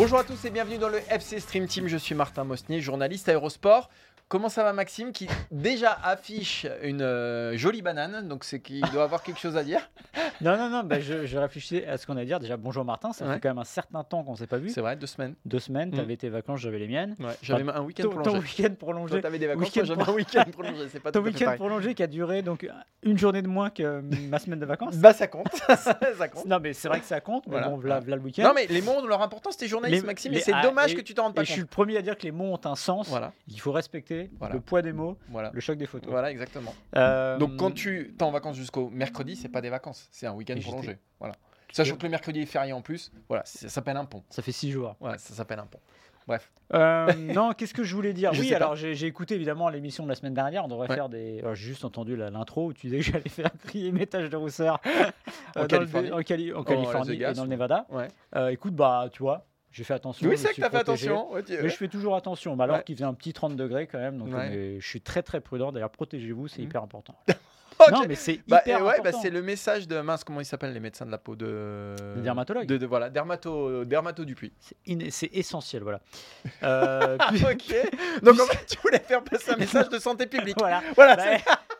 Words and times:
Bonjour 0.00 0.18
à 0.18 0.24
tous 0.24 0.46
et 0.46 0.50
bienvenue 0.50 0.78
dans 0.78 0.88
le 0.88 0.98
FC 1.10 1.40
Stream 1.40 1.66
Team. 1.66 1.86
Je 1.86 1.98
suis 1.98 2.14
Martin 2.14 2.42
Mosnier, 2.42 2.80
journaliste 2.80 3.28
à 3.28 3.34
Eurosport. 3.34 3.90
Comment 4.30 4.48
ça 4.48 4.62
va 4.62 4.72
Maxime 4.72 5.10
qui 5.10 5.26
déjà 5.50 5.90
affiche 6.04 6.64
une 6.84 7.02
euh, 7.02 7.56
jolie 7.56 7.82
banane, 7.82 8.28
donc 8.28 8.44
c'est 8.44 8.60
qu'il 8.60 8.80
doit 8.92 9.02
avoir 9.02 9.24
quelque 9.24 9.40
chose 9.40 9.56
à 9.56 9.64
dire? 9.64 9.90
Non, 10.42 10.56
non, 10.56 10.70
non, 10.70 10.82
bah, 10.84 11.00
je, 11.00 11.26
je 11.26 11.36
réfléchissais 11.36 11.86
à 11.86 11.98
ce 11.98 12.06
qu'on 12.06 12.16
a 12.16 12.22
à 12.22 12.24
dire. 12.24 12.40
Déjà, 12.40 12.56
bonjour 12.56 12.82
Martin, 12.82 13.12
ça 13.12 13.26
Ouais. 13.26 13.34
fait 13.34 13.40
quand 13.40 13.50
même 13.50 13.58
un 13.58 13.64
certain 13.64 14.02
temps 14.04 14.22
qu'on 14.24 14.36
s'est 14.36 14.46
pas 14.46 14.56
vu. 14.56 14.70
C'est 14.70 14.80
vrai, 14.80 14.96
deux 14.96 15.06
semaines. 15.06 15.34
Deux 15.44 15.58
semaines, 15.58 15.90
tu 15.92 16.00
avais 16.00 16.16
tes 16.16 16.30
vacances, 16.30 16.60
j'avais 16.60 16.78
les 16.78 16.88
miennes. 16.88 17.14
J'avais 17.42 17.70
un 17.70 17.82
week-end 17.82 18.04
Ton, 18.04 18.08
ton 18.08 18.20
prolongé. 18.22 18.38
week-end 18.62 18.68
Toi, 18.68 18.76
prolongé. 18.78 19.20
t'avais 19.20 19.38
des 19.38 19.46
vacances, 19.48 19.64
week-end 19.64 19.80
moi, 19.80 19.96
j'avais 19.96 20.10
un 20.10 20.14
week-end 20.14 20.44
prolongé. 20.50 20.88
C'est 20.90 21.00
pas 21.00 21.12
Ton 21.12 21.20
week-end 21.20 21.52
prolongé 21.56 21.94
qui 21.94 22.02
a 22.02 22.06
duré 22.06 22.40
donc 22.40 22.66
une 23.02 23.18
journée 23.18 23.42
de 23.42 23.48
moins 23.48 23.68
que 23.68 24.00
ma 24.30 24.38
semaine 24.38 24.60
de 24.60 24.64
vacances. 24.64 24.96
Bah 24.96 25.12
ça 25.12 25.26
compte, 25.26 25.54
ça 25.76 26.28
compte. 26.28 26.46
Non, 26.46 26.58
mais 26.58 26.72
c'est 26.72 26.88
vrai 26.88 27.00
que 27.00 27.06
ça 27.06 27.20
compte, 27.20 27.44
mais 27.46 27.52
Voilà. 27.52 27.68
bon, 27.68 27.76
voilà, 27.76 28.00
voilà 28.00 28.16
le 28.16 28.22
week-end. 28.22 28.42
Non 28.44 28.52
mais 28.54 28.66
les 28.66 28.80
mots 28.80 28.92
ont 28.92 29.06
leur 29.06 29.20
importance, 29.20 29.58
t'es 29.58 29.68
journaliste 29.68 30.02
Les- 30.02 30.06
Maxime, 30.06 30.32
les- 30.32 30.38
et 30.38 30.42
c'est 30.42 30.52
ah, 30.54 30.62
dommage 30.62 30.92
et- 30.92 30.94
que 30.94 31.02
tu 31.02 31.12
t'en 31.12 31.24
rendes 31.24 31.34
pas 31.34 31.42
Et 31.42 31.44
je 31.44 31.52
suis 31.52 31.60
compte. 31.60 31.70
le 31.70 31.74
premier 31.74 31.96
à 31.98 32.02
dire 32.02 32.16
que 32.16 32.22
les 32.22 32.32
mots 32.32 32.54
ont 32.54 32.60
un 32.66 32.76
sens. 32.76 33.08
Voilà, 33.10 33.32
Il 33.48 33.60
faut 33.60 33.72
respecter 33.72 34.19
Voilà. 34.38 34.54
le 34.54 34.60
poids 34.60 34.82
des 34.82 34.92
mots, 34.92 35.16
voilà. 35.28 35.50
le 35.54 35.60
choc 35.60 35.78
des 35.78 35.86
photos. 35.86 36.10
Voilà, 36.10 36.30
exactement. 36.30 36.74
Euh, 36.96 37.38
Donc 37.38 37.56
quand 37.56 37.70
tu 37.70 38.14
t'es 38.18 38.24
en 38.24 38.30
vacances 38.30 38.56
jusqu'au 38.56 38.90
mercredi, 38.90 39.36
c'est 39.36 39.48
pas 39.48 39.60
des 39.60 39.70
vacances, 39.70 40.08
c'est 40.10 40.26
un 40.26 40.32
week-end 40.34 40.58
prolongé. 40.60 40.98
Voilà. 41.18 41.34
Sachant 41.72 41.96
que 41.96 42.02
le 42.02 42.08
mercredi 42.10 42.40
est 42.40 42.46
férié 42.46 42.72
en 42.72 42.82
plus, 42.82 43.12
voilà, 43.28 43.44
ça 43.46 43.68
s'appelle 43.68 43.96
un 43.96 44.04
pont. 44.04 44.24
Ça 44.30 44.42
fait 44.42 44.52
six 44.52 44.70
jours. 44.72 44.96
Voilà, 45.00 45.18
ça 45.18 45.34
s'appelle 45.34 45.60
un 45.60 45.66
pont. 45.66 45.78
Bref. 46.26 46.50
Euh, 46.74 47.12
non, 47.34 47.52
qu'est-ce 47.54 47.74
que 47.74 47.82
je 47.84 47.94
voulais 47.94 48.12
dire? 48.12 48.32
Je 48.34 48.40
Oui, 48.42 48.54
alors 48.54 48.76
j'ai 48.76 49.04
écouté 49.06 49.34
évidemment 49.36 49.68
l'émission 49.68 50.04
de 50.04 50.08
la 50.08 50.14
semaine 50.14 50.34
dernière. 50.34 50.64
On 50.64 50.68
devrait 50.68 50.88
Ouais. 50.88 50.94
faire 50.94 51.08
des. 51.08 51.40
alors, 51.40 51.54
J'ai 51.54 51.68
juste 51.68 51.84
entendu 51.84 52.14
l'intro 52.16 52.66
où 52.66 52.72
tu 52.72 52.86
disais 52.88 52.98
que 52.98 53.04
j'allais 53.04 53.28
faire 53.28 53.50
crier 53.66 53.90
mes 53.92 54.06
taches 54.06 54.30
de 54.30 54.36
rousseur 54.36 54.80
En 54.84 55.60
euh, 55.60 55.62
le- 55.62 55.66
Californie. 55.66 56.12
en, 56.12 56.22
Cali- 56.22 56.52
en 56.52 56.58
Las 56.58 56.66
Californie 56.66 57.10
Vegas, 57.10 57.30
et 57.30 57.34
dans 57.34 57.44
le 57.44 57.48
Nevada. 57.50 57.86
Ouais. 57.90 58.08
Euh, 58.36 58.48
écoute, 58.48 58.74
bah 58.74 59.08
tu 59.12 59.22
vois, 59.22 59.46
j'ai 59.72 59.84
fait 59.84 59.94
attention. 59.94 60.28
Oui, 60.28 60.36
c'est 60.36 60.48
que 60.48 60.52
suis 60.54 60.62
t'as 60.62 60.70
fait 60.70 60.76
attention. 60.78 61.32
ouais, 61.32 61.42
tu- 61.42 61.52
Mais 61.60 61.68
je 61.68 61.76
fais 61.76 61.88
toujours 61.88 62.16
attention. 62.16 62.56
Mais 62.56 62.64
alors 62.64 62.76
Ouais. 62.76 62.82
qu'il 62.84 62.96
faisait 62.96 63.04
un 63.04 63.14
petit 63.14 63.32
30 63.32 63.56
degrés 63.56 63.86
quand 63.86 63.98
même, 63.98 64.18
donc 64.18 64.34
Ouais. 64.34 64.76
je 64.80 64.86
suis 64.88 65.00
très 65.00 65.22
très 65.22 65.40
prudent. 65.40 65.72
D'ailleurs, 65.72 65.90
protégez-vous, 65.90 66.48
c'est 66.48 66.58
Mhm. 66.58 66.64
hyper 66.64 66.82
important. 66.82 67.14
Ok. 67.82 67.92
Non, 67.92 68.02
mais 68.06 68.14
c'est 68.14 68.40
Bah, 68.46 68.60
hyper 68.66 68.84
bah, 68.84 68.92
important. 68.98 69.22
c'est 69.22 69.30
le 69.30 69.40
message 69.40 69.88
de 69.88 69.98
mince, 70.02 70.22
comment 70.22 70.40
ils 70.40 70.44
s'appellent 70.44 70.74
les 70.74 70.80
médecins 70.80 71.06
de 71.06 71.10
la 71.10 71.16
peau 71.16 71.34
de. 71.34 71.96
Les 72.16 72.20
dermatologues. 72.20 72.66
De, 72.66 72.76
de- 72.76 72.84
voilà, 72.84 73.08
dermato, 73.08 73.86
dermato 73.86 74.26
du 74.26 74.34
puits. 74.34 74.52
C'est 74.60 74.76
in- 74.86 75.08
c'est 75.08 75.30
essentiel, 75.32 75.82
voilà. 75.82 76.00
Euh, 76.62 77.16
puis- 77.30 77.42
ok. 77.42 77.74
Donc 78.22 78.38
en 78.38 78.44
fait, 78.44 78.66
tu 78.66 78.76
voulais 78.82 78.98
faire 78.98 79.24
passer 79.24 79.52
un 79.52 79.56
message 79.56 79.88
de 79.88 79.98
santé 79.98 80.26
publique. 80.26 80.56
voilà. 80.58 80.82
Voilà. 80.94 81.16
Bah, 81.16 81.22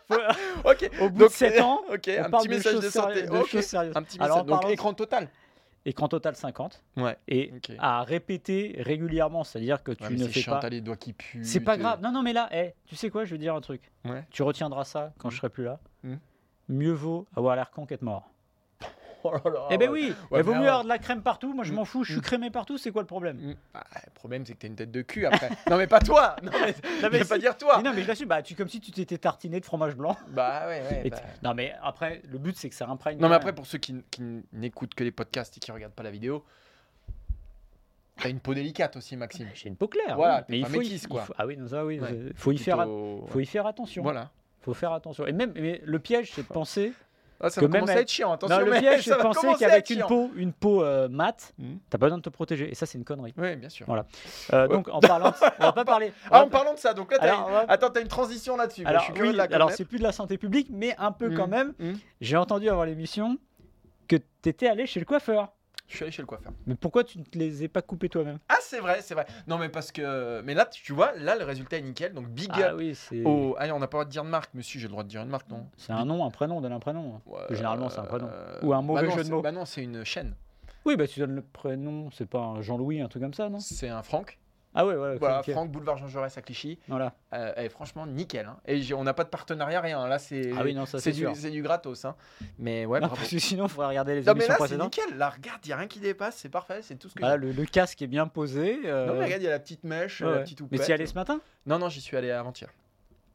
c'est- 0.08 0.86
ok. 0.86 0.91
Au 1.02 1.10
bout 1.10 1.19
Donc, 1.19 1.28
de 1.28 1.34
7 1.34 1.60
ans, 1.60 1.82
Ok. 1.92 2.09
on 2.19 2.25
Un 2.25 2.31
parle 2.31 2.42
petit 2.44 2.48
de 2.48 2.54
message 2.54 2.75
de 2.81 2.88
santé. 2.88 3.22
de 3.22 3.60
sérieuses. 3.60 3.92
Un 3.94 4.03
petit 4.03 4.16
Alors, 4.20 4.36
message. 4.38 4.47
Donc 4.47 4.60
parlons- 4.60 4.69
écran 4.70 4.94
total. 4.94 5.28
Écran 5.86 6.08
total 6.08 6.36
50 6.36 6.82
Ouais. 6.96 7.16
et 7.28 7.52
à 7.78 8.02
répéter 8.02 8.76
régulièrement, 8.80 9.44
c'est-à-dire 9.44 9.82
que 9.82 9.92
tu 9.92 10.04
Ouais, 10.04 10.10
ne 10.10 10.18
c'est 10.18 10.28
fais 10.28 10.41
chiant, 10.41 10.60
pas. 10.60 10.68
les 10.68 10.80
doigts 10.80 10.96
qui 10.96 11.12
puent. 11.12 11.44
C'est 11.44 11.60
pas 11.60 11.76
grave. 11.76 12.00
Non, 12.02 12.12
non, 12.12 12.22
mais 12.22 12.32
là, 12.32 12.48
tu 12.86 12.96
sais 12.96 13.10
quoi, 13.10 13.24
je 13.24 13.30
vais 13.30 13.36
te 13.38 13.42
dire 13.42 13.54
un 13.54 13.60
truc. 13.60 13.91
Ouais. 14.04 14.24
Tu 14.30 14.42
retiendras 14.42 14.84
ça 14.84 15.12
quand 15.18 15.30
je 15.30 15.36
serai 15.38 15.48
plus 15.48 15.64
là. 15.64 15.80
Hmm. 16.04 16.16
Mieux 16.68 16.92
vaut 16.92 17.26
avoir 17.34 17.56
l'air 17.56 17.70
con 17.70 17.86
qu'être 17.86 18.02
mort. 18.02 18.29
Oh 19.25 19.32
là 19.32 19.41
là, 19.50 19.66
eh 19.70 19.76
ben 19.78 19.91
oui, 19.91 20.14
Ouais, 20.31 20.41
il 20.41 20.42
vaut 20.44 20.54
mieux 20.54 20.66
avoir 20.69 20.84
de 20.84 20.88
la 20.88 20.98
crème 20.98 21.22
partout. 21.22 21.53
Moi, 21.53 21.64
je 21.64 21.72
Hmm. 21.72 21.76
m'en 21.76 21.84
fous. 21.84 22.04
Je 22.04 22.12
suis 22.12 22.20
Hmm. 22.20 22.22
crémé 22.25 22.50
partout. 22.50 22.78
C'est 22.78 22.91
quoi 22.91 23.03
le 23.03 23.06
problème? 23.06 23.36
Mm. 23.38 23.54
Ah, 23.75 23.84
le 24.06 24.10
problème, 24.14 24.47
c'est 24.47 24.54
que 24.54 24.58
t'as 24.58 24.69
une 24.69 24.76
tête 24.76 24.91
de 24.91 25.03
cul 25.03 25.26
après. 25.26 25.50
non, 25.70 25.76
mais 25.76 25.86
pas 25.86 26.00
toi. 26.00 26.36
Non, 26.42 26.50
mais, 26.53 26.69
Non, 27.03 27.08
je 27.12 27.19
vais 27.19 27.25
pas 27.25 27.38
dire 27.38 27.56
toi. 27.59 27.76
Mais 27.78 27.82
Non, 27.82 27.92
mais 27.94 28.03
je 28.03 28.09
l'assume. 28.09 28.28
Bah, 28.28 28.42
tu 28.42 28.54
comme 28.54 28.69
si 28.69 28.80
tu 28.80 28.91
t'étais 28.92 29.19
tartiné 29.19 29.60
de 29.60 29.64
fromage 29.64 29.94
blanc. 29.97 30.16
Bah 30.28 30.66
ouais, 30.69 30.82
ouais. 30.91 31.10
Bah. 31.10 31.16
Non, 31.42 31.54
mais 31.54 31.75
après, 31.82 32.22
le 32.30 32.38
but 32.38 32.56
c'est 32.56 32.69
que 32.69 32.75
ça 32.75 32.86
imprègne. 32.88 33.19
Non, 33.19 33.28
mais 33.28 33.34
quand 33.34 33.36
après, 33.36 33.54
pour 33.54 33.66
ceux 33.66 33.78
qui, 33.78 34.03
qui 34.10 34.22
n'écoutent 34.53 34.94
que 34.94 35.04
les 35.04 35.10
podcasts 35.12 35.56
et 35.56 35.60
qui 35.60 35.70
regardent 35.72 35.92
pas 35.94 36.03
la 36.03 36.10
vidéo, 36.10 36.44
t'as 38.22 38.28
une 38.30 38.41
peau 38.41 38.54
délicate 38.54 38.97
aussi, 38.97 39.16
Maxime. 39.16 39.48
J'ai 39.54 39.69
une 39.69 39.76
peau 39.76 39.88
claire. 39.88 40.16
Voilà, 40.16 40.44
mais 40.48 40.59
il 40.60 40.66
faut, 40.66 40.76
y- 40.76 40.78
métisse, 40.80 41.03
il 41.04 41.09
quoi. 41.09 41.22
faut- 41.22 41.34
Ah 41.38 41.47
oui, 41.47 41.56
non, 41.56 41.69
ça, 41.69 41.84
oui. 41.84 41.98
Ouais. 42.00 42.12
y 42.54 42.59
faire. 42.59 42.86
Faut 43.26 43.41
y 43.41 43.47
faire 43.47 43.66
attention. 43.66 44.03
Voilà. 44.03 44.30
Faut 44.62 44.75
faire 44.75 44.92
attention. 44.92 45.26
Et 45.26 45.32
même, 45.32 45.53
mais 45.54 45.80
le 45.84 45.98
piège, 45.98 46.32
c'est 46.32 46.42
de 46.42 46.47
penser. 46.53 46.92
Ah, 47.43 47.49
ça 47.51 47.61
Que 47.61 47.67
va 47.67 47.73
même 47.73 47.81
commencer 47.83 47.99
à 47.99 48.03
être 48.03 48.11
chiant, 48.11 48.33
attention. 48.33 48.59
non, 48.59 48.67
le 48.67 48.73
piège, 48.78 49.03
c'est 49.05 49.11
de 49.17 49.23
penser 49.23 49.49
qu'avec 49.59 49.89
une 49.91 50.05
peau, 50.06 50.31
une 50.37 50.53
peau 50.53 50.83
euh, 50.84 51.09
mate, 51.09 51.55
Hmm. 51.59 51.77
t'as 51.89 51.97
pas 51.99 52.06
besoin 52.06 52.19
de 52.19 52.23
te 52.23 52.28
protéger. 52.28 52.71
Et 52.71 52.75
ça, 52.75 52.84
c'est 52.87 52.99
une 52.99 53.05
connerie. 53.05 53.33
Oui, 53.39 53.56
bien 53.56 53.69
sûr. 53.71 53.87
Voilà. 53.87 54.05
Euh, 54.53 54.67
Ouais. 54.69 54.75
Donc, 54.77 54.89
en 54.89 55.01
parlant, 55.01 55.31
de- 55.31 55.34
on 55.59 55.65
va 55.65 55.73
pas 55.73 55.84
parler. 55.87 56.12
on 56.27 56.34
Ah, 56.34 56.45
en 56.45 56.49
parlant 56.49 56.75
de 56.75 56.78
ça, 56.78 56.93
donc 56.95 57.12
là, 57.12 57.19
Alors, 57.23 57.49
une- 57.49 57.71
attends, 57.71 57.91
t'as 57.91 58.03
une 58.03 58.09
transition 58.09 58.56
là-dessus. 58.56 58.84
Alors, 58.84 59.01
je 59.01 59.05
suis 59.06 59.15
curieux 59.15 59.31
oui, 59.31 59.33
de 59.33 59.39
la 59.39 59.45
alors 59.45 59.69
connaître. 59.69 59.77
c'est 59.78 59.84
plus 59.87 59.99
de 59.99 60.03
la 60.03 60.12
santé 60.12 60.37
publique, 60.39 60.69
mais 60.71 60.95
un 60.99 61.12
peu 61.12 61.31
quand 61.34 61.47
Hmm. 61.47 61.51
même. 61.51 61.73
Hmm. 61.78 61.95
J'ai 62.21 62.37
entendu 62.37 62.69
avant 62.69 62.84
l'émission 62.84 63.39
que 64.09 64.17
t'étais 64.43 64.67
allé 64.69 64.87
chez 64.87 65.01
le 65.01 65.07
coiffeur. 65.07 65.49
Je 65.91 65.97
suis 65.97 66.05
allé 66.05 66.12
chez 66.12 66.23
le 66.23 66.27
coiffeur. 66.27 66.53
Mais 66.67 66.77
pourquoi 66.77 67.03
tu 67.05 67.19
ne 67.19 67.25
te 67.25 67.37
les 67.37 67.65
ai 67.65 67.69
pas 67.69 67.83
coupés 67.83 68.09
toi-même? 68.09 68.39
Ah, 68.49 68.56
c'est 68.62 68.78
vrai, 68.78 69.01
c'est 69.03 69.15
vrai. 69.15 69.27
Non, 69.49 69.59
mais 69.59 69.69
parce 69.69 69.91
que. 69.91 70.41
Mais 70.43 70.55
là, 70.55 70.65
tu 70.65 70.93
vois, 70.93 71.12
là, 71.17 71.37
le 71.37 71.45
résultat 71.45 71.78
est 71.78 71.83
nickel. 71.83 72.15
Donc, 72.15 72.28
big 72.28 72.49
Ah 72.53 72.69
up 72.69 72.75
oui, 72.78 72.95
c'est 72.95 73.25
au. 73.25 73.56
Ah, 73.59 73.67
on 73.75 73.81
n'a 73.81 73.89
pas 73.89 73.99
le 73.99 74.03
droit 74.03 74.05
de 74.05 74.11
dire 74.11 74.25
de 74.25 74.28
marque, 74.28 74.55
monsieur, 74.55 74.78
j'ai 74.78 74.87
le 74.87 74.93
droit 74.93 75.03
de 75.03 75.09
dire 75.09 75.21
une 75.21 75.28
marque, 75.28 75.49
non? 75.51 75.67
C'est 75.77 75.93
un 75.93 76.05
nom, 76.05 76.25
un 76.25 76.31
prénom, 76.31 76.61
donne 76.61 76.73
un 76.73 76.78
prénom. 76.81 77.21
Ouais, 77.27 77.41
Généralement, 77.51 77.89
c'est 77.91 77.99
un 77.99 78.05
prénom. 78.05 78.28
euh, 78.31 78.59
Ou 78.62 78.73
un 78.73 78.83
mauvais 78.83 79.03
bah 79.03 79.09
non, 79.09 79.17
jeu 79.17 79.25
de 79.25 79.31
mots. 79.31 79.43
Bah 79.43 79.53
non, 79.53 79.65
c'est 79.65 79.83
une 79.83 80.05
chaîne. 80.05 80.34
Oui, 80.87 80.97
bah 80.97 81.06
tu 81.06 81.19
donnes 81.21 81.34
le 81.34 81.43
prénom, 81.43 82.11
c'est 82.12 82.25
pas 82.28 82.39
un 82.41 82.62
Jean-Louis, 82.62 83.01
un 83.03 83.09
truc 83.09 83.22
comme 83.22 83.34
ça, 83.34 83.49
non? 83.51 83.59
C'est 83.61 83.89
un 83.89 84.03
Franck. 84.03 84.39
Ah 84.75 84.86
ouais, 84.86 84.94
voilà. 84.94 85.14
ok, 85.14 85.20
Voilà, 85.20 85.41
ok. 85.41 85.50
Franck, 85.50 85.70
boulevard 85.72 85.97
Jean 85.98 86.06
Jaurès 86.06 86.38
à 86.38 86.42
Clichy. 86.42 86.78
Voilà. 86.86 87.12
Euh, 87.32 87.53
elle 87.56 87.66
est 87.66 87.69
franchement 87.70 88.06
nickel. 88.06 88.47
hein. 88.47 88.56
Et 88.66 88.81
on 88.94 89.03
n'a 89.03 89.14
pas 89.14 89.25
de 89.25 89.28
partenariat, 89.28 89.81
rien. 89.81 90.06
Là, 90.06 90.19
c'est 90.20 90.53
Ah 90.56 90.62
oui, 90.62 90.75
du, 91.12 91.50
du 91.50 91.62
gratos. 91.62 92.04
hein. 92.04 92.14
Mais 92.58 92.86
ouais, 92.86 93.00
Non, 93.00 93.09
bravo. 93.09 93.16
parce 93.20 93.30
que 93.30 93.38
sinon, 93.41 93.64
il 93.66 93.70
faudrait 93.70 93.88
regarder 93.88 94.14
les 94.14 94.20
Non, 94.22 94.26
mais 94.34 94.44
émissions 94.44 94.48
là, 94.53 94.54
c'est 94.54 94.59
précédentes. 94.76 94.97
nickel. 94.97 95.19
Là, 95.19 95.30
regarde, 95.30 95.60
il 95.64 95.69
n'y 95.69 95.72
a 95.72 95.76
rien 95.76 95.88
qui 95.88 95.98
dépasse. 95.98 96.36
C'est 96.36 96.48
parfait. 96.50 96.80
C'est 96.82 96.94
tout 96.97 97.09
ce 97.09 97.14
que 97.14 97.25
le, 97.25 97.50
le 97.50 97.64
casque 97.66 98.00
est 98.03 98.06
bien 98.06 98.28
posé. 98.28 98.78
euh, 98.84 99.06
Non, 99.06 99.14
mais 99.14 99.25
regarde, 99.25 99.42
il 99.42 99.47
y 99.47 99.48
a 99.48 99.50
la 99.50 99.59
petite 99.59 99.82
mèche, 99.82 100.20
ouais, 100.20 100.26
la 100.28 100.32
ouais. 100.36 100.42
petite 100.44 100.60
Mais 100.60 100.64
houppette. 100.66 100.82
tu 100.84 100.91
y 100.91 100.94
allé 100.94 101.06
ce 101.06 101.14
matin? 101.14 101.41
Non, 101.66 101.78
non, 101.80 101.88
j'y 101.88 102.00
suis 102.00 102.16
allé 102.16 102.30
avant-hier. 102.30 102.69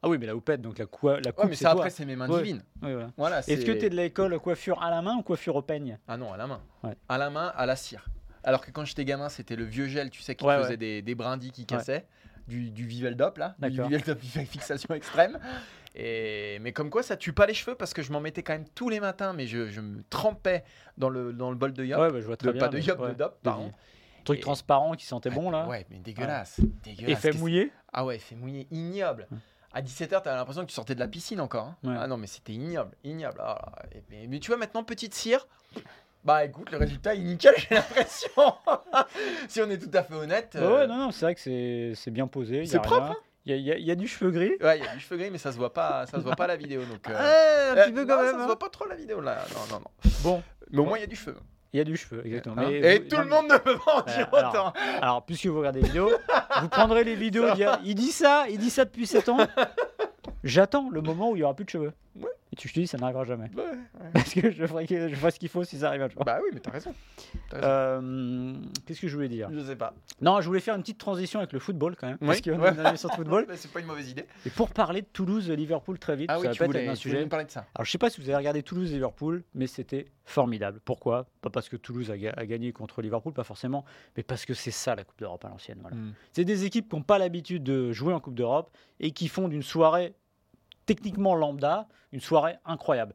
Ah 0.02 0.08
oui, 0.08 0.18
mais 0.18 0.26
la 0.26 0.36
houppette, 0.36 0.60
donc 0.62 0.78
la, 0.78 0.86
coi- 0.86 1.20
la 1.24 1.32
coupe, 1.32 1.44
Ouais, 1.44 1.50
mais 1.50 1.56
ça, 1.56 1.70
après, 1.72 1.90
c'est 1.90 2.04
mes 2.04 2.16
mains 2.16 2.28
Ouais. 2.30 2.38
divines. 2.42 2.62
Oui, 2.82 2.92
voilà. 2.92 3.10
Voilà, 3.16 3.38
Est-ce 3.40 3.64
que 3.66 3.72
tu 3.72 3.84
es 3.86 3.90
de 3.90 3.96
l'école 3.96 4.38
coiffure 4.38 4.82
à 4.82 4.90
la 4.90 5.02
main 5.02 5.16
ou 5.16 5.22
coiffure 5.22 5.56
au 5.56 5.62
peigne? 5.62 5.98
Ah 6.08 6.16
non, 6.16 6.32
à 6.32 6.36
la 6.36 6.46
main. 6.46 6.60
Ouais. 6.84 6.94
À 7.08 7.18
la 7.18 7.28
main, 7.30 7.52
à 7.56 7.66
la 7.66 7.76
cire. 7.76 8.06
Alors 8.46 8.64
que 8.64 8.70
quand 8.70 8.84
j'étais 8.86 9.04
gamin, 9.04 9.28
c'était 9.28 9.56
le 9.56 9.64
vieux 9.64 9.86
gel, 9.88 10.08
tu 10.08 10.22
sais, 10.22 10.34
qui 10.34 10.44
Ouais, 10.46 10.56
faisait 10.58 10.68
ouais. 10.70 10.76
des, 10.78 11.02
des 11.02 11.14
brindilles 11.14 11.50
qui 11.52 11.66
cassaient. 11.66 12.06
Du, 12.48 12.70
du 12.70 12.86
Viveldop, 12.86 13.36
là. 13.38 13.56
Du. 13.58 13.82
Viveldop 13.82 14.20
fixation 14.20 14.94
extrême. 14.94 15.38
Et... 15.96 16.58
Mais 16.60 16.72
comme 16.72 16.90
quoi, 16.90 17.02
ça 17.02 17.16
tue 17.16 17.32
pas 17.32 17.44
les 17.46 17.54
cheveux 17.54 17.74
parce 17.74 17.92
que 17.92 18.02
je 18.02 18.12
m'en 18.12 18.20
mettais 18.20 18.42
quand 18.44 18.52
même 18.52 18.68
tous 18.74 18.88
les 18.88 19.00
matins, 19.00 19.32
mais 19.32 19.46
je, 19.48 19.68
je 19.70 19.80
me 19.80 20.02
trempais 20.10 20.62
dans 20.96 21.08
le, 21.08 21.32
dans 21.32 21.50
le 21.50 21.56
bol 21.56 21.72
de 21.72 21.84
yop. 21.84 21.98
Ouais, 22.00 22.10
bah, 22.12 22.20
je 22.20 22.26
vois 22.26 22.36
très 22.36 22.48
de, 22.48 22.52
bien. 22.52 22.60
pas 22.60 22.68
de 22.68 22.78
yop, 22.78 23.00
de 23.08 23.14
dop, 23.14 23.38
pardon. 23.42 23.72
Truc 24.24 24.38
Et- 24.38 24.42
transparent 24.42 24.92
qui 24.94 25.06
sentait 25.06 25.30
bon, 25.30 25.50
là. 25.50 25.66
Ouais, 25.66 25.86
mais 25.90 25.98
dégueulasse. 25.98 26.60
dégueulasse. 26.84 27.24
Effet 27.24 27.32
mouillé 27.36 27.72
Ah 27.92 28.04
ouais, 28.04 28.18
fait 28.18 28.36
mouillé, 28.36 28.68
ignoble. 28.70 29.26
À 29.72 29.82
17h, 29.82 30.22
t'avais 30.22 30.36
l'impression 30.36 30.62
que 30.62 30.68
tu 30.68 30.74
sortais 30.74 30.94
de 30.94 31.00
la 31.00 31.08
piscine 31.08 31.40
encore. 31.40 31.66
hein. 31.66 31.76
Ouais. 31.82 31.96
Ah 31.98 32.06
non, 32.06 32.16
mais 32.16 32.26
c'était 32.28 32.52
ignoble, 32.52 32.92
ignoble. 33.04 33.38
Ah 33.40 33.72
et- 33.92 34.02
mais, 34.10 34.26
mais 34.28 34.38
tu 34.38 34.48
vois, 34.52 34.56
maintenant, 34.56 34.84
petite 34.84 35.14
cire. 35.14 35.46
Bah 36.26 36.44
écoute, 36.44 36.70
le 36.72 36.78
résultat 36.78 37.14
est 37.14 37.18
nickel, 37.18 37.54
j'ai 37.68 37.74
l'impression. 37.76 38.30
si 39.48 39.62
on 39.62 39.70
est 39.70 39.78
tout 39.78 39.96
à 39.96 40.02
fait 40.02 40.14
honnête. 40.14 40.50
Ouais, 40.56 40.60
euh, 40.60 40.78
ouais, 40.80 40.86
non, 40.88 40.96
non, 40.96 41.10
c'est 41.12 41.24
vrai 41.24 41.34
que 41.36 41.92
c'est 41.94 42.10
bien 42.10 42.26
posé. 42.26 42.66
C'est 42.66 42.78
propre, 42.80 43.02
rien. 43.04 43.12
hein 43.12 43.16
Il 43.46 43.52
y, 43.52 43.54
a- 43.54 43.56
il 43.76 43.78
y 43.78 43.80
il 43.82 43.86
y 43.86 43.90
a 43.92 43.94
du 43.94 44.08
cheveu 44.08 44.30
gris. 44.32 44.52
Ouais, 44.60 44.78
il 44.78 44.84
y 44.84 44.88
a 44.88 44.92
du 44.92 44.98
cheveu 45.00 45.16
gris, 45.18 45.30
mais 45.30 45.38
ça 45.38 45.52
se 45.52 45.56
voit 45.56 45.72
pas, 45.72 46.04
ça 46.06 46.18
se 46.18 46.22
voit 46.24 46.34
pas 46.34 46.48
la 46.48 46.56
vidéo. 46.56 46.82
Donc, 46.84 47.08
euh, 47.08 47.12
Ouais, 47.12 47.70
un 47.80 47.84
petit 47.84 47.92
euh, 47.92 47.94
peu 47.94 48.06
quand 48.06 48.16
non, 48.16 48.22
même. 48.22 48.32
Ça 48.32 48.38
se 48.38 48.42
hein. 48.42 48.46
voit 48.46 48.58
pas 48.58 48.68
trop 48.70 48.86
la 48.86 48.96
vidéo 48.96 49.20
là. 49.20 49.38
Non, 49.54 49.76
non, 49.76 49.80
non. 49.80 50.10
Bon, 50.22 50.42
Mais 50.72 50.78
au 50.80 50.84
moins, 50.84 50.98
il 50.98 51.02
y 51.02 51.04
a 51.04 51.06
du 51.06 51.14
cheveu. 51.16 51.36
il 51.72 51.78
y 51.78 51.80
a 51.80 51.84
du 51.84 51.96
cheveu, 51.96 52.26
exactement. 52.26 52.56
Hein. 52.58 52.66
Mais 52.70 52.96
Et 52.96 52.98
vous- 52.98 53.08
tout 53.08 53.16
non, 53.16 53.22
le 53.22 53.28
monde 53.28 53.48
ne 53.52 53.58
peut 53.58 53.78
pas 53.78 53.94
en 53.98 54.02
dire 54.02 54.28
alors, 54.34 54.50
autant. 54.50 54.72
Alors, 55.00 55.24
puisque 55.24 55.46
vous 55.46 55.58
regardez 55.58 55.80
les 55.80 55.86
vidéos, 55.86 56.10
vous 56.60 56.68
prendrez 56.68 57.04
les 57.04 57.14
vidéos. 57.14 57.44
a- 57.44 57.78
Il 57.84 57.94
dit 57.94 58.10
ça, 58.10 58.46
il 58.50 58.58
dit 58.58 58.70
ça 58.70 58.84
depuis 58.84 59.06
7 59.06 59.28
ans. 59.28 59.38
J'attends 60.42 60.88
le 60.90 61.00
moment 61.02 61.30
où 61.30 61.36
il 61.36 61.40
y 61.40 61.42
aura 61.44 61.54
plus 61.54 61.64
de 61.64 61.70
cheveux. 61.70 61.92
Ouais. 62.20 62.28
Tu 62.56 62.68
te 62.72 62.80
dis, 62.80 62.86
ça 62.86 62.96
n'arrivera 62.98 63.24
jamais. 63.24 63.50
Ouais, 63.54 63.62
ouais. 63.64 64.10
Parce 64.14 64.32
que 64.34 64.50
je 64.50 64.66
ferai, 64.66 64.86
je 64.88 65.14
ferai 65.14 65.30
ce 65.30 65.38
qu'il 65.38 65.48
faut 65.48 65.62
si 65.64 65.78
ça 65.78 65.88
arrive 65.88 66.02
un 66.02 66.08
jour. 66.08 66.24
Bah 66.24 66.38
oui, 66.42 66.50
mais 66.54 66.60
t'as 66.60 66.70
raison. 66.70 66.94
Euh, 67.54 68.54
Qu'est-ce 68.86 69.00
que 69.00 69.08
je 69.08 69.14
voulais 69.14 69.28
dire? 69.28 69.48
Je 69.52 69.60
sais 69.60 69.76
pas. 69.76 69.94
Non, 70.20 70.40
je 70.40 70.46
voulais 70.46 70.60
faire 70.60 70.74
une 70.74 70.80
petite 70.82 70.98
transition 70.98 71.38
avec 71.38 71.52
le 71.52 71.58
football 71.58 71.96
quand 71.96 72.06
même. 72.08 72.18
Parce 72.18 72.38
Oui, 72.38 72.42
qu'on 72.52 72.58
ouais. 72.60 72.88
émission 72.88 73.08
de 73.08 73.14
football. 73.14 73.46
Bah, 73.48 73.54
c'est 73.56 73.70
pas 73.70 73.80
une 73.80 73.86
mauvaise 73.86 74.10
idée. 74.10 74.24
Et 74.44 74.50
pour 74.50 74.70
parler 74.70 75.02
de 75.02 75.06
Toulouse-Liverpool 75.12 75.98
très 75.98 76.16
vite, 76.16 76.30
Ah 76.32 76.38
oui, 76.40 76.48
tu 76.50 76.58
pas 76.58 76.64
être 76.64 76.70
voulais, 76.70 76.80
un 76.80 76.82
voulais 76.84 76.96
sujet. 76.96 77.26
parler 77.26 77.44
de 77.44 77.50
ça. 77.50 77.66
Alors, 77.74 77.84
je 77.84 77.90
sais 77.90 77.98
pas 77.98 78.10
si 78.10 78.20
vous 78.20 78.28
avez 78.28 78.36
regardé 78.36 78.62
Toulouse-Liverpool, 78.62 79.44
mais 79.54 79.66
c'était 79.66 80.06
formidable. 80.24 80.80
Pourquoi? 80.84 81.26
Pas 81.42 81.50
parce 81.50 81.68
que 81.68 81.76
Toulouse 81.76 82.10
a, 82.10 82.16
ga- 82.18 82.34
a 82.36 82.46
gagné 82.46 82.72
contre 82.72 83.02
Liverpool, 83.02 83.32
pas 83.32 83.44
forcément, 83.44 83.84
mais 84.16 84.22
parce 84.22 84.44
que 84.44 84.54
c'est 84.54 84.70
ça 84.70 84.94
la 84.94 85.04
Coupe 85.04 85.18
d'Europe 85.18 85.44
à 85.44 85.48
l'ancienne. 85.48 85.78
voilà. 85.80 85.96
Hmm. 85.96 86.12
C'est 86.32 86.44
des 86.44 86.64
équipes 86.64 86.88
qui 86.88 86.96
n'ont 86.96 87.02
pas 87.02 87.18
l'habitude 87.18 87.62
de 87.62 87.92
jouer 87.92 88.12
en 88.14 88.20
Coupe 88.20 88.34
d'Europe 88.34 88.70
et 89.00 89.10
qui 89.12 89.28
font 89.28 89.48
d'une 89.48 89.62
soirée 89.62 90.14
techniquement 90.86 91.34
lambda 91.34 91.88
une 92.12 92.20
soirée 92.20 92.56
incroyable. 92.64 93.14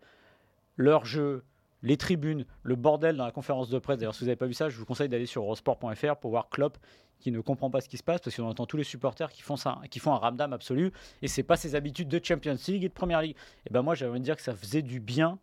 Leur 0.76 1.06
jeu, 1.06 1.44
les 1.82 1.98
tribunes, 1.98 2.46
le 2.64 2.76
bordel 2.76 3.18
dans 3.18 3.26
la 3.26 3.32
conférence 3.32 3.70
de 3.70 3.80
presse. 3.80 3.98
D'ailleurs, 3.98 4.14
si 4.14 4.22
vous 4.22 4.28
n'avez 4.28 4.36
pas 4.36 4.46
vu 4.46 4.54
ça, 4.54 4.70
je 4.70 4.78
vous 4.78 4.86
conseille 4.86 5.10
d'aller 5.10 5.26
sur 5.26 5.44
eurosport.fr 5.44 6.16
pour 6.18 6.32
voir 6.32 6.50
Klopp 6.50 6.78
qui 7.20 7.32
ne 7.32 7.40
comprend 7.40 7.70
pas 7.70 7.82
ce 7.82 7.90
qui 7.90 7.98
se 7.98 8.04
passe 8.04 8.20
parce 8.22 8.36
qu'on 8.36 8.48
entend 8.48 8.66
tous 8.66 8.78
les 8.78 8.84
supporters 8.84 9.32
qui 9.32 9.42
font, 9.42 9.56
ça, 9.56 9.80
qui 9.90 10.00
font 10.00 10.12
un 10.12 10.18
ramdam 10.18 10.54
absolu 10.54 10.92
et 11.22 11.28
c'est 11.28 11.44
pas 11.44 11.56
ses 11.56 11.76
habitudes 11.76 12.08
de 12.08 12.20
Champions 12.24 12.58
League 12.68 12.84
et 12.84 12.90
de 12.90 12.94
Première 12.94 13.22
League. 13.22 13.36
Et 13.66 13.70
ben 13.72 13.82
moi, 13.82 13.96
j'avais 13.96 14.12
envie 14.12 14.20
de 14.20 14.26
dire 14.26 14.36
que 14.36 14.42
ça 14.42 14.56
faisait 14.56 14.82
du 14.82 15.00
bien 15.00 15.38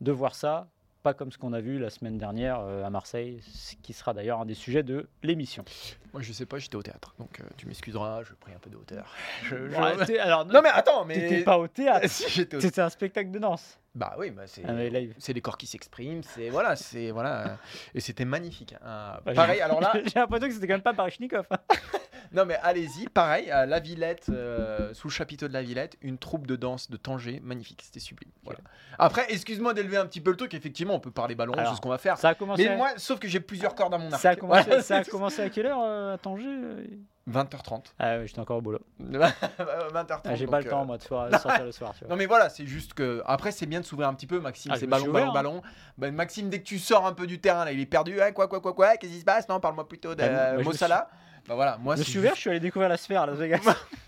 de 0.00 0.12
voir 0.12 0.34
ça, 0.34 0.68
pas 1.08 1.14
comme 1.14 1.32
ce 1.32 1.38
qu'on 1.38 1.54
a 1.54 1.60
vu 1.62 1.78
la 1.78 1.88
semaine 1.88 2.18
dernière 2.18 2.60
euh, 2.60 2.84
à 2.84 2.90
Marseille, 2.90 3.40
ce 3.50 3.74
qui 3.76 3.94
sera 3.94 4.12
d'ailleurs 4.12 4.40
un 4.42 4.44
des 4.44 4.52
sujets 4.52 4.82
de 4.82 5.08
l'émission. 5.22 5.64
Moi, 6.12 6.20
je 6.20 6.34
sais 6.34 6.44
pas, 6.44 6.58
j'étais 6.58 6.76
au 6.76 6.82
théâtre. 6.82 7.14
Donc, 7.18 7.40
euh, 7.40 7.44
tu 7.56 7.66
m'excuseras, 7.66 8.24
je 8.24 8.34
pris 8.34 8.52
un 8.52 8.58
peu 8.58 8.68
de 8.68 8.76
hauteur. 8.76 9.06
Je- 9.44 9.56
je- 9.70 9.74
Ouais, 9.74 10.04
t'es- 10.04 10.18
alors, 10.18 10.44
Non, 10.44 10.60
mais 10.62 10.68
attends, 10.68 11.06
mais. 11.06 11.14
t'étais 11.14 11.44
pas 11.44 11.58
au 11.58 11.66
théâtre, 11.66 12.06
si, 12.10 12.28
j'étais 12.28 12.56
au 12.58 12.60
c'était 12.60 12.82
un 12.82 12.90
spectacle 12.90 13.30
de 13.30 13.38
danse. 13.38 13.78
Bah 13.94 14.14
oui, 14.18 14.30
bah 14.30 14.42
c'est. 14.46 14.62
Ah, 14.66 14.72
C'est 15.18 15.32
les 15.32 15.40
corps 15.40 15.58
qui 15.58 15.66
s'expriment, 15.66 16.22
c'est 16.22 16.50
voilà, 16.50 16.76
c'est 16.76 17.10
voilà, 17.10 17.56
et 17.94 18.00
c'était 18.00 18.24
magnifique. 18.24 18.74
hein. 18.84 19.18
Bah, 19.24 19.32
pareil, 19.34 19.60
alors 19.60 19.80
là, 19.80 19.92
j'ai 20.04 20.18
l'impression 20.20 20.46
que 20.48 20.54
c'était 20.54 20.66
quand 20.68 20.74
même 20.74 20.82
pas 20.82 20.92
Baryshnikov. 20.92 21.46
hein. 21.50 21.56
non 22.32 22.44
mais 22.44 22.56
allez-y, 22.62 23.08
pareil, 23.08 23.50
à 23.50 23.66
la 23.66 23.80
Villette, 23.80 24.26
euh, 24.28 24.92
sous 24.94 25.08
le 25.08 25.12
chapiteau 25.12 25.48
de 25.48 25.52
la 25.52 25.62
Villette, 25.62 25.96
une 26.02 26.18
troupe 26.18 26.46
de 26.46 26.54
danse 26.54 26.90
de 26.90 26.96
Tanger, 26.96 27.40
magnifique, 27.42 27.80
c'était 27.82 27.98
sublime. 27.98 28.30
Voilà. 28.44 28.60
Après, 28.98 29.26
excuse-moi 29.32 29.74
d'élever 29.74 29.96
un 29.96 30.06
petit 30.06 30.20
peu 30.20 30.30
le 30.30 30.36
truc, 30.36 30.54
effectivement, 30.54 30.94
on 30.94 31.00
peut 31.00 31.10
parler 31.10 31.34
ballon, 31.34 31.54
c'est 31.56 31.74
ce 31.74 31.80
qu'on 31.80 31.88
va 31.88 31.98
faire. 31.98 32.18
Ça 32.18 32.28
a 32.30 32.34
commencé. 32.34 32.68
Mais 32.68 32.76
moi, 32.76 32.90
sauf 32.98 33.18
que 33.18 33.26
j'ai 33.26 33.40
plusieurs 33.40 33.74
cordes 33.74 33.94
à 33.94 33.98
mon 33.98 34.12
arc. 34.12 34.20
ça 34.20 34.30
a 34.30 34.36
commencé, 34.36 34.64
Voilà, 34.66 34.82
ça 34.82 34.98
a 34.98 35.04
c'est- 35.04 35.10
commencé 35.10 35.40
à 35.42 35.48
quelle 35.50 35.66
heure 35.66 35.80
euh, 35.82 36.14
à 36.14 36.18
Tanger 36.18 36.44
euh 36.46 36.84
20h30. 37.28 37.84
Ah 37.98 38.18
ouais, 38.18 38.26
j'étais 38.26 38.40
encore 38.40 38.58
au 38.58 38.60
boulot. 38.62 38.80
20h30. 39.00 40.20
Ah, 40.24 40.34
J'ai 40.34 40.46
pas 40.46 40.60
le 40.60 40.66
euh, 40.66 40.70
temps 40.70 40.84
moi 40.84 40.98
de 40.98 41.02
soir- 41.02 41.28
sortir 41.40 41.64
le 41.64 41.72
soir. 41.72 41.92
Tu 41.94 42.00
vois. 42.04 42.08
Non 42.08 42.16
mais 42.16 42.26
voilà, 42.26 42.48
c'est 42.48 42.66
juste 42.66 42.94
que 42.94 43.22
après 43.26 43.50
c'est 43.52 43.66
bien 43.66 43.80
de 43.80 43.84
s'ouvrir 43.84 44.08
un 44.08 44.14
petit 44.14 44.26
peu, 44.26 44.40
Maxime. 44.40 44.72
Ah, 44.72 44.76
je 44.76 44.80
c'est 44.80 44.86
ballon, 44.86 45.04
suis 45.04 45.12
ballon, 45.12 45.30
ouvert, 45.30 45.42
ballon. 45.42 45.62
Ben, 45.98 46.14
Maxime, 46.14 46.48
dès 46.48 46.58
que 46.60 46.64
tu 46.66 46.78
sors 46.78 47.06
un 47.06 47.12
peu 47.12 47.26
du 47.26 47.40
terrain, 47.40 47.64
là, 47.64 47.72
il 47.72 47.80
est 47.80 47.86
perdu. 47.86 48.20
Hein, 48.20 48.32
quoi, 48.32 48.48
quoi, 48.48 48.60
quoi, 48.60 48.72
quoi 48.74 48.96
Qu'est-ce 48.96 49.12
qui 49.12 49.20
se 49.20 49.24
passe? 49.24 49.48
Non, 49.48 49.60
parle-moi 49.60 49.86
plutôt 49.88 50.14
de 50.14 50.22
Ah, 50.22 50.28
moi, 50.28 50.38
euh, 50.40 50.58
je 50.60 50.64
Mossala. 50.64 51.10
Bah 51.48 51.54
voilà, 51.54 51.78
moi 51.78 51.96
je 51.96 52.02
suis 52.02 52.18
ouvert, 52.18 52.34
je 52.34 52.40
suis 52.40 52.50
allé 52.50 52.60
découvrir 52.60 52.90
la 52.90 52.98
sphère 52.98 53.26
Las 53.26 53.36
Vegas. 53.38 53.62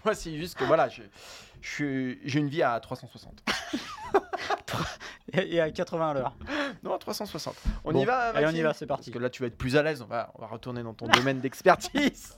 moi 0.04 0.14
c'est 0.14 0.36
juste 0.36 0.58
que 0.58 0.64
voilà, 0.64 0.88
je, 0.90 1.00
je 1.62 1.68
suis- 1.70 2.20
j'ai 2.24 2.38
une 2.38 2.48
vie 2.50 2.62
à 2.62 2.78
360. 2.80 3.42
et 5.32 5.60
à 5.60 5.70
80 5.70 6.10
à 6.10 6.14
l'heure. 6.14 6.36
Non, 6.82 6.94
à 6.94 6.98
360. 6.98 7.54
On 7.84 7.92
Bon, 7.92 8.02
y 8.02 8.04
va 8.04 8.18
allez, 8.18 8.38
on 8.46 8.50
y 8.50 8.62
Maxime? 8.62 8.62
va, 8.64 8.74
c'est 8.74 8.86
parti. 8.86 9.10
Parce 9.10 9.14
que 9.18 9.22
là, 9.22 9.30
tu 9.30 9.42
vas 9.42 9.46
être 9.48 9.56
plus 9.56 9.76
à 9.76 9.82
l'aise. 9.82 10.02
On 10.02 10.06
va, 10.06 10.30
on 10.34 10.40
va 10.42 10.48
retourner 10.48 10.82
dans 10.82 10.92
ton 10.94 11.06
domaine 11.06 11.40
d'expertise. 11.40 12.36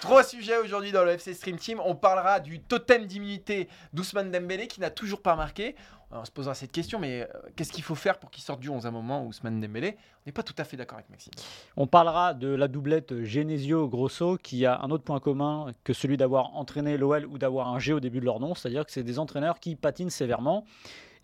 Trois 0.00 0.22
sujets 0.22 0.56
aujourd'hui 0.58 0.92
dans 0.92 1.04
le 1.04 1.10
FC 1.10 1.34
Stream 1.34 1.56
Team. 1.56 1.80
On 1.84 1.94
parlera 1.94 2.40
du 2.40 2.60
totem 2.60 3.06
d'immunité 3.06 3.68
d'Ousmane 3.92 4.30
Dembélé 4.30 4.68
qui 4.68 4.80
n'a 4.80 4.90
toujours 4.90 5.22
pas 5.22 5.34
marqué. 5.34 5.74
On 6.10 6.24
se 6.24 6.30
posera 6.30 6.54
cette 6.54 6.72
question, 6.72 6.98
mais 6.98 7.22
euh, 7.22 7.26
qu'est-ce 7.54 7.72
qu'il 7.72 7.82
faut 7.82 7.94
faire 7.94 8.18
pour 8.18 8.30
qu'il 8.30 8.42
sorte 8.42 8.60
du 8.60 8.70
11 8.70 8.86
à 8.86 8.88
un 8.88 8.92
moment 8.92 9.22
où 9.24 9.28
Ousmane 9.28 9.60
Dembélé? 9.60 9.96
On 9.98 10.22
n'est 10.26 10.32
pas 10.32 10.42
tout 10.42 10.54
à 10.56 10.64
fait 10.64 10.76
d'accord 10.76 10.98
avec 10.98 11.10
Maxime. 11.10 11.32
On 11.76 11.86
parlera 11.86 12.32
de 12.32 12.48
la 12.48 12.68
doublette 12.68 13.24
Genesio-Grosso 13.24 14.38
qui 14.38 14.64
a 14.64 14.80
un 14.80 14.90
autre 14.90 15.04
point 15.04 15.20
commun 15.20 15.74
que 15.84 15.92
celui 15.92 16.16
d'avoir 16.16 16.56
entraîné 16.56 16.96
l'OL 16.96 17.26
ou 17.26 17.36
d'avoir 17.36 17.68
un 17.68 17.78
G 17.78 17.92
au 17.92 18.00
début 18.00 18.20
de 18.20 18.24
leur 18.24 18.40
nom, 18.40 18.54
c'est-à-dire 18.54 18.86
que 18.86 18.92
c'est 18.92 19.02
des 19.02 19.18
entraîneurs 19.18 19.60
qui 19.60 19.76
patinent 19.76 20.10
sévèrement. 20.10 20.64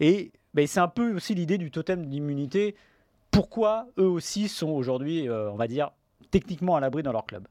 Et 0.00 0.32
ben, 0.52 0.66
c'est 0.66 0.80
un 0.80 0.88
peu 0.88 1.14
aussi 1.14 1.34
l'idée 1.34 1.56
du 1.58 1.70
totem 1.70 2.06
d'immunité. 2.06 2.74
Pourquoi 3.30 3.86
eux 3.98 4.08
aussi 4.08 4.48
sont 4.48 4.70
aujourd'hui, 4.70 5.28
euh, 5.28 5.50
on 5.50 5.56
va 5.56 5.68
dire, 5.68 5.92
techniquement 6.30 6.76
à 6.76 6.80
l'abri 6.80 7.02
dans 7.02 7.12
leur 7.12 7.24
club? 7.24 7.46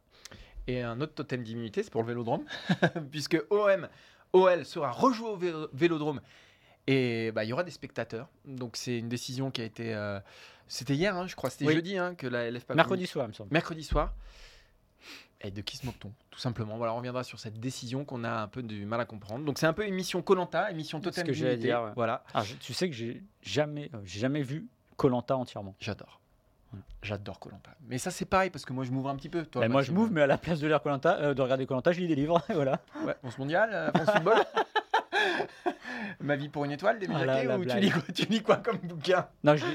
Et 0.67 0.81
un 0.81 1.01
autre 1.01 1.13
totem 1.13 1.43
d'immunité, 1.43 1.83
c'est 1.83 1.91
pour 1.91 2.01
le 2.03 2.07
vélodrome, 2.07 2.45
puisque 3.11 3.37
OM, 3.49 3.87
OL 4.31 4.65
sera 4.65 4.91
rejoué 4.91 5.27
au 5.29 5.37
vé- 5.37 5.67
vélodrome 5.73 6.21
et 6.87 7.31
bah, 7.33 7.43
il 7.43 7.49
y 7.49 7.53
aura 7.53 7.63
des 7.63 7.71
spectateurs. 7.71 8.27
Donc 8.45 8.75
c'est 8.77 8.97
une 8.97 9.09
décision 9.09 9.51
qui 9.51 9.61
a 9.61 9.65
été. 9.65 9.93
euh, 9.93 10.19
C'était 10.67 10.95
hier, 10.95 11.15
hein, 11.15 11.27
je 11.27 11.35
crois, 11.35 11.49
c'était 11.49 11.65
Oui. 11.65 11.73
jeudi 11.75 11.97
hein, 11.97 12.15
que 12.15 12.27
la 12.27 12.49
LFP 12.49 12.75
Mercredi 12.75 13.05
soir, 13.07 13.25
il 13.25 13.29
me 13.29 13.33
semble. 13.33 13.51
mercredi 13.53 13.83
soir. 13.83 14.13
Et 15.45 15.51
de 15.51 15.59
qui 15.59 15.75
se 15.75 15.85
moque-t-on 15.85 16.13
Tout 16.31 16.39
simplement. 16.39 16.77
Voilà, 16.77 16.93
on 16.93 16.97
reviendra 16.97 17.25
sur 17.25 17.37
cette 17.37 17.59
décision 17.59 18.05
qu'on 18.05 18.23
a 18.23 18.31
un 18.43 18.47
peu 18.47 18.63
du 18.63 18.85
mal 18.85 19.01
à 19.01 19.05
comprendre. 19.05 19.43
Donc 19.43 19.59
c'est 19.59 19.65
un 19.67 19.73
peu 19.73 19.85
émission 19.85 20.21
Colanta, 20.21 20.71
émission 20.71 20.99
C'est 20.99 21.05
ce 21.05 21.09
totem 21.09 21.27
que 21.27 21.33
j'allais 21.33 21.57
d'immunité. 21.57 21.67
dire, 21.67 21.83
ouais. 21.83 21.91
Voilà, 21.97 22.23
Ah, 22.33 22.43
je- 22.45 22.55
tu 22.55 22.73
sais 22.73 22.89
que 22.89 22.95
j'ai 22.95 23.21
jamais, 23.41 23.89
euh, 23.93 23.97
jamais 24.05 24.41
vu 24.41 24.67
Colanta 24.95 25.35
entièrement. 25.35 25.75
j'adore. 25.81 26.21
J'adore 27.01 27.39
Colanta. 27.39 27.71
Mais 27.87 27.97
ça 27.97 28.11
c'est 28.11 28.25
pareil 28.25 28.49
parce 28.49 28.65
que 28.65 28.73
moi 28.73 28.83
je 28.85 28.91
m'ouvre 28.91 29.09
un 29.09 29.15
petit 29.15 29.29
peu. 29.29 29.45
Toi, 29.45 29.61
Ben, 29.61 29.71
moi 29.71 29.81
je 29.81 29.91
m'ouvre, 29.91 30.11
mais 30.11 30.21
à 30.21 30.27
la 30.27 30.37
place 30.37 30.59
de 30.59 30.67
lire 30.67 30.81
Colanta, 30.81 31.17
euh, 31.19 31.33
de 31.33 31.41
regarder 31.41 31.65
Colanta, 31.65 31.91
je 31.91 31.99
lis 31.99 32.07
des 32.07 32.15
livres. 32.15 32.41
voilà. 32.49 32.79
Ouais, 33.05 33.15
France 33.21 33.37
mondiale, 33.37 33.69
euh, 33.73 33.91
France 33.91 34.15
football. 34.15 34.37
Ma 36.19 36.35
vie 36.35 36.49
pour 36.49 36.65
une 36.65 36.71
étoile, 36.71 36.99
des 36.99 37.07
Ah, 37.09 37.57
ou 37.57 37.65
tu 37.65 37.77
lis, 37.79 37.91
quoi, 37.91 38.01
tu 38.13 38.25
lis 38.25 38.41
quoi 38.41 38.57
comme 38.57 38.77
bouquin? 38.77 39.27
Non, 39.43 39.55
je, 39.55 39.65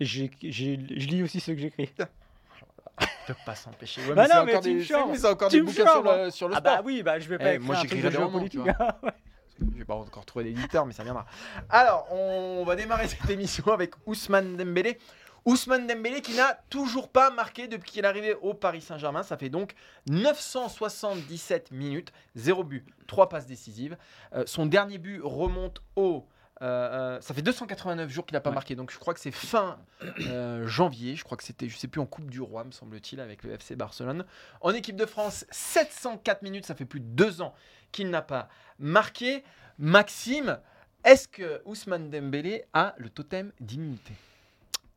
lis 0.00 1.22
aussi 1.22 1.40
ceux 1.40 1.54
que 1.54 1.60
j'écris. 1.60 1.90
Je 1.98 3.32
peux 3.34 3.34
pas 3.46 3.54
s'empêcher. 3.54 4.00
Ouais, 4.08 4.14
Bah 4.14 4.26
c'est 4.26 4.34
non, 4.34 4.44
mais 4.44 4.60
tu 4.60 4.74
me 4.74 4.80
des, 4.82 5.10
mais 5.10 5.18
c'est 5.18 5.28
encore 5.28 5.48
Tu 5.48 5.56
des 5.56 5.62
me 5.62 5.66
bouquins 5.66 5.86
sur 5.86 6.02
le, 6.02 6.30
sur 6.30 6.48
le 6.48 6.54
Ah 6.54 6.58
sport. 6.58 6.76
bah 6.76 6.82
oui, 6.84 7.02
bah 7.02 7.18
je 7.18 7.28
vais 7.28 7.38
pas 7.38 7.54
Eh, 7.54 7.58
moi, 7.58 7.76
j'écrirai 7.76 8.10
des 8.10 8.16
romans, 8.16 8.40
tu 8.46 8.58
géopolitique. 8.62 8.76
Je 9.60 9.78
vais 9.78 9.84
pas 9.84 9.94
encore 9.94 10.24
trouver 10.24 10.46
l'éditeur, 10.46 10.86
mais 10.86 10.94
ça 10.94 11.04
viendra. 11.04 11.26
Alors, 11.68 12.10
on 12.10 12.64
va 12.64 12.76
démarrer 12.76 13.08
cette 13.08 13.28
émission 13.28 13.70
avec 13.72 13.92
Ousmane 14.06 14.56
Dembélé. 14.56 14.98
Ousmane 15.44 15.86
Dembélé 15.86 16.20
qui 16.20 16.34
n'a 16.34 16.54
toujours 16.70 17.08
pas 17.08 17.30
marqué 17.30 17.66
depuis 17.68 17.90
qu'il 17.92 18.04
est 18.04 18.08
arrivé 18.08 18.34
au 18.42 18.54
Paris 18.54 18.80
Saint-Germain. 18.82 19.22
Ça 19.22 19.36
fait 19.36 19.48
donc 19.48 19.74
977 20.08 21.70
minutes, 21.72 22.12
0 22.36 22.64
but, 22.64 22.84
3 23.06 23.28
passes 23.28 23.46
décisives. 23.46 23.96
Euh, 24.34 24.44
son 24.46 24.66
dernier 24.66 24.98
but 24.98 25.20
remonte 25.22 25.82
au... 25.96 26.26
euh, 26.62 26.64
euh, 26.66 27.20
ça 27.20 27.32
fait 27.34 27.42
289 27.42 28.10
jours 28.10 28.26
qu'il 28.26 28.34
n'a 28.34 28.40
pas 28.40 28.50
Ouais. 28.50 28.54
marqué, 28.54 28.74
donc 28.76 28.90
je 28.90 28.98
crois 28.98 29.14
que 29.14 29.20
c'est 29.20 29.30
fin 29.30 29.78
euh, 30.26 30.66
janvier. 30.66 31.16
Je 31.16 31.24
crois 31.24 31.36
que 31.38 31.44
c'était, 31.44 31.68
je 31.68 31.76
sais 31.76 31.88
plus, 31.88 32.00
en 32.00 32.06
Coupe 32.06 32.28
du 32.30 32.40
Roi, 32.40 32.64
me 32.64 32.70
semble-t-il, 32.72 33.20
avec 33.20 33.42
le 33.42 33.52
FC 33.52 33.76
Barcelone. 33.76 34.24
En 34.60 34.72
équipe 34.72 34.96
de 34.96 35.06
France, 35.06 35.46
704 35.50 36.42
minutes, 36.42 36.66
ça 36.66 36.74
fait 36.74 36.84
plus 36.84 37.00
de 37.00 37.06
deux 37.06 37.40
ans 37.40 37.54
qu'il 37.92 38.10
n'a 38.10 38.22
pas 38.22 38.48
marqué. 38.78 39.42
Maxime, 39.78 40.58
est-ce 41.04 41.26
que 41.28 41.62
Ousmane 41.64 42.10
Dembélé 42.10 42.64
a 42.74 42.94
le 42.98 43.08
totem 43.08 43.52
d'immunité? 43.60 44.12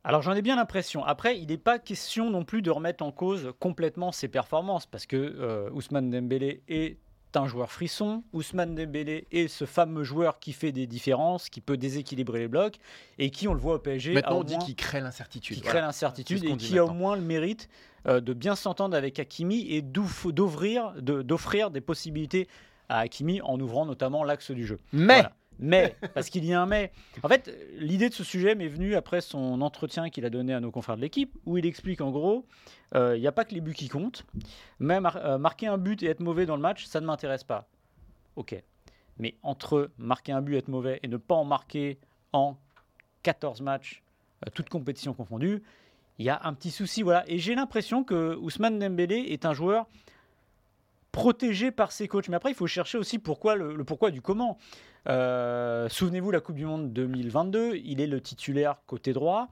Alors 0.04 0.22
j'en 0.22 0.34
ai 0.34 0.42
bien 0.42 0.56
l'impression. 0.56 1.04
Après, 1.06 1.40
il 1.40 1.48
n'est 1.48 1.58
pas 1.58 1.80
question 1.80 2.30
non 2.30 2.44
plus 2.44 2.62
de 2.62 2.70
remettre 2.72 3.04
en 3.04 3.12
cause 3.12 3.54
complètement 3.60 4.12
ses 4.12 4.28
performances, 4.28 4.86
parce 4.86 5.06
que 5.06 5.16
euh, 5.18 5.70
Ousmane 5.72 6.10
Dembélé 6.10 6.62
est 6.68 6.98
un 7.36 7.48
joueur 7.48 7.72
frisson. 7.72 8.24
Ousmane 8.34 8.76
Dembélé 8.76 9.28
est 9.32 9.48
ce 9.48 9.66
fameux 9.66 10.04
joueur 10.04 10.40
qui 10.40 10.52
fait 10.54 10.72
des 10.72 10.86
différences, 10.88 11.50
qui 11.50 11.62
peut 11.62 11.78
déséquilibrer 11.78 12.40
les 12.40 12.48
blocs, 12.48 12.76
et 13.18 13.30
qui, 13.32 13.48
on 13.48 13.54
le 13.54 13.60
voit 13.60 13.76
au 13.76 13.80
PSG, 13.80 14.14
Maintenant, 14.14 14.40
on 14.40 14.44
dit 14.44 14.58
qu'il 14.60 14.76
crée 14.76 15.00
l'incertitude. 15.02 15.56
qui 15.56 15.62
crée 15.64 15.82
l'incertitude 15.82 16.44
et 16.44 16.58
qui 16.58 16.78
a 16.78 16.86
au 16.86 16.92
moins 16.94 17.16
le 17.16 17.22
mérite 17.24 17.70
euh, 18.08 18.20
de 18.20 18.34
bien 18.34 18.56
s'entendre 18.56 18.96
avec 18.98 19.18
Hakimi 19.20 19.66
et 19.72 19.82
de- 19.82 21.22
d'offrir 21.22 21.72
des 21.72 21.82
possibilités 21.82 22.48
à 22.90 23.00
Hakimi 23.00 23.42
en 23.42 23.58
ouvrant 23.60 23.86
notamment 23.86 24.24
l'axe 24.26 24.52
du 24.52 24.66
jeu. 24.68 24.78
Mais, 24.92 25.14
Voilà. 25.16 25.36
Mais, 25.60 25.96
parce 26.14 26.30
qu'il 26.30 26.46
y 26.46 26.54
a 26.54 26.62
un 26.62 26.66
mais. 26.66 26.92
En 27.24 27.28
fait, 27.28 27.52
l'idée 27.78 28.10
de 28.10 28.14
ce 28.14 28.24
sujet 28.24 28.56
m'est 28.56 28.68
venue 28.68 28.96
après 28.96 29.22
son 29.22 29.62
entretien 29.62 30.10
qu'il 30.10 30.26
a 30.26 30.30
donné 30.30 30.54
à 30.54 30.60
nos 30.60 30.72
confrères 30.72 30.96
de 30.98 31.02
l'équipe, 31.02 31.36
où 31.46 31.58
il 31.58 31.66
explique 31.66 32.02
en 32.02 32.12
gros, 32.12 32.46
euh, 32.96 33.16
il 33.18 33.22
n'y 33.22 33.28
a 33.28 33.32
pas 33.32 33.46
que 33.46 33.54
les 33.54 33.62
buts 33.62 33.74
qui 33.74 33.88
comptent. 33.90 34.26
Même 34.80 35.04
mar- 35.04 35.18
euh, 35.18 35.38
marquer 35.38 35.68
un 35.68 35.78
but 35.78 36.02
et 36.04 36.08
être 36.08 36.20
mauvais 36.20 36.46
dans 36.46 36.56
le 36.56 36.62
match, 36.62 36.86
ça 36.86 37.02
ne 37.02 37.06
m'intéresse 37.06 37.44
pas. 37.44 37.68
Ok. 38.36 38.56
Mais 39.20 39.36
entre 39.44 39.92
marquer 39.98 40.32
un 40.32 40.42
but 40.42 40.56
et 40.56 40.58
être 40.58 40.68
mauvais 40.70 41.00
et 41.04 41.08
ne 41.08 41.18
pas 41.18 41.36
en 41.36 41.46
marquer 41.46 42.00
en 42.32 42.58
14 43.22 43.62
matchs, 43.62 44.02
euh, 44.46 44.50
toutes 44.54 44.70
compétitions 44.70 45.14
confondues, 45.14 45.62
il 46.20 46.26
y 46.26 46.30
a 46.30 46.42
un 46.44 46.54
petit 46.54 46.72
souci. 46.72 47.02
Voilà. 47.04 47.24
Et 47.28 47.38
j'ai 47.40 47.56
l'impression 47.56 48.04
que 48.04 48.36
Ousmane 48.36 48.80
Dembélé 48.80 49.18
est 49.30 49.46
un 49.46 49.54
joueur 49.54 49.88
protégé 51.14 51.72
par 51.72 51.94
ses 51.94 52.10
coachs. 52.10 52.28
Mais 52.28 52.36
après, 52.36 52.52
il 52.52 52.56
faut 52.56 52.68
chercher 52.68 52.98
aussi 52.98 53.20
pourquoi 53.20 53.56
le, 53.56 53.74
le 53.76 53.84
pourquoi 53.86 54.12
du 54.12 54.22
comment. 54.22 54.58
Euh, 55.08 55.88
Souvenez-vous, 55.88 56.32
la 56.32 56.42
Coupe 56.42 56.56
du 56.56 56.66
Monde 56.66 56.92
2022, 56.92 57.78
il 57.86 58.02
est 58.02 58.08
le 58.08 58.20
titulaire 58.20 58.82
côté 58.88 59.14
droit. 59.14 59.48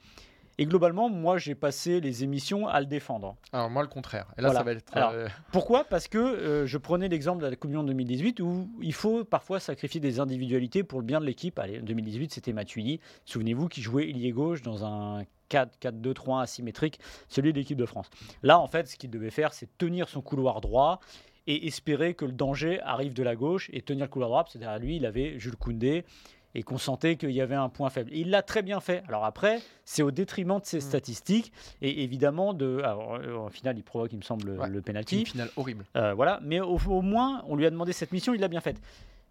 Et 0.58 0.66
globalement, 0.66 1.10
moi, 1.10 1.38
j'ai 1.38 1.56
passé 1.56 2.02
les 2.02 2.24
émissions 2.24 2.68
à 2.68 2.80
le 2.82 2.86
défendre. 2.86 3.36
Alors 3.54 3.70
moi 3.70 3.82
le 3.82 3.88
contraire. 3.88 4.28
Et 4.38 4.42
là 4.42 4.50
Voilà. 4.50 4.60
ça 4.60 4.64
va 4.66 4.72
être. 4.74 4.96
Alors, 4.96 5.12
euh, 5.12 5.28
Pourquoi? 5.52 5.86
Parce 5.86 6.08
que 6.08 6.18
euh, 6.18 6.66
je 6.68 6.78
prenais 6.78 7.08
l'exemple 7.08 7.42
de 7.42 7.48
la 7.48 7.56
Coupe 7.56 7.72
du 7.72 7.78
Monde 7.78 7.88
2018 7.88 8.42
où 8.42 8.70
il 8.82 8.94
faut 8.94 9.24
parfois 9.24 9.60
sacrifier 9.60 10.02
des 10.02 10.20
individualités 10.20 10.84
pour 10.84 11.00
le 11.00 11.06
bien 11.06 11.20
de 11.22 11.26
l'équipe. 11.26 11.58
Allez, 11.58 11.80
en 11.80 11.84
2018, 11.84 12.34
c'était 12.34 12.54
Matuidi. 12.54 13.00
Souvenez-vous 13.26 13.70
qui 13.70 13.82
jouait 13.82 14.10
ailier 14.10 14.32
gauche 14.32 14.62
dans 14.62 14.84
un 14.86 15.24
4-4-2-3 15.50 16.44
asymétrique, 16.44 17.00
celui 17.28 17.54
de 17.54 17.58
l'équipe 17.58 17.78
de 17.78 17.86
France. 17.86 18.10
Là, 18.44 18.60
en 18.60 18.68
fait, 18.68 18.88
ce 18.88 18.98
qu'il 18.98 19.10
devait 19.10 19.32
faire, 19.32 19.54
c'est 19.54 19.70
tenir 19.78 20.10
son 20.10 20.22
couloir 20.22 20.62
droit 20.62 21.00
et 21.48 21.68
espérer 21.68 22.14
que 22.14 22.26
le 22.26 22.32
danger 22.32 22.80
arrive 22.82 23.14
de 23.14 23.24
la 23.24 23.36
gauche 23.36 23.70
et 23.74 23.82
tenir 23.82 24.06
le 24.06 24.10
couloir 24.12 24.30
droit. 24.30 24.44
Parce 24.44 24.54
que 24.54 24.60
derrière 24.60 24.80
lui, 24.80 24.98
il 24.98 25.06
avait 25.06 25.40
Jules 25.40 25.56
Koundé 25.56 26.06
et 26.54 26.64
qu'on 26.64 26.78
sentait 26.78 27.16
qu'il 27.16 27.32
y 27.32 27.40
avait 27.42 27.56
un 27.56 27.70
point 27.70 27.90
faible. 27.90 28.12
Et 28.14 28.20
il 28.20 28.30
l'a 28.30 28.42
très 28.42 28.62
bien 28.62 28.80
fait. 28.82 29.04
Alors 29.08 29.24
après, 29.26 29.60
c'est 29.86 30.04
au 30.04 30.12
détriment 30.12 30.60
de 30.60 30.66
ses 30.66 30.78
Mm. 30.78 30.82
statistiques 30.82 31.54
et 31.82 32.04
évidemment 32.04 32.54
de. 32.54 32.82
Alors, 32.84 33.16
euh, 33.16 33.46
au 33.46 33.50
final, 33.50 33.78
il 33.78 33.84
provoque, 33.84 34.12
il 34.12 34.18
me 34.18 34.22
semble, 34.24 34.50
Ouais. 34.52 34.68
le 34.68 34.76
une 34.76 34.82
penalty. 34.82 35.26
finale 35.26 35.50
horrible. 35.56 35.86
Euh, 35.96 36.14
voilà, 36.14 36.40
mais 36.44 36.60
au, 36.60 36.78
au 36.78 37.02
moins, 37.02 37.44
on 37.48 37.56
lui 37.56 37.66
a 37.66 37.70
demandé 37.70 37.94
cette 37.94 38.12
mission, 38.12 38.34
il 38.34 38.42
l'a 38.42 38.50
bien 38.50 38.62
faite. 38.62 38.82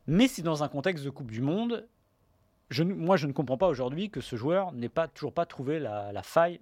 Mais 0.06 0.28
c'est 0.28 0.42
dans 0.42 0.62
un 0.64 0.68
contexte 0.68 1.04
de 1.04 1.10
Coupe 1.10 1.30
du 1.30 1.42
Monde. 1.42 1.86
Je, 2.70 2.82
moi, 2.84 3.16
je 3.16 3.26
ne 3.26 3.32
comprends 3.32 3.58
pas 3.58 3.68
aujourd'hui 3.68 4.10
que 4.10 4.20
ce 4.20 4.36
joueur 4.36 4.72
n'ait 4.72 4.88
pas 4.88 5.06
toujours 5.08 5.32
pas 5.34 5.44
trouvé 5.44 5.78
la, 5.78 6.12
la 6.12 6.22
faille. 6.22 6.58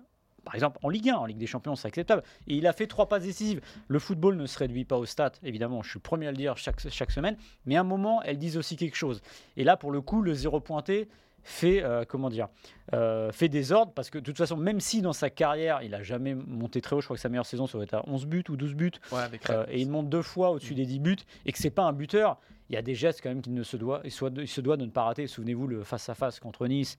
Par 0.48 0.54
exemple, 0.54 0.78
en 0.82 0.88
Ligue 0.88 1.10
1, 1.10 1.14
en 1.16 1.26
Ligue 1.26 1.36
des 1.36 1.46
Champions, 1.46 1.74
c'est 1.76 1.86
acceptable. 1.88 2.22
Et 2.46 2.54
il 2.56 2.66
a 2.66 2.72
fait 2.72 2.86
trois 2.86 3.06
passes 3.06 3.22
décisives. 3.24 3.60
Le 3.86 3.98
football 3.98 4.36
ne 4.36 4.46
se 4.46 4.58
réduit 4.58 4.86
pas 4.86 4.96
aux 4.96 5.04
stats, 5.04 5.32
évidemment, 5.42 5.82
je 5.82 5.90
suis 5.90 5.98
le 5.98 6.02
premier 6.02 6.26
à 6.26 6.30
le 6.30 6.36
dire 6.38 6.56
chaque, 6.56 6.80
chaque 6.88 7.10
semaine. 7.10 7.36
Mais 7.66 7.76
à 7.76 7.80
un 7.80 7.84
moment, 7.84 8.22
elles 8.22 8.38
disent 8.38 8.56
aussi 8.56 8.76
quelque 8.76 8.96
chose. 8.96 9.20
Et 9.58 9.64
là, 9.64 9.76
pour 9.76 9.90
le 9.92 10.00
coup, 10.00 10.22
le 10.22 10.32
zéro 10.32 10.58
pointé 10.60 11.08
fait, 11.44 11.82
euh, 11.82 12.04
comment 12.08 12.30
dire, 12.30 12.48
euh, 12.94 13.30
fait 13.30 13.48
désordre. 13.48 13.92
Parce 13.94 14.10
que 14.10 14.18
de 14.18 14.24
toute 14.24 14.36
façon, 14.38 14.56
même 14.56 14.80
si 14.80 15.02
dans 15.02 15.12
sa 15.12 15.30
carrière, 15.30 15.82
il 15.82 15.94
a 15.94 16.02
jamais 16.02 16.34
monté 16.34 16.80
très 16.80 16.96
haut, 16.96 17.00
je 17.00 17.06
crois 17.06 17.16
que 17.16 17.20
sa 17.22 17.28
meilleure 17.28 17.46
saison, 17.46 17.66
ça 17.66 17.74
doit 17.74 17.84
être 17.84 17.94
à 17.94 18.08
11 18.08 18.26
buts 18.26 18.44
ou 18.48 18.56
12 18.56 18.74
buts. 18.74 18.90
Ouais, 19.12 19.18
Euh, 19.50 19.64
et 19.68 19.80
il 19.80 19.88
monte 19.90 20.08
deux 20.08 20.22
fois 20.22 20.50
au-dessus 20.50 20.74
des 20.74 20.86
10 20.86 20.98
buts 21.00 21.16
et 21.46 21.52
que 21.52 21.58
c'est 21.58 21.70
pas 21.70 21.84
un 21.84 21.92
buteur, 21.92 22.38
il 22.70 22.74
y 22.74 22.76
a 22.76 22.82
des 22.82 22.94
gestes 22.94 23.20
quand 23.22 23.28
même 23.30 23.40
qu'il 23.40 23.54
ne 23.54 23.62
se 23.62 23.76
doit, 23.78 24.00
il, 24.04 24.10
soit- 24.10 24.32
il 24.36 24.48
se 24.48 24.60
doit 24.60 24.76
de 24.76 24.84
ne 24.84 24.90
pas 24.90 25.04
rater. 25.04 25.26
Souvenez-vous 25.26 25.66
le 25.68 25.84
face-à-face 25.84 26.38
contre 26.40 26.66
Nice, 26.66 26.98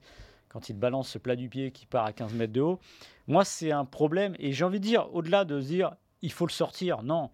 quand 0.50 0.68
il 0.68 0.74
balance 0.74 1.08
ce 1.08 1.18
plat 1.18 1.36
du 1.36 1.48
pied 1.48 1.70
qui 1.70 1.86
part 1.86 2.04
à 2.04 2.12
15 2.12 2.34
mètres 2.34 2.52
de 2.52 2.60
haut. 2.60 2.78
Moi, 3.26 3.44
c'est 3.44 3.70
un 3.72 3.84
problème 3.86 4.34
et 4.38 4.52
j'ai 4.52 4.64
envie 4.64 4.80
de 4.80 4.84
dire, 4.84 5.08
au-delà 5.14 5.44
de 5.46 5.60
se 5.60 5.66
dire 5.66 5.92
il 6.22 6.30
faut 6.32 6.44
le 6.46 6.52
sortir, 6.52 7.02
non. 7.02 7.30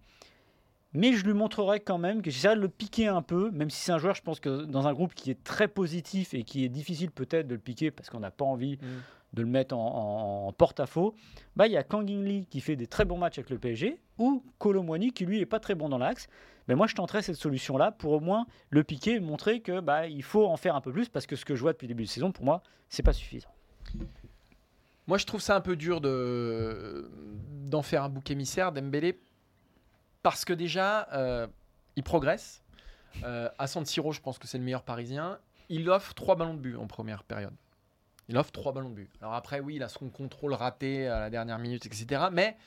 Mais 0.93 1.11
je 1.13 1.25
lui 1.25 1.33
montrerai 1.33 1.81
quand 1.81 1.97
même 1.97 2.21
que 2.21 2.31
j'essaierai 2.31 2.55
de 2.55 2.61
le 2.61 2.69
piquer 2.69 3.07
un 3.07 3.21
peu, 3.21 3.51
même 3.51 3.69
si 3.69 3.81
c'est 3.81 3.91
un 3.91 3.97
joueur, 3.97 4.15
je 4.15 4.21
pense 4.21 4.39
que 4.39 4.63
dans 4.63 4.87
un 4.87 4.93
groupe 4.93 5.13
qui 5.13 5.29
est 5.29 5.43
très 5.43 5.67
positif 5.67 6.33
et 6.33 6.43
qui 6.43 6.63
est 6.63 6.69
difficile 6.69 7.11
peut-être 7.11 7.47
de 7.47 7.55
le 7.55 7.59
piquer 7.59 7.91
parce 7.91 8.09
qu'on 8.09 8.21
n'a 8.21 8.31
pas 8.31 8.45
envie 8.45 8.77
Mm. 8.77 8.85
de 9.33 9.41
le 9.41 9.47
mettre 9.47 9.75
en, 9.75 9.79
en- 9.85 10.47
en 10.47 10.53
porte-à-faux, 10.53 11.13
bah, 11.57 11.67
il 11.67 11.73
y 11.73 11.77
a 11.77 11.83
Kang 11.83 12.09
In 12.09 12.21
Lee 12.23 12.45
qui 12.49 12.61
fait 12.61 12.77
des 12.77 12.87
très 12.87 13.03
bons 13.03 13.17
matchs 13.17 13.37
avec 13.39 13.49
le 13.49 13.57
PSG 13.59 13.99
ou 14.17 14.41
Colomwani 14.59 15.11
qui 15.11 15.25
lui 15.25 15.39
est 15.41 15.45
pas 15.45 15.59
très 15.59 15.75
bon 15.75 15.89
dans 15.89 15.97
l'axe. 15.97 16.27
Mais 16.67 16.75
moi 16.75 16.87
je 16.87 16.95
tenterai 16.95 17.21
cette 17.21 17.35
solution-là 17.35 17.91
pour 17.91 18.11
au 18.11 18.19
moins 18.19 18.45
le 18.69 18.83
piquer 18.83 19.19
montrer 19.19 19.61
que 19.61 19.79
bah, 19.79 20.07
il 20.07 20.23
faut 20.23 20.45
en 20.45 20.57
faire 20.57 20.75
un 20.75 20.81
peu 20.81 20.91
plus 20.91 21.09
parce 21.09 21.25
que 21.25 21.35
ce 21.35 21.45
que 21.45 21.55
je 21.55 21.61
vois 21.61 21.73
depuis 21.73 21.87
le 21.87 21.93
début 21.93 22.03
de 22.03 22.09
saison, 22.09 22.31
pour 22.31 22.45
moi, 22.45 22.61
c'est 22.89 23.03
pas 23.03 23.13
suffisant. 23.13 23.49
Moi, 25.07 25.17
je 25.17 25.25
trouve 25.25 25.41
ça 25.41 25.55
un 25.55 25.61
peu 25.61 25.75
dur 25.75 26.01
de 26.01 27.09
d'en 27.67 27.81
faire 27.81 28.03
un 28.03 28.09
bouc 28.09 28.29
émissaire 28.29 28.71
Dembélé 28.71 29.19
parce 30.21 30.43
que 30.43 30.53
déjà, 30.53 31.07
euh, 31.13 31.47
il 31.95 32.03
progresse. 32.03 32.63
Euh, 33.23 33.49
à 33.57 33.67
San 33.67 33.85
Siro, 33.85 34.11
je 34.11 34.19
pense 34.19 34.37
que 34.37 34.47
c'est 34.47 34.57
le 34.57 34.63
meilleur 34.63 34.83
Parisien. 34.83 35.39
Il 35.69 35.89
offre 35.89 36.13
trois 36.13 36.35
ballons 36.35 36.53
de 36.53 36.59
but 36.59 36.75
en 36.75 36.87
première 36.87 37.23
période. 37.23 37.53
Il 38.27 38.37
offre 38.37 38.51
trois 38.51 38.73
ballons 38.73 38.89
de 38.89 38.95
but. 38.95 39.09
Alors 39.21 39.33
après, 39.33 39.61
oui, 39.61 39.75
il 39.75 39.83
a 39.83 39.87
son 39.87 40.09
contrôle 40.09 40.53
raté 40.53 41.07
à 41.07 41.21
la 41.21 41.29
dernière 41.29 41.59
minute, 41.59 41.85
etc. 41.85 42.25
Mais 42.31 42.57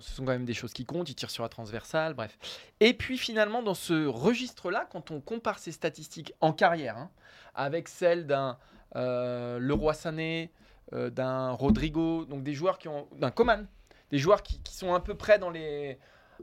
ce 0.00 0.12
sont 0.12 0.24
quand 0.24 0.32
même 0.32 0.44
des 0.44 0.54
choses 0.54 0.72
qui 0.72 0.84
comptent. 0.84 1.10
Il 1.10 1.14
tire 1.14 1.30
sur 1.30 1.42
la 1.42 1.48
transversale, 1.48 2.14
bref. 2.14 2.38
Et 2.80 2.94
puis 2.94 3.18
finalement, 3.18 3.62
dans 3.62 3.74
ce 3.74 4.06
registre-là, 4.06 4.86
quand 4.90 5.10
on 5.10 5.20
compare 5.20 5.58
ses 5.58 5.72
statistiques 5.72 6.32
en 6.40 6.52
carrière 6.52 6.96
hein, 6.96 7.10
avec 7.54 7.88
celles 7.88 8.26
d'un 8.26 8.58
euh, 8.96 9.58
Leroy 9.58 9.94
Sané, 9.94 10.50
euh, 10.92 11.10
d'un 11.10 11.50
Rodrigo, 11.50 12.24
donc 12.24 12.42
des 12.42 12.54
joueurs 12.54 12.78
qui 12.78 12.88
ont, 12.88 13.06
d'un 13.16 13.30
Coman, 13.30 13.66
des 14.10 14.18
joueurs 14.18 14.42
qui, 14.42 14.60
sont 14.70 14.94
à 14.94 15.00
peu 15.00 15.14
près 15.14 15.38
dans 15.38 15.50
les, 15.50 15.98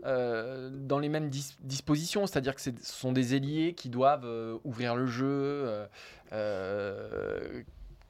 euh, 0.05 0.69
dans 0.71 0.99
les 0.99 1.09
mêmes 1.09 1.29
dis- 1.29 1.57
dispositions, 1.61 2.25
c'est-à-dire 2.25 2.55
que 2.55 2.61
ce 2.61 2.71
sont 2.81 3.11
des 3.11 3.35
ailiers 3.35 3.73
qui 3.73 3.89
doivent 3.89 4.27
ouvrir 4.63 4.95
le 4.95 5.05
jeu, 5.05 5.87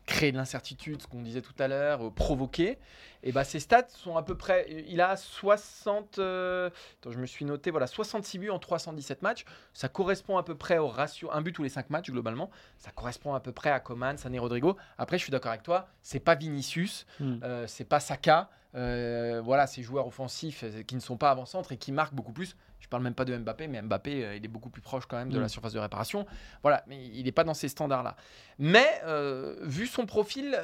créer 0.10 0.32
de 0.32 0.38
l'incertitude, 0.38 1.02
ce 1.02 1.08
qu'on 1.08 1.22
disait 1.22 1.42
tout 1.42 1.54
à 1.60 1.68
l'heure, 1.68 2.08
euh, 2.08 2.10
provoquer. 2.10 2.80
Et 3.22 3.32
bah 3.32 3.44
ses 3.44 3.60
stats 3.60 3.88
sont 3.90 4.18
à 4.18 4.24
peu 4.24 4.36
près, 4.36 4.66
il 4.88 5.02
a 5.02 5.16
60, 5.18 6.20
euh, 6.20 6.70
attends, 7.00 7.12
je 7.12 7.20
me 7.20 7.26
suis 7.26 7.46
noté, 7.46 7.70
voilà, 7.70 7.86
66 7.86 8.40
buts 8.40 8.50
en 8.50 8.60
317 8.60 9.22
matchs. 9.22 9.46
Ça 9.74 9.88
correspond 9.90 10.38
à 10.38 10.44
peu 10.44 10.56
près 10.56 10.78
au 10.78 10.88
ratio, 10.88 11.30
un 11.32 11.42
but 11.42 11.52
tous 11.54 11.64
les 11.64 11.70
5 11.70 11.90
matchs 11.90 12.10
globalement. 12.12 12.50
Ça 12.78 12.92
correspond 12.92 13.34
à 13.34 13.40
peu 13.40 13.52
près 13.52 13.70
à 13.72 13.80
Coman, 13.80 14.18
Sané, 14.18 14.40
Rodrigo. 14.40 14.78
Après, 14.98 15.18
je 15.18 15.24
suis 15.24 15.32
d'accord 15.32 15.52
avec 15.52 15.64
toi, 15.64 15.88
c'est 16.02 16.20
pas 16.20 16.36
Vinicius, 16.36 17.06
Hmm. 17.20 17.40
euh, 17.44 17.68
c'est 17.68 17.86
pas 17.86 18.00
Saka. 18.00 18.50
Euh, 18.76 19.42
voilà, 19.44 19.66
ces 19.66 19.82
joueurs 19.82 20.06
offensifs 20.06 20.64
euh, 20.64 20.84
qui 20.84 20.94
ne 20.96 21.00
sont 21.00 21.18
pas 21.18 21.32
avant-centre 21.32 21.72
et 21.72 21.78
qui 21.78 21.92
marquent 21.92 22.14
beaucoup 22.14 22.34
plus. 22.34 22.56
Je 22.80 22.88
parle 22.88 23.02
même 23.02 23.16
pas 23.16 23.26
de 23.26 23.36
Mbappé, 23.36 23.68
mais 23.68 23.82
Mbappé, 23.82 24.24
euh, 24.24 24.36
il 24.36 24.46
est 24.46 24.48
beaucoup 24.50 24.70
plus 24.70 24.82
proche 24.82 25.06
quand 25.08 25.18
même 25.18 25.32
de 25.32 25.40
Mm. 25.40 25.42
la 25.42 25.48
surface 25.50 25.74
de 25.74 25.80
réparation. 25.80 26.28
Voilà, 26.62 26.84
mais 26.88 27.04
il 27.08 27.24
n'est 27.26 27.32
pas 27.32 27.44
dans 27.44 27.56
ces 27.56 27.68
standards-là. 27.68 28.16
Mais 28.60 28.86
euh, 29.06 29.56
vu 29.64 29.88
son 29.88 30.06
profil, 30.06 30.56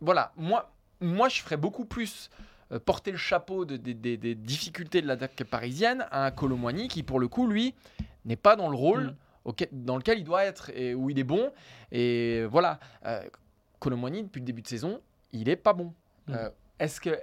voilà, 0.00 0.32
moi, 0.36 0.70
moi, 1.00 1.28
je 1.30 1.40
ferais 1.40 1.56
beaucoup 1.56 1.86
plus 1.86 2.28
porter 2.84 3.10
le 3.10 3.16
chapeau 3.18 3.64
de- 3.64 3.76
de- 3.76 3.92
de- 3.92 4.16
des 4.16 4.34
difficultés 4.34 5.02
de 5.02 5.06
l'attaque 5.06 5.42
parisienne 5.44 6.06
à 6.10 6.24
un 6.26 6.30
Colomboigny 6.30 6.88
qui, 6.88 7.02
pour 7.02 7.18
le 7.20 7.28
coup, 7.28 7.46
lui, 7.46 7.74
n'est 8.24 8.36
pas 8.36 8.56
dans 8.56 8.68
le 8.68 8.76
rôle 8.76 9.04
Mm. 9.08 9.16
auquel- 9.44 9.68
dans 9.72 9.96
lequel 9.96 10.18
il 10.18 10.24
doit 10.24 10.44
être 10.44 10.70
et 10.74 10.94
où 10.94 11.08
il 11.10 11.18
est 11.18 11.24
bon. 11.24 11.50
Et 11.92 12.44
voilà, 12.50 12.78
Colomboigny, 13.78 14.22
depuis 14.22 14.40
le 14.40 14.46
début 14.46 14.62
de 14.62 14.68
saison, 14.68 15.00
il 15.32 15.48
est 15.48 15.56
pas 15.56 15.72
bon. 15.72 15.92
Mm. 16.28 16.34
Est-ce 16.82 17.00
que 17.00 17.16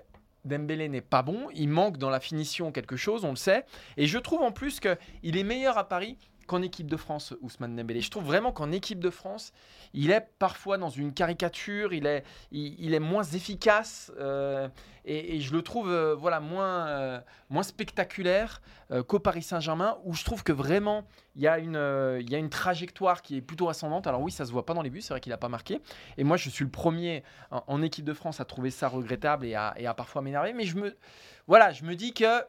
Dembélé 0.46 0.88
n'est 0.88 1.02
pas 1.02 1.22
bon? 1.22 1.50
Il 1.54 1.68
manque 1.68 1.98
dans 1.98 2.10
la 2.10 2.22
finition 2.22 2.72
quelque 2.72 2.96
chose, 2.96 3.26
on 3.26 3.32
le 3.32 3.36
sait. 3.36 3.66
Et 3.98 4.08
je 4.08 4.18
trouve 4.18 4.42
en 4.42 4.54
plus 4.54 4.80
qu'il 4.80 5.36
est 5.36 5.44
meilleur 5.44 5.78
à 5.78 5.90
Paris 5.90 6.18
qu'en 6.50 6.64
équipe 6.64 6.88
de 6.88 6.98
France, 6.98 7.36
Ousmane 7.42 7.76
Dembélé. 7.76 8.02
Je 8.02 8.10
trouve 8.10 8.26
vraiment 8.26 8.52
qu'en 8.52 8.72
équipe 8.72 9.00
de 9.00 9.12
France, 9.12 9.54
il 9.94 10.10
est 10.10 10.28
parfois 10.40 10.80
dans 10.80 10.90
une 10.90 11.14
caricature, 11.14 11.94
il 11.94 12.08
est, 12.08 12.24
il, 12.52 12.96
est 12.96 13.00
moins 13.00 13.22
efficace 13.22 14.12
euh, 14.18 14.68
et, 15.06 15.42
je 15.42 15.54
le 15.54 15.62
trouve 15.62 15.92
euh, 15.92 16.16
voilà, 16.16 16.40
moins, 16.40 16.88
euh, 16.88 17.22
moins 17.52 17.62
spectaculaire 17.62 18.62
qu'au 19.08 19.20
Paris 19.20 19.44
Saint-Germain 19.44 20.00
où 20.04 20.16
je 20.16 20.24
trouve 20.24 20.44
que 20.44 20.52
vraiment 20.52 21.06
il 21.36 21.44
y, 21.44 21.48
a 21.48 21.60
une, 21.60 21.80
il 22.20 22.28
y 22.32 22.34
a 22.34 22.40
une 22.40 22.50
trajectoire 22.50 23.22
qui 23.22 23.38
est 23.38 23.42
plutôt 23.42 23.70
ascendante. 23.70 24.08
Alors 24.08 24.22
oui, 24.22 24.32
ça 24.32 24.46
se 24.46 24.52
voit 24.52 24.66
pas 24.66 24.74
dans 24.74 24.82
les 24.82 24.90
buts, 24.90 25.02
c'est 25.02 25.14
vrai 25.14 25.22
qu'il 25.22 25.30
n'a 25.30 25.38
pas 25.38 25.50
marqué. 25.50 25.80
Et 26.18 26.24
moi, 26.24 26.36
je 26.36 26.50
suis 26.50 26.66
le 26.66 26.72
premier 26.72 27.24
en, 27.52 27.64
en 27.68 27.84
équipe 27.84 28.06
de 28.06 28.14
France 28.16 28.40
à 28.40 28.46
trouver 28.46 28.72
ça 28.72 28.88
regrettable 28.88 29.46
et 29.46 29.54
à, 29.54 29.76
et 29.78 29.86
à 29.86 29.94
parfois 29.94 30.24
m'énerver. 30.24 30.54
Mais 30.54 30.66
je 30.66 30.76
me, 30.76 30.98
voilà, 31.46 31.72
je 31.72 31.84
me 31.84 31.96
dis 31.96 32.16
que 32.16 32.44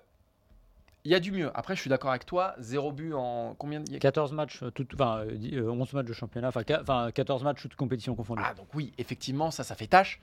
il 1.04 1.10
y 1.10 1.14
a 1.14 1.20
du 1.20 1.32
mieux. 1.32 1.50
Après, 1.54 1.74
je 1.76 1.80
suis 1.80 1.90
d'accord 1.90 2.10
avec 2.10 2.26
toi. 2.26 2.54
Zéro 2.58 2.92
but 2.92 3.12
en 3.14 3.54
combien 3.58 3.80
de... 3.80 3.98
14 3.98 4.32
matchs, 4.32 4.62
euh, 4.62 4.70
tout, 4.70 4.86
enfin, 4.94 5.20
euh, 5.26 5.32
dix- 5.36 5.56
euh, 5.56 5.70
11 5.70 5.92
matchs 5.94 6.06
de 6.06 6.12
championnat, 6.12 6.48
enfin 6.48 6.62
qua- 6.62 6.80
enfin, 6.82 7.10
14 7.12 7.42
matchs 7.44 7.62
toutes 7.62 7.74
compétitions 7.76 8.14
confondues. 8.14 8.42
Ah, 8.44 8.54
donc 8.54 8.68
oui, 8.74 8.92
effectivement, 8.98 9.50
ça, 9.50 9.64
ça 9.64 9.74
fait 9.74 9.86
tâche. 9.86 10.20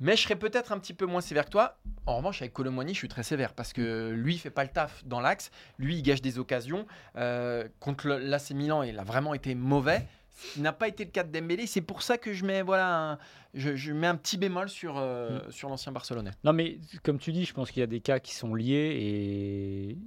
Mais 0.00 0.16
je 0.16 0.22
serais 0.22 0.36
peut-être 0.36 0.72
un 0.72 0.78
petit 0.78 0.94
peu 0.94 1.06
moins 1.06 1.20
sévère 1.20 1.44
que 1.44 1.50
toi. 1.50 1.76
En 2.06 2.16
revanche, 2.16 2.42
avec 2.42 2.52
Colomboigny, 2.52 2.92
je 2.92 2.98
suis 2.98 3.08
très 3.08 3.22
sévère 3.22 3.52
parce 3.54 3.72
que 3.72 4.10
lui, 4.10 4.34
il 4.34 4.38
fait 4.38 4.50
pas 4.50 4.64
le 4.64 4.70
taf 4.70 5.04
dans 5.04 5.20
l'axe. 5.20 5.50
Lui, 5.78 5.96
il 5.98 6.02
gâche 6.02 6.22
des 6.22 6.38
occasions. 6.40 6.86
Euh, 7.16 7.68
contre 7.78 8.08
l'AC 8.08 8.50
Milan, 8.50 8.82
il 8.82 8.98
a 8.98 9.04
vraiment 9.04 9.32
été 9.34 9.54
mauvais. 9.54 10.08
Ce 10.34 10.54
qui 10.54 10.60
n'a 10.60 10.72
pas 10.72 10.88
été 10.88 11.04
le 11.04 11.10
cas 11.10 11.24
de 11.24 11.30
Dembélé. 11.38 11.66
C'est 11.66 11.80
pour 11.82 12.02
ça 12.02 12.18
que 12.18 12.32
je 12.32 12.44
mets, 12.44 12.62
voilà, 12.62 13.12
un, 13.12 13.18
je, 13.54 13.74
je 13.76 13.92
mets 13.92 14.06
un 14.06 14.16
petit 14.16 14.38
bémol 14.38 14.68
sur, 14.68 14.94
euh, 14.98 15.40
sur 15.50 15.68
l'ancien 15.68 15.92
Barcelonais. 15.92 16.30
Non, 16.44 16.52
mais 16.52 16.78
comme 17.02 17.18
tu 17.18 17.32
dis, 17.32 17.44
je 17.44 17.52
pense 17.52 17.70
qu'il 17.70 17.80
y 17.80 17.84
a 17.84 17.86
des 17.88 18.00
cas 18.00 18.18
qui 18.18 18.34
sont 18.34 18.54
liés 18.54 18.96
et. 19.00 19.98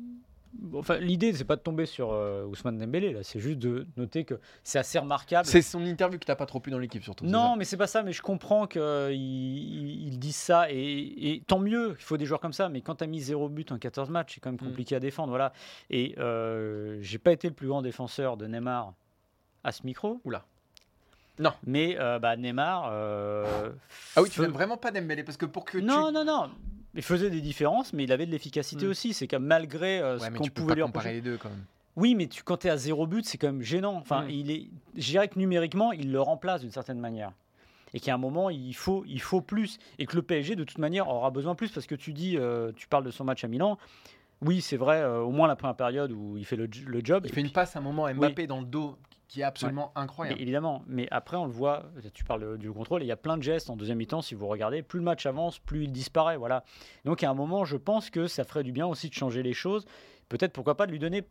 Enfin, 0.74 1.00
l'idée, 1.00 1.34
c'est 1.34 1.44
pas 1.44 1.58
de 1.58 1.62
tomber 1.62 1.86
sur 1.86 2.14
euh, 2.14 2.46
Ousmane 2.46 2.78
Dembélé, 2.78 3.12
là, 3.12 3.24
c'est 3.24 3.42
juste 3.42 3.60
de 3.60 3.86
noter 3.98 4.24
que 4.24 4.40
c'est 4.64 4.80
assez 4.80 4.98
remarquable. 4.98 5.46
C'est 5.46 5.62
son 5.62 5.84
interview 5.86 6.18
que 6.18 6.24
t'as 6.26 6.38
pas 6.38 6.46
trop 6.46 6.62
pu 6.62 6.72
dans 6.72 6.80
l'équipe, 6.80 7.04
surtout. 7.04 7.26
Non, 7.26 7.58
mais 7.58 7.66
c'est 7.66 7.76
pas 7.76 7.88
ça, 7.88 8.04
mais 8.04 8.14
je 8.14 8.22
comprends 8.22 8.66
qu'ils 8.66 8.82
ils, 9.12 10.08
ils 10.08 10.18
disent 10.18 10.38
ça, 10.38 10.72
et, 10.72 10.78
et 11.34 11.44
tant 11.46 11.60
mieux, 11.60 11.98
il 12.00 12.04
faut 12.04 12.16
des 12.16 12.26
joueurs 12.26 12.40
comme 12.40 12.54
ça, 12.54 12.70
mais 12.70 12.80
quand 12.80 12.96
tu 12.96 13.04
as 13.04 13.08
mis 13.08 13.20
zéro 13.20 13.50
but 13.50 13.70
en 13.74 13.78
14 13.78 14.10
matchs, 14.10 14.36
c'est 14.36 14.40
quand 14.40 14.50
même 14.52 14.56
Mm. 14.62 14.70
compliqué 14.70 14.96
à 14.96 15.02
défendre. 15.02 15.30
Voilà. 15.30 15.52
Et 15.90 16.16
euh, 16.20 17.00
j'ai 17.02 17.18
pas 17.20 17.34
été 17.34 17.50
le 17.50 17.54
plus 17.54 17.68
grand 17.68 17.82
défenseur 17.82 18.38
de 18.38 18.48
Neymar 18.48 18.94
à 19.66 19.72
ce 19.72 19.86
micro. 19.86 20.22
Oula. 20.24 20.46
Non. 21.40 21.52
Mais 21.66 21.98
euh, 22.00 22.18
bah, 22.20 22.38
Neymar. 22.38 22.90
euh, 22.92 23.70
Ah 24.16 24.22
oui, 24.22 24.30
tu 24.30 24.40
n'aimes 24.42 24.52
vraiment 24.52 24.78
pas 24.78 24.92
Dembélé 24.92 25.24
parce 25.24 25.38
que 25.38 25.46
pour 25.46 25.66
que 25.66 25.78
Non, 25.78 26.08
tu... 26.08 26.14
non, 26.14 26.24
non. 26.26 26.50
Il 26.94 27.02
faisait 27.04 27.30
des 27.30 27.42
différences, 27.42 27.92
mais 27.92 28.06
il 28.06 28.12
avait 28.14 28.26
de 28.26 28.32
l'efficacité 28.32 28.86
Mm. 28.86 28.90
aussi. 28.90 29.14
C'est 29.14 29.28
que 29.28 29.36
malgré 29.36 30.00
euh, 30.00 30.18
Ouais, 30.18 30.28
ce 30.28 30.32
qu'on 30.38 30.46
pouvait 30.48 30.68
pas 30.70 30.76
lui 30.76 30.82
comparer 30.84 31.14
les 31.14 31.22
deux 31.22 31.38
quand 31.38 31.50
même. 31.50 31.66
Oui, 31.98 32.16
mais 32.16 32.28
tu, 32.28 32.42
quand 32.44 32.58
tu 32.58 32.68
es 32.68 32.70
à 32.70 32.78
zéro 32.78 33.06
but, 33.08 33.26
c'est 33.26 33.38
quand 33.38 33.48
même 33.48 33.62
gênant. 33.62 33.96
Enfin, 33.96 34.24
Mm. 34.26 34.30
il 34.30 34.52
est, 34.52 34.68
je 34.96 35.08
dirais 35.12 35.28
que 35.28 35.38
numériquement, 35.38 35.92
il 35.92 36.12
le 36.12 36.22
remplace 36.22 36.62
d'une 36.62 36.72
certaine 36.72 37.00
manière. 37.00 37.32
et 37.94 38.00
qu'à 38.02 38.14
un 38.14 38.18
moment, 38.18 38.50
il 38.50 38.74
faut, 38.76 39.04
il 39.08 39.22
faut 39.22 39.40
plus. 39.40 39.78
Et 40.00 40.06
que 40.06 40.16
le 40.18 40.22
PSG, 40.22 40.56
de 40.58 40.66
toute 40.66 40.80
manière, 40.80 41.08
aura 41.08 41.32
besoin 41.32 41.56
plus 41.56 41.72
parce 41.72 41.86
que 41.88 41.96
tu 41.96 42.12
dis, 42.12 42.38
euh, 42.38 42.74
tu 42.76 42.88
parles 42.88 43.06
de 43.06 43.12
son 43.12 43.24
match 43.24 43.44
à 43.46 43.48
Milan. 43.48 43.78
Oui, 44.42 44.60
c'est 44.60 44.76
vrai, 44.76 44.98
euh, 45.00 45.20
au 45.22 45.32
moins 45.32 45.48
la 45.48 45.56
première 45.56 45.78
période 45.78 46.12
où 46.12 46.36
il 46.38 46.46
fait 46.46 46.58
le, 46.58 46.68
le 46.88 47.02
job. 47.02 47.24
Il 47.26 47.32
fait 47.34 47.40
une 47.40 47.52
passe 47.52 47.78
à 47.78 47.80
un 47.80 47.82
moment 47.82 48.14
Mbappé 48.14 48.48
dans 48.48 48.60
le 48.60 48.66
dos 48.66 48.98
qui 49.28 49.42
est 49.42 49.44
absolument 49.44 49.92
incroyable. 49.96 50.40
évidemment, 50.42 50.84
mais 50.88 51.08
après 51.12 51.38
on 51.38 51.46
le 51.46 51.52
voit, 51.52 51.86
tu 52.14 52.24
parles 52.24 52.58
du 52.58 52.72
contrôle, 52.72 53.02
et 53.02 53.06
il 53.06 53.08
y 53.08 53.12
a 53.12 53.18
plein 53.18 53.38
de 53.38 53.44
gestes 53.44 53.70
en 53.70 53.76
deuxième 53.76 53.98
mi-temps, 53.98 54.22
si 54.22 54.36
vous 54.36 54.48
regardez, 54.48 54.84
plus 54.84 55.00
le 55.00 55.06
match 55.06 55.26
avance, 55.26 55.60
plus 55.60 55.84
il 55.86 55.92
disparaît, 55.92 56.38
voilà. 56.38 56.64
Donc 57.06 57.24
à 57.24 57.30
un 57.30 57.34
moment, 57.34 57.66
je 57.66 57.78
pense 57.78 58.10
que 58.10 58.28
ça 58.28 58.44
ferait 58.44 58.64
du 58.64 58.72
bien 58.72 58.86
aussi 58.86 59.10
de 59.10 59.14
changer 59.14 59.44
les 59.44 59.54
choses, 59.54 59.86
peut-être 60.30 60.54
pourquoi 60.54 60.76
pas 60.78 60.86
de 60.86 60.92
lui 60.92 61.00
donner, 61.00 61.24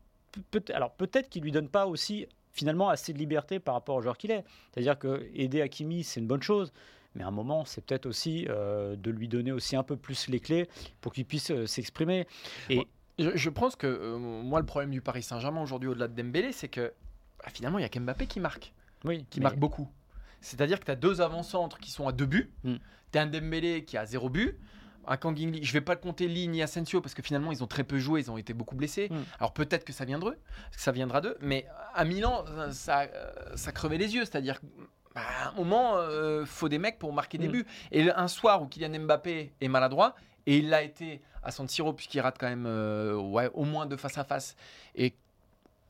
peut 0.51 0.65
alors 0.73 0.93
peut-être 0.93 1.29
qu'il 1.29 1.43
lui 1.43 1.53
donne 1.53 1.69
pas 1.69 1.87
aussi 1.87 2.27
finalement 2.51 2.89
assez 2.89 3.13
de 3.13 3.19
liberté 3.19 3.59
par 3.61 3.75
rapport 3.75 3.97
au 3.97 4.03
joueur 4.03 4.17
qu'il 4.17 4.31
est, 4.31 4.45
c'est-à-dire 4.73 4.99
que 4.99 5.29
aider 5.35 5.61
Hakimi 5.61 6.05
c'est 6.05 6.21
une 6.21 6.27
bonne 6.27 6.43
chose, 6.43 6.73
mais 7.15 7.23
à 7.23 7.29
un 7.29 7.33
moment 7.33 7.65
c'est 7.65 7.85
peut-être 7.85 8.07
aussi 8.07 8.47
euh, 8.49 8.97
de 8.97 9.11
lui 9.11 9.29
donner 9.29 9.53
aussi 9.53 9.77
un 9.77 9.85
peu 9.85 9.97
plus 9.97 10.29
les 10.29 10.41
clés 10.41 10.69
pour 11.01 11.13
qu'il 11.13 11.25
puisse 11.25 11.51
euh, 11.51 11.67
s'exprimer. 11.67 12.27
Et 12.71 12.81
Je, 13.19 13.31
je 13.37 13.51
pense 13.51 13.77
que 13.77 13.87
euh, 13.87 14.19
moi, 14.19 14.59
le 14.59 14.67
problème 14.67 14.91
du 14.91 15.01
Paris 15.01 15.23
Saint-Germain 15.23 15.63
aujourd'hui, 15.63 15.89
au-delà 15.89 16.09
de 16.09 16.21
Dembélé, 16.21 16.51
c'est 16.51 16.67
que 16.69 16.93
bah, 17.45 17.51
finalement, 17.53 17.79
il 17.79 17.83
y 17.83 17.85
a 17.85 17.89
qu'Mbappé 17.89 18.27
qui 18.27 18.41
marque. 18.41 18.73
oui, 19.05 19.27
qui 19.31 19.39
mais- 19.41 19.45
marque 19.45 19.59
beaucoup. 19.59 19.89
C'est-à-dire 20.41 20.81
que 20.81 20.85
tu 20.85 20.91
as 20.91 20.97
deux 20.97 21.21
avant-centres 21.21 21.79
qui 21.79 21.91
sont 21.91 22.09
à 22.09 22.13
deux 22.13 22.27
buts. 22.27 22.51
Mm. 22.65 22.75
Tu 23.13 23.19
as 23.19 23.23
un 23.23 23.27
Dembélé 23.27 23.85
qui 23.85 23.97
a 23.97 24.05
zéro 24.07 24.29
but. 24.29 24.59
Un 25.07 25.17
Kang 25.19 25.39
In-lee, 25.39 25.63
je 25.63 25.73
vais 25.75 25.83
pas 25.83 25.97
compter 25.97 26.27
Lee 26.29 26.49
ni 26.49 26.63
Asensio 26.63 27.03
parce 27.03 27.13
que 27.15 27.21
finalement 27.23 27.53
ils 27.53 27.63
ont 27.63 27.67
très 27.67 27.85
peu 27.85 27.99
joué, 27.99 28.21
ils 28.23 28.31
ont 28.31 28.39
été 28.39 28.55
beaucoup 28.55 28.75
blessés. 28.75 29.09
Mm. 29.11 29.17
Alors 29.39 29.53
peut-être 29.53 29.85
que 29.85 29.93
ça 29.93 30.05
viendra, 30.07 30.31
que 30.33 30.37
ça 30.81 30.93
viendra 30.93 31.21
d'eux, 31.21 31.37
mais 31.43 31.67
à 31.95 32.05
Milan 32.07 32.45
ça, 32.73 33.07
ça 33.55 33.73
crevait 33.73 33.99
les 33.99 34.15
yeux, 34.15 34.25
c'est-à-dire 34.25 34.61
bah, 35.15 35.21
à 35.45 35.49
un 35.51 35.53
moment 35.53 35.97
euh, 35.97 36.47
faut 36.47 36.71
des 36.71 36.79
mecs 36.79 36.99
pour 36.99 37.13
marquer 37.13 37.37
des 37.37 37.49
Mm. 37.49 37.53
buts. 37.53 37.67
Et 37.93 38.11
un 38.11 38.29
soir 38.29 38.63
où 38.63 38.67
Kylian 38.67 39.01
Mbappé 39.01 39.53
est 39.61 39.69
maladroit 39.69 40.15
et 40.47 40.57
il 40.59 40.71
l'a 40.71 40.83
été 40.83 41.21
à 41.43 41.51
San 41.51 41.69
Siro 41.69 41.93
puisqu'il 41.93 42.21
rate 42.21 42.37
quand 42.41 42.49
même 42.49 42.65
euh, 42.67 43.15
ouais, 43.15 43.51
au 43.53 43.65
moins 43.65 43.85
deux 43.85 43.99
face 43.99 44.17
à 44.17 44.25
face 44.25 44.57
et 44.95 45.15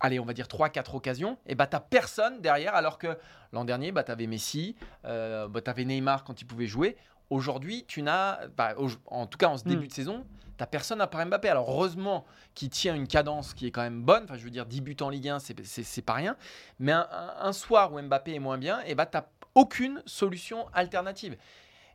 allez, 0.05 0.21
on 0.21 0.25
va 0.25 0.33
dire 0.35 0.47
3-4 0.47 0.95
occasions, 0.97 1.39
et 1.47 1.55
bah 1.55 1.67
t'as 1.67 1.81
personne 1.81 2.41
derrière, 2.41 2.75
alors 2.75 2.99
que 2.99 3.17
l'an 3.53 3.65
dernier, 3.65 3.91
bah 3.93 4.05
t'avais 4.05 4.27
Messi, 4.27 4.77
euh, 5.07 5.49
bah, 5.49 5.61
t'avais 5.63 5.85
Neymar 5.85 6.25
quand 6.25 6.41
il 6.41 6.45
pouvait 6.45 6.67
jouer. 6.67 6.97
Aujourd'hui, 7.31 7.85
tu 7.89 8.03
n'as, 8.03 8.47
bah, 8.49 8.75
au- 8.77 8.91
en 9.07 9.27
tout 9.27 9.39
cas 9.39 9.49
en 9.49 9.57
ce 9.57 9.65
début 9.65 9.85
Mm. 9.85 9.89
de 9.89 9.93
saison, 9.93 10.27
t'as 10.59 10.67
personne 10.67 11.01
à 11.01 11.07
part 11.07 11.25
Mbappé. 11.27 11.49
Alors 11.49 11.71
heureusement 11.71 12.25
qu'il 12.55 12.69
tient 12.69 12.95
une 12.95 13.09
cadence 13.09 13.55
qui 13.55 13.67
est 13.67 13.71
quand 13.71 13.81
même 13.83 14.03
bonne. 14.03 14.25
Enfin, 14.25 14.37
je 14.37 14.45
veux 14.45 14.51
dire, 14.51 14.67
10 14.67 14.83
buts 14.83 14.97
en 15.01 15.09
Ligue 15.09 15.29
1, 15.31 15.39
c'est- 15.39 16.03
pas 16.03 16.13
rien. 16.13 16.37
Mais 16.79 16.93
un 16.93 17.53
soir 17.53 17.93
où 17.93 18.01
Mbappé 18.01 18.35
est 18.35 18.39
moins 18.41 18.59
bien, 18.59 18.81
et 18.83 18.95
bah 18.95 19.07
t'as 19.07 19.25
aucune 19.55 20.03
solution 20.05 20.67
alternative. 20.75 21.37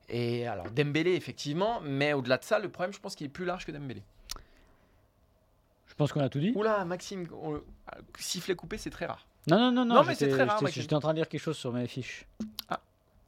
Et 0.09 0.47
alors 0.47 0.71
Dembélé 0.71 1.11
effectivement, 1.13 1.79
mais 1.81 2.13
au-delà 2.13 2.37
de 2.39 2.43
ça, 2.43 2.57
le 2.57 2.69
problème, 2.69 2.91
je 2.93 2.99
pense 2.99 3.15
qu'il 3.15 3.27
est 3.27 3.29
plus 3.29 3.45
large 3.45 3.65
que 3.65 3.71
Dembélé. 3.71 4.01
Je 5.99 6.03
pense 6.05 6.13
qu'on 6.13 6.21
a 6.21 6.29
tout 6.29 6.39
dit? 6.39 6.53
Oula, 6.55 6.85
Maxime, 6.85 7.27
on- 7.43 7.59
sifflet 8.17 8.55
coupé, 8.55 8.77
c'est 8.77 8.89
très 8.89 9.05
rare. 9.05 9.27
Non, 9.47 9.57
non, 9.59 9.69
non, 9.73 9.83
non, 9.83 9.95
Non, 9.95 10.03
mais 10.05 10.15
c'est 10.15 10.29
très 10.29 10.45
rare, 10.45 10.65
j'étais- 10.67 10.93
en 10.93 11.01
train 11.01 11.11
de 11.11 11.17
lire 11.17 11.27
quelque 11.27 11.41
chose 11.41 11.57
sur 11.57 11.73
mes 11.73 11.85
fiches. 11.87 12.25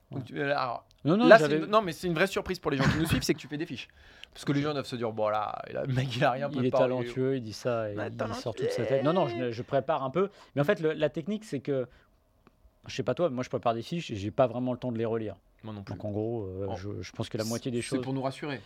Donc, 0.09 0.23
tu- 0.23 0.41
alors, 0.41 0.85
Non, 1.03 1.17
non, 1.17 1.27
Là, 1.27 1.37
une- 1.49 1.65
non, 1.65 1.81
mais 1.81 1.91
c'est 1.91 2.07
une 2.07 2.13
vraie 2.13 2.27
surprise 2.27 2.59
pour 2.59 2.69
les 2.71 2.77
gens 2.77 2.83
qui 2.85 2.97
nous 2.99 3.05
suivent, 3.07 3.23
c'est 3.23 3.33
que 3.33 3.39
tu 3.39 3.47
fais 3.47 3.57
des 3.57 3.65
fiches. 3.65 3.89
Parce 4.33 4.45
que 4.45 4.53
les 4.53 4.61
gens 4.61 4.71
doivent 4.71 4.85
se 4.85 4.95
dire, 4.95 5.11
bon 5.11 5.27
là, 5.27 5.61
le 5.73 5.93
mec 5.93 6.15
il 6.15 6.23
a 6.23 6.31
rien 6.31 6.47
il 6.53 6.65
est 6.65 6.69
talentueux, 6.71 7.35
il 7.37 7.41
dit 7.41 7.51
ça 7.53 7.89
et 7.91 7.97
Ouais, 7.97 8.07
il 8.09 8.35
sort 8.35 8.55
toute 8.55 8.69
sa 8.71 8.85
tête. 8.85 9.03
Non, 9.03 9.11
non, 9.11 9.27
je, 9.27 9.51
je 9.51 9.61
prépare 9.63 10.03
un 10.03 10.11
peu. 10.11 10.29
Mais 10.55 10.61
en 10.61 10.63
fait, 10.63 10.79
le- 10.79 10.93
la 10.93 11.09
technique, 11.09 11.43
c'est 11.43 11.59
que, 11.59 11.89
je 12.87 12.95
sais 12.95 13.03
pas 13.03 13.15
toi, 13.15 13.27
mais 13.29 13.35
moi 13.35 13.43
je 13.43 13.49
prépare 13.49 13.73
des 13.73 13.81
fiches 13.81 14.11
et 14.11 14.15
j'ai 14.15 14.31
pas 14.31 14.47
vraiment 14.47 14.71
le 14.71 14.77
temps 14.77 14.93
de 14.93 14.97
les 14.97 15.05
relire. 15.05 15.35
Moi 15.63 15.73
non 15.73 15.83
plus. 15.83 15.93
Donc 15.93 16.03
en 16.05 16.09
gros, 16.11 16.43
euh, 16.45 16.65
Oh. 16.69 16.75
je, 16.75 17.01
je 17.01 17.11
pense 17.11 17.29
que 17.29 17.37
la 17.37 17.43
moitié 17.43 17.69
des 17.71 17.81
C'est 17.81 17.87
choses, 17.89 18.01
pour 18.01 18.13
nous 18.13 18.21
rassurer. 18.23 18.59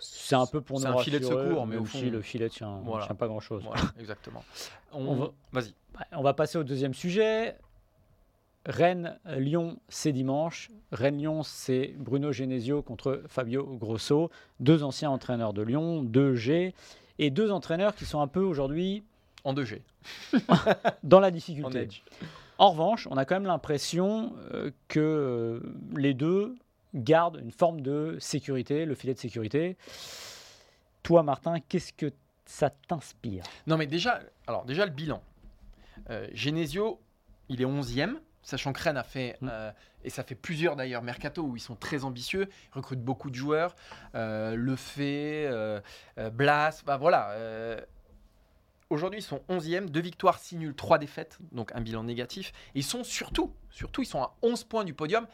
c'est 0.00 0.34
un 0.34 0.46
peu 0.46 0.60
pour 0.60 0.80
c'est 0.80 0.88
nous 0.88 0.98
un 0.98 1.02
filet 1.02 1.18
de 1.20 1.24
rassurer, 1.24 1.48
secours, 1.48 1.66
mais 1.66 1.76
au 1.76 1.82
aussi, 1.82 2.04
fond- 2.04 2.10
le 2.10 2.20
filet 2.22 2.48
tient, 2.50 2.80
Voilà. 2.84 3.06
tient 3.06 3.14
pas 3.14 3.26
grand 3.26 3.40
chose. 3.40 3.62
Voilà, 3.64 3.80
exactement. 3.98 4.44
On, 4.92 5.06
On 5.06 5.14
va- 5.16 5.30
Vas-y. 5.52 5.72
On 6.12 6.22
va 6.22 6.34
passer 6.34 6.58
au 6.58 6.64
deuxième 6.64 6.94
sujet. 6.94 7.56
Rennes-Lyon, 8.66 9.78
c'est 9.88 10.12
dimanche. 10.12 10.70
Rennes-Lyon, 10.92 11.42
c'est 11.42 11.94
Bruno 11.98 12.32
Genesio 12.32 12.80
contre 12.82 13.22
Fabio 13.26 13.64
Grosso, 13.76 14.30
deux 14.60 14.82
anciens 14.84 15.10
entraîneurs 15.10 15.52
de 15.52 15.62
Lyon, 15.62 16.02
deux 16.02 16.34
G, 16.36 16.74
et 17.18 17.30
deux 17.30 17.50
entraîneurs 17.50 17.94
qui 17.94 18.04
sont 18.04 18.20
un 18.20 18.28
peu 18.28 18.40
aujourd'hui 18.40 19.02
En 19.44 19.52
2G. 19.54 19.80
dans 21.02 21.18
la 21.20 21.28
En 21.28 21.30
difficulté. 21.32 21.78
edge. 21.80 22.02
En 22.62 22.70
revanche, 22.70 23.08
on 23.10 23.16
a 23.16 23.24
quand 23.24 23.34
même 23.34 23.46
l'impression 23.46 24.34
euh, 24.54 24.70
que 24.86 25.00
euh, 25.00 25.60
les 25.96 26.14
deux 26.14 26.54
gardent 26.94 27.40
une 27.42 27.50
forme 27.50 27.80
de 27.80 28.16
sécurité, 28.20 28.84
le 28.84 28.94
filet 28.94 29.14
de 29.14 29.18
sécurité. 29.18 29.76
Toi, 31.02 31.24
Martin, 31.24 31.56
qu'est-ce 31.68 31.92
que 31.92 32.12
ça 32.44 32.70
t'inspire? 32.70 33.42
Non, 33.66 33.76
mais 33.76 33.88
déjà, 33.88 34.20
alors, 34.46 34.64
déjà 34.64 34.86
le 34.86 34.92
bilan. 34.92 35.20
Euh, 36.10 36.28
Genesio, 36.34 37.00
il 37.48 37.60
est 37.60 37.64
11e. 37.66 38.14
Sachant 38.44 38.72
que 38.72 38.80
Rennes 38.80 38.96
a 38.96 39.02
fait, 39.02 39.38
Mm. 39.40 39.48
euh, 39.50 39.72
et 40.04 40.10
ça 40.10 40.22
fait 40.22 40.36
plusieurs 40.36 40.76
d'ailleurs, 40.76 41.02
mercato, 41.02 41.42
où 41.42 41.56
ils 41.56 41.60
sont 41.60 41.74
très 41.74 42.04
ambitieux, 42.04 42.48
ils 42.48 42.76
recrutent 42.76 43.02
beaucoup 43.02 43.30
de 43.30 43.34
joueurs, 43.34 43.74
euh, 44.14 44.54
Le 44.54 44.76
Fait, 44.76 45.50
Blas, 46.32 46.82
bah 46.86 46.96
voilà. 46.96 47.34
Aujourd'hui, 48.92 49.20
ils 49.20 49.24
sont 49.24 49.40
11e, 49.48 49.86
2 49.88 50.00
victoires, 50.00 50.38
6 50.38 50.56
nuls, 50.56 50.74
3 50.74 50.98
défaites, 50.98 51.38
donc 51.50 51.72
un 51.74 51.80
bilan 51.80 52.04
négatif. 52.04 52.52
Et 52.74 52.80
ils 52.80 52.84
sont 52.84 53.04
surtout, 53.04 53.54
surtout, 53.70 54.02
ils 54.02 54.06
sont 54.06 54.20
à 54.20 54.36
11 54.42 54.64
points 54.64 54.84
du 54.84 54.92
podium. 54.92 55.26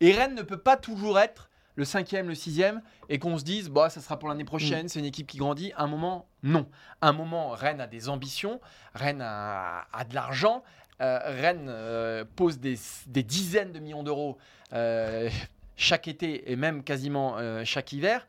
Et 0.00 0.10
Rennes 0.10 0.34
ne 0.34 0.42
peut 0.42 0.58
pas 0.58 0.76
toujours 0.76 1.20
être 1.20 1.48
le 1.76 1.84
5e, 1.84 2.26
le 2.26 2.34
6e, 2.34 2.80
et 3.08 3.20
qu'on 3.20 3.38
se 3.38 3.44
dise, 3.44 3.68
bah, 3.68 3.88
ça 3.88 4.00
sera 4.00 4.18
pour 4.18 4.28
l'année 4.28 4.44
prochaine, 4.44 4.88
c'est 4.88 4.98
une 4.98 5.04
équipe 5.04 5.28
qui 5.28 5.38
grandit. 5.38 5.72
Un 5.76 5.86
moment, 5.86 6.26
non. 6.42 6.68
Un 7.02 7.12
moment, 7.12 7.50
Rennes 7.50 7.80
a 7.80 7.86
des 7.86 8.08
ambitions, 8.08 8.60
Rennes 8.94 9.22
a, 9.22 9.86
a 9.92 10.04
de 10.04 10.12
l'argent, 10.12 10.64
euh, 11.00 11.20
Rennes 11.24 11.68
euh, 11.68 12.24
pose 12.34 12.58
des, 12.58 12.76
des 13.06 13.22
dizaines 13.22 13.70
de 13.70 13.78
millions 13.78 14.02
d'euros 14.02 14.38
euh, 14.72 15.30
chaque 15.76 16.08
été 16.08 16.50
et 16.50 16.56
même 16.56 16.82
quasiment 16.82 17.36
chaque 17.64 17.92
hiver. 17.92 18.26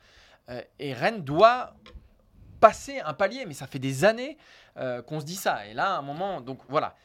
Et 0.78 0.94
Rennes 0.94 1.24
doit 1.24 1.76
passer 2.60 3.00
un 3.00 3.14
palier, 3.14 3.46
mais 3.46 3.54
ça 3.54 3.68
fait 3.68 3.80
des 3.80 4.06
années 4.06 4.38
euh, 4.78 5.02
qu'on 5.02 5.20
se 5.20 5.26
dit 5.26 5.36
ça. 5.36 5.66
Et 5.68 5.74
là, 5.74 5.96
à 5.96 5.98
un 5.98 6.02
moment, 6.02 6.42
donc 6.42 6.60
voilà. 6.70 6.96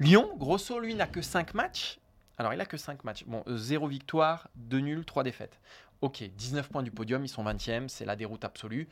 Lyon, 0.00 0.30
Grosso, 0.36 0.78
lui, 0.78 0.94
n'a 0.94 1.06
que 1.06 1.22
5 1.22 1.54
matchs. 1.54 1.98
Alors, 2.38 2.54
il 2.54 2.60
a 2.60 2.66
que 2.66 2.76
5 2.76 3.02
matchs. 3.04 3.24
Bon, 3.26 3.42
0 3.48 3.88
victoire, 3.88 4.48
2 4.54 4.78
nuls, 4.78 5.04
3 5.04 5.24
défaites. 5.24 5.58
Ok, 6.00 6.22
19 6.22 6.68
points 6.68 6.84
du 6.84 6.92
podium, 6.92 7.24
ils 7.24 7.28
sont 7.28 7.42
20e, 7.44 7.88
c'est 7.88 8.04
la 8.04 8.14
déroute 8.14 8.44
absolue. 8.44 8.88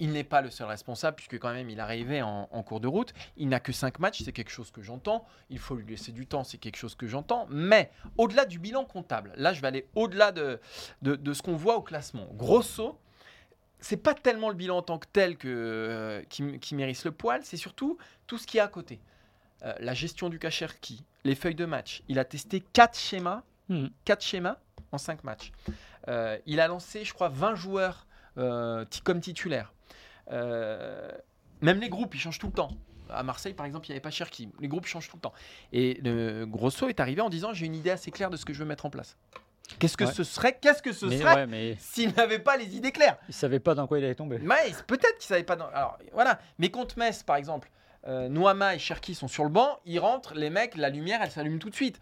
Il 0.00 0.12
n'est 0.12 0.24
pas 0.24 0.42
le 0.42 0.50
seul 0.50 0.66
responsable, 0.66 1.16
puisque 1.16 1.38
quand 1.38 1.52
même, 1.52 1.70
il 1.70 1.78
arrivait 1.80 2.22
en, 2.22 2.48
en 2.50 2.62
cours 2.62 2.80
de 2.80 2.88
route. 2.88 3.14
Il 3.36 3.48
n'a 3.48 3.60
que 3.60 3.72
5 3.72 4.00
matchs, 4.00 4.22
c'est 4.24 4.32
quelque 4.32 4.50
chose 4.50 4.70
que 4.70 4.82
j'entends. 4.82 5.24
Il 5.50 5.58
faut 5.58 5.76
lui 5.76 5.86
laisser 5.86 6.12
du 6.12 6.26
temps, 6.26 6.42
c'est 6.44 6.58
quelque 6.58 6.76
chose 6.76 6.96
que 6.96 7.06
j'entends. 7.06 7.46
Mais 7.50 7.90
au-delà 8.16 8.44
du 8.44 8.58
bilan 8.58 8.84
comptable, 8.84 9.32
là, 9.36 9.52
je 9.52 9.60
vais 9.60 9.68
aller 9.68 9.88
au-delà 9.94 10.32
de, 10.32 10.60
de, 11.02 11.14
de 11.14 11.32
ce 11.32 11.42
qu'on 11.42 11.56
voit 11.56 11.76
au 11.76 11.82
classement. 11.82 12.26
Grosso, 12.32 12.98
c'est 13.80 13.96
pas 13.96 14.14
tellement 14.14 14.48
le 14.48 14.54
bilan 14.54 14.78
en 14.78 14.82
tant 14.82 14.98
que 14.98 15.06
tel 15.12 15.36
que, 15.36 15.48
euh, 15.48 16.22
qui, 16.28 16.58
qui 16.58 16.74
mérite 16.74 17.04
le 17.04 17.12
poil, 17.12 17.42
c'est 17.44 17.56
surtout 17.56 17.98
tout 18.26 18.38
ce 18.38 18.46
qui 18.46 18.58
est 18.58 18.60
à 18.60 18.68
côté. 18.68 19.00
Euh, 19.64 19.74
la 19.80 19.94
gestion 19.94 20.28
du 20.28 20.38
Kacherki, 20.38 21.04
les 21.24 21.34
feuilles 21.34 21.54
de 21.54 21.64
match. 21.64 22.02
Il 22.08 22.18
a 22.18 22.24
testé 22.24 22.60
4 22.72 22.98
schémas. 22.98 23.42
4 24.06 24.22
schémas 24.22 24.56
en 24.92 24.98
5 24.98 25.24
matchs. 25.24 25.52
Euh, 26.08 26.38
il 26.46 26.58
a 26.58 26.68
lancé, 26.68 27.04
je 27.04 27.12
crois, 27.12 27.28
20 27.28 27.54
joueurs 27.54 28.06
comme 29.04 29.20
titulaires. 29.20 29.74
Même 30.30 31.80
les 31.80 31.88
groupes, 31.88 32.14
ils 32.14 32.20
changent 32.20 32.38
tout 32.38 32.46
le 32.46 32.52
temps. 32.52 32.70
À 33.10 33.22
Marseille, 33.22 33.52
par 33.52 33.66
exemple, 33.66 33.86
il 33.86 33.90
n'y 33.90 33.94
avait 33.94 34.00
pas 34.00 34.10
Cherki. 34.10 34.48
Les 34.60 34.68
groupes 34.68 34.86
changent 34.86 35.08
tout 35.08 35.16
le 35.16 35.22
temps. 35.22 35.32
Et 35.72 35.94
le 36.02 36.44
Grosso 36.44 36.88
est 36.88 37.00
arrivé 37.00 37.20
en 37.20 37.30
disant 37.30 37.52
j'ai 37.52 37.66
une 37.66 37.74
idée 37.74 37.90
assez 37.90 38.10
claire 38.10 38.30
de 38.30 38.36
ce 38.36 38.44
que 38.44 38.52
je 38.52 38.60
veux 38.60 38.64
mettre 38.64 38.86
en 38.86 38.90
place. 38.90 39.16
Qu'est-ce 39.78 39.96
que 39.96 40.04
Ouais. 40.04 40.12
ce 40.12 40.24
serait 40.24 40.58
Qu'est-ce 40.60 40.82
que 40.82 40.92
ce 40.92 41.06
mais, 41.06 41.18
serait 41.18 41.34
ouais, 41.34 41.46
mais 41.46 41.76
s'il 41.78 42.14
n'avait 42.14 42.38
pas 42.38 42.56
les 42.56 42.76
idées 42.76 42.92
claires 42.92 43.16
il 43.28 43.34
savait 43.34 43.60
pas 43.60 43.74
dans 43.74 43.86
quoi 43.86 43.98
il 43.98 44.04
allait 44.04 44.14
tomber. 44.14 44.38
mais 44.38 44.54
peut-être 44.86 45.18
qu'ils 45.18 45.26
savaient 45.28 45.42
pas. 45.44 45.56
Dans... 45.56 45.68
Alors 45.68 45.98
voilà. 46.12 46.38
Mais 46.58 46.70
contre 46.70 46.98
Metz, 46.98 47.22
par 47.22 47.36
exemple, 47.36 47.70
euh, 48.06 48.28
Noama 48.28 48.74
et 48.74 48.78
Cherki 48.78 49.14
sont 49.14 49.28
sur 49.28 49.44
le 49.44 49.50
banc. 49.50 49.78
Ils 49.84 49.98
rentrent, 49.98 50.34
les 50.34 50.50
mecs, 50.50 50.76
la 50.76 50.88
lumière, 50.88 51.20
elle 51.22 51.30
s'allume 51.30 51.58
tout 51.58 51.70
de 51.70 51.74
suite. 51.74 52.00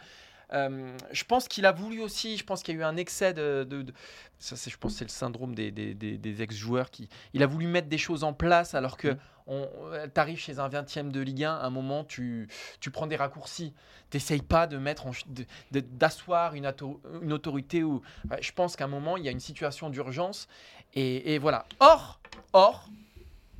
Euh, 0.52 0.96
je 1.12 1.24
pense 1.24 1.48
qu'il 1.48 1.66
a 1.66 1.72
voulu 1.72 2.00
aussi. 2.00 2.36
Je 2.36 2.44
pense 2.44 2.62
qu'il 2.62 2.74
y 2.74 2.78
a 2.78 2.80
eu 2.80 2.84
un 2.84 2.96
excès 2.96 3.32
de. 3.34 3.66
de- 3.68 3.82
de- 3.82 3.92
ça, 4.38 4.54
c'est, 4.56 4.70
je 4.70 4.76
pense, 4.78 4.92
que 4.92 4.98
c'est 4.98 5.04
le 5.04 5.10
syndrome 5.10 5.54
des, 5.54 5.70
des- 5.70 5.94
des- 5.94 6.18
des 6.18 6.42
ex-joueurs 6.42 6.90
qui. 6.90 7.08
Il 7.34 7.42
a 7.42 7.46
voulu 7.46 7.66
mettre 7.66 7.88
des 7.88 7.98
choses 7.98 8.22
en 8.24 8.32
place 8.32 8.74
alors 8.74 8.96
que. 8.96 9.08
Mhm. 9.08 9.18
On, 9.48 9.68
t'arrives 10.12 10.40
chez 10.40 10.58
un 10.58 10.68
20e 10.68 11.12
de 11.12 11.20
Ligue 11.20 11.44
1, 11.44 11.54
à 11.54 11.64
un 11.66 11.70
moment, 11.70 12.02
tu, 12.02 12.48
tu 12.80 12.90
prends 12.90 13.06
des 13.06 13.14
raccourcis. 13.14 13.72
T'essayes 14.10 14.42
pas 14.42 14.66
de 14.66 14.76
mettre 14.76 15.06
en, 15.06 15.12
ch- 15.12 15.24
de- 15.28 15.44
de- 15.70 15.78
d'asseoir 15.86 16.54
une, 16.54 16.66
auto- 16.66 17.00
une 17.22 17.32
autorité 17.32 17.84
ou. 17.84 18.02
Je 18.40 18.50
pense 18.50 18.74
qu'à 18.74 18.86
un 18.86 18.88
moment, 18.88 19.16
il 19.16 19.24
y 19.24 19.28
a 19.28 19.30
une 19.30 19.38
situation 19.38 19.88
d'urgence. 19.88 20.48
Et, 20.94 21.34
et 21.34 21.38
voilà. 21.38 21.64
Or, 21.78 22.18
or, 22.54 22.88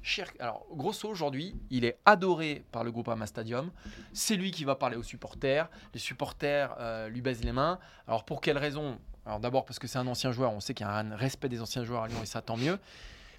Cher- 0.07 0.31
alors 0.38 0.64
Grosso 0.71 1.09
aujourd'hui, 1.09 1.57
il 1.69 1.85
est 1.85 1.99
adoré 2.05 2.64
par 2.71 2.85
le 2.85 2.92
Groupama 2.92 3.27
Stadium. 3.27 3.73
C'est 4.12 4.37
lui 4.37 4.53
qui 4.53 4.64
va 4.64 4.77
parler 4.77 4.97
aux 4.97 5.03
supporters. 5.03 5.69
Les 5.95 5.99
supporters 5.99 6.77
euh, 6.79 7.09
lui 7.09 7.21
baisent 7.23 7.42
les 7.42 7.51
mains. 7.51 7.81
Alors 8.07 8.25
pour 8.25 8.40
quelle 8.40 8.57
raison? 8.57 9.01
Alors 9.27 9.40
d'abord 9.40 9.64
parce 9.64 9.81
que 9.81 9.88
c'est 9.88 9.99
un 9.99 10.07
ancien 10.07 10.31
joueur, 10.31 10.53
on 10.53 10.61
sait 10.61 10.75
qu'il 10.75 10.87
y 10.87 10.88
a 10.88 10.92
un 10.92 11.16
respect 11.16 11.49
des 11.49 11.61
anciens 11.61 11.83
joueurs 11.83 12.05
à 12.05 12.07
Lyon 12.07 12.21
et 12.23 12.27
ça 12.27 12.40
tant 12.40 12.57
mieux. 12.57 12.79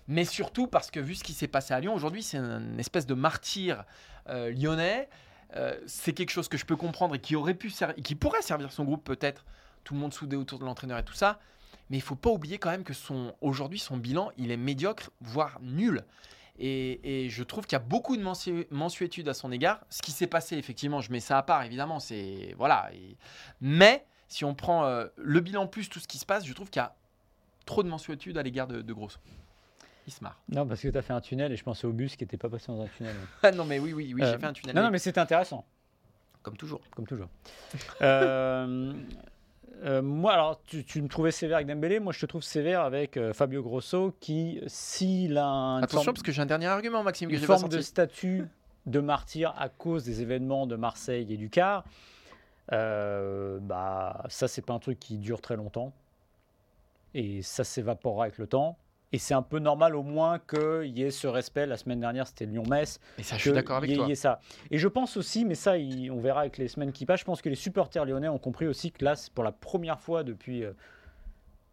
Mais 0.09 0.25
surtout 0.25 0.67
parce 0.67 0.91
que 0.91 0.99
vu 0.99 1.15
ce 1.15 1.23
qui 1.23 1.31
s'est 1.31 1.47
passé 1.47 1.73
à 1.73 1.79
Lyon, 1.79 1.93
aujourd'hui 1.93 2.21
c'est 2.21 2.37
une 2.37 2.77
espèce 2.81 3.05
de 3.05 3.13
martyr 3.13 3.85
euh, 4.27 4.51
lyonnais. 4.51 5.07
Euh, 5.55 5.79
c'est 5.85 6.11
quelque 6.11 6.31
chose 6.31 6.49
que 6.49 6.57
je 6.57 6.65
peux 6.65 6.75
comprendre 6.75 7.15
et 7.15 7.19
qui 7.19 7.37
aurait 7.37 7.53
pu 7.53 7.71
qui 8.03 8.15
pourrait 8.15 8.41
servir 8.41 8.73
son 8.73 8.83
groupe 8.83 9.05
peut-être, 9.05 9.45
tout 9.85 9.93
le 9.93 10.01
monde 10.01 10.13
soudé 10.13 10.35
autour 10.35 10.59
de 10.59 10.65
l'entraîneur 10.65 10.97
et 10.97 11.05
tout 11.05 11.13
ça. 11.13 11.39
Mais 11.89 11.95
il 11.95 12.01
faut 12.01 12.15
pas 12.15 12.29
oublier 12.29 12.57
quand 12.57 12.71
même 12.71 12.83
que 12.83 12.93
son 12.93 13.33
aujourd'hui 13.39 13.79
son 13.79 13.95
bilan 13.95 14.31
il 14.37 14.51
est 14.51 14.57
médiocre 14.57 15.11
voire 15.21 15.59
nul. 15.61 16.03
Et, 16.59 17.25
et 17.25 17.29
je 17.29 17.43
trouve 17.43 17.65
qu'il 17.65 17.73
y 17.75 17.81
a 17.81 17.83
beaucoup 17.83 18.17
de 18.17 18.23
mensu- 18.23 18.65
mensuétude 18.71 19.27
à 19.29 19.33
son 19.33 19.51
égard. 19.51 19.79
Ce 19.89 20.01
qui 20.01 20.11
s'est 20.11 20.27
passé, 20.27 20.57
effectivement, 20.57 21.01
je 21.01 21.11
mets 21.11 21.19
ça 21.19 21.37
à 21.37 21.43
part, 21.43 21.63
évidemment. 21.63 21.99
C'est 21.99 22.55
voilà. 22.57 22.89
Et- 22.93 23.15
mais 23.61 24.05
si 24.27 24.43
on 24.45 24.55
prend 24.55 24.85
euh, 24.85 25.05
le 25.17 25.39
bilan 25.39 25.67
plus 25.67 25.89
tout 25.89 25.99
ce 25.99 26.07
qui 26.07 26.17
se 26.17 26.25
passe, 26.25 26.45
je 26.45 26.53
trouve 26.53 26.69
qu'il 26.69 26.81
y 26.81 26.85
a 26.85 26.95
trop 27.65 27.83
de 27.83 27.89
mensuétude 27.89 28.37
à 28.37 28.43
l'égard 28.43 28.67
de, 28.67 28.81
de 28.81 28.93
Grosso. 28.93 29.19
Il 30.07 30.13
se 30.13 30.23
marre. 30.23 30.39
Non, 30.49 30.65
parce 30.65 30.81
que 30.81 30.87
tu 30.87 30.97
as 30.97 31.01
fait 31.01 31.11
un 31.13 31.19
tunnel 31.21 31.51
et 31.51 31.57
je 31.57 31.63
pensais 31.63 31.85
au 31.85 31.91
bus 31.91 32.15
qui 32.15 32.23
n'était 32.23 32.37
pas 32.37 32.49
passé 32.49 32.67
dans 32.67 32.81
un 32.81 32.87
tunnel. 32.87 33.15
Ah 33.43 33.51
non, 33.53 33.65
mais 33.65 33.77
oui, 33.77 33.91
oui, 33.93 34.13
oui, 34.15 34.23
Euh, 34.23 34.31
j'ai 34.33 34.39
fait 34.39 34.45
un 34.45 34.53
tunnel. 34.53 34.73
Non, 34.75 34.81
non, 34.83 34.87
mais 34.87 34.93
mais 34.93 34.99
c'était 34.99 35.19
intéressant, 35.19 35.65
comme 36.43 36.55
toujours. 36.55 36.81
comme 36.95 37.05
toujours. 37.05 37.27
Euh, 38.01 38.93
euh, 39.83 40.01
moi, 40.01 40.33
alors, 40.33 40.61
tu, 40.65 40.83
tu 40.83 41.01
me 41.01 41.07
trouvais 41.07 41.31
sévère 41.31 41.57
avec 41.57 41.67
Dembélé. 41.67 41.99
Moi, 41.99 42.13
je 42.13 42.19
te 42.19 42.25
trouve 42.25 42.41
sévère 42.43 42.81
avec 42.81 43.17
euh, 43.17 43.33
Fabio 43.33 43.61
Grosso, 43.63 44.13
qui, 44.19 44.61
s'il 44.67 45.37
a 45.37 45.45
un, 45.45 45.77
une 45.79 45.83
Attention, 45.83 46.03
forme- 46.05 46.13
parce 46.15 46.23
que 46.23 46.31
j'ai 46.31 46.41
un 46.41 46.45
dernier 46.47 46.67
argument, 46.67 47.03
Maxime, 47.03 47.29
que 47.29 47.35
une 47.35 47.41
pas 47.41 47.57
forme 47.57 47.69
de 47.69 47.81
statut 47.81 48.45
de 48.85 48.99
martyr 48.99 49.53
à 49.57 49.69
cause 49.69 50.03
des 50.05 50.21
événements 50.21 50.65
de 50.67 50.75
Marseille 50.75 51.27
et 51.31 51.37
du 51.37 51.49
Car, 51.49 51.83
euh, 52.71 53.59
bah, 53.61 54.23
ça, 54.29 54.47
c'est 54.47 54.61
pas 54.65 54.73
un 54.73 54.79
truc 54.79 54.99
qui 54.99 55.17
dure 55.17 55.41
très 55.41 55.55
longtemps. 55.55 55.93
Et 57.13 57.41
ça 57.41 57.63
s'évaporera 57.63 58.25
avec 58.25 58.37
le 58.37 58.47
temps. 58.47 58.77
Et 59.13 59.19
c'est 59.19 59.33
un 59.33 59.41
peu 59.41 59.59
normal 59.59 59.95
au 59.95 60.03
moins 60.03 60.37
qu'il 60.39 60.97
y 60.97 61.03
ait 61.03 61.11
ce 61.11 61.27
respect. 61.27 61.65
La 61.65 61.77
semaine 61.77 62.01
dernière, 62.01 62.27
c'était 62.27 62.45
Lyon-Metz. 62.45 62.99
Et 63.17 63.23
ça, 63.23 63.37
je 63.37 63.41
suis 63.43 63.51
d'accord 63.53 63.77
avec 63.77 63.89
y 63.89 63.93
ait- 63.93 63.95
toi. 63.95 64.07
y 64.07 64.11
ait 64.11 64.15
ça. 64.15 64.41
Et 64.69 64.77
je 64.77 64.87
pense 64.89 65.15
aussi, 65.15 65.45
mais 65.45 65.55
ça, 65.55 65.77
il- 65.77 66.11
on 66.11 66.19
verra 66.19 66.41
avec 66.41 66.57
les 66.57 66.67
semaines 66.67 66.91
qui 66.91 67.05
passent, 67.05 67.21
je 67.21 67.25
pense 67.25 67.41
que 67.41 67.47
les 67.47 67.55
supporters 67.55 68.03
lyonnais 68.03 68.27
ont 68.27 68.37
compris 68.37 68.67
aussi 68.67 68.91
que 68.91 69.05
là, 69.05 69.13
pour 69.33 69.45
la 69.45 69.53
première 69.53 69.99
fois 70.01 70.23
depuis 70.23 70.63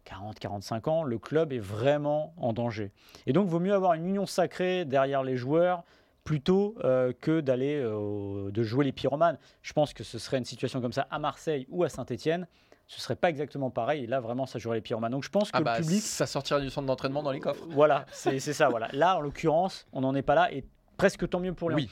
40-45 0.05 0.87
ans, 0.87 1.03
le 1.03 1.17
club 1.17 1.51
est 1.51 1.59
vraiment 1.59 2.33
en 2.37 2.53
danger. 2.53 2.91
Et 3.25 3.33
donc, 3.33 3.47
il 3.47 3.51
vaut 3.51 3.59
mieux 3.59 3.73
avoir 3.73 3.93
une 3.93 4.07
union 4.07 4.25
sacrée 4.25 4.85
derrière 4.85 5.23
les 5.23 5.35
joueurs 5.35 5.83
plutôt 6.23 6.75
euh, 6.83 7.11
que 7.21 7.39
d'aller 7.41 7.75
euh, 7.83 8.49
de 8.51 8.63
jouer 8.63 8.85
les 8.85 8.91
pyromanes. 8.91 9.37
Je 9.61 9.73
pense 9.73 9.93
que 9.93 10.03
ce 10.03 10.17
serait 10.19 10.37
une 10.37 10.45
situation 10.45 10.81
comme 10.81 10.93
ça 10.93 11.07
à 11.11 11.19
Marseille 11.19 11.65
ou 11.69 11.83
à 11.83 11.89
Saint-Etienne. 11.89 12.47
Ce 12.87 13.01
serait 13.01 13.15
pas 13.15 13.29
exactement 13.29 13.69
pareil. 13.71 14.03
Et 14.03 14.07
là, 14.07 14.19
vraiment, 14.19 14.45
ça 14.45 14.59
jouerait 14.59 14.77
les 14.77 14.81
pyromanes. 14.81 15.11
Donc, 15.11 15.23
je 15.23 15.29
pense 15.29 15.51
que 15.51 15.57
Ah 15.57 15.61
bah, 15.61 15.77
le 15.79 15.83
public 15.83 16.01
ça 16.01 16.27
sortira 16.27 16.59
du 16.59 16.69
centre 16.69 16.87
d'entraînement 16.87 17.23
dans 17.23 17.31
les 17.31 17.39
coffres. 17.39 17.65
voilà, 17.69 18.05
c'est 18.11 18.39
ça. 18.39 18.69
Voilà. 18.69 18.89
Là, 18.93 19.17
en 19.17 19.21
l'occurrence, 19.21 19.87
on 19.91 20.01
n'en 20.01 20.13
est 20.13 20.21
pas 20.21 20.35
là 20.35 20.51
et 20.53 20.63
presque 20.97 21.27
tant 21.27 21.39
mieux 21.39 21.53
pour. 21.53 21.69
Oui. 21.71 21.89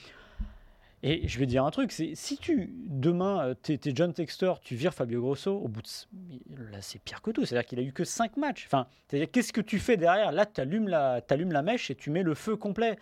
Et 1.06 1.28
je 1.28 1.38
vais 1.38 1.46
dire 1.46 1.66
un 1.66 1.72
truc, 1.72 1.92
c'est 1.92 2.16
si 2.16 2.38
tu 2.38 2.74
demain 2.88 3.48
euh, 3.48 3.54
t'es 3.56 3.74
es 3.74 3.92
John 3.94 4.14
Textor, 4.14 4.62
tu 4.62 4.76
vires 4.76 4.94
Fabio 4.94 5.20
Grosso 5.20 5.52
au 5.52 5.68
bout 5.68 5.82
de 5.82 6.64
là 6.72 6.78
c'est 6.80 6.98
pire 7.02 7.22
que 7.22 7.32
tout, 7.32 7.46
c'est-à-dire 7.46 7.68
qu'il 7.68 7.78
a 7.80 7.82
eu 7.82 7.92
que 7.92 8.06
5 8.06 8.38
matchs. 8.38 8.64
Enfin, 8.68 8.88
c'est-à-dire 9.10 9.30
qu'est-ce 9.30 9.52
que 9.52 9.60
tu 9.60 9.80
fais 9.80 9.98
derrière? 9.98 10.32
Là, 10.32 10.46
tu 10.46 10.62
allumes 10.62 10.88
la 10.88 11.62
mèche 11.62 11.92
et 11.92 11.96
tu 11.96 12.10
mets 12.10 12.24
le 12.24 12.34
feu 12.34 12.56
complet. 12.56 12.98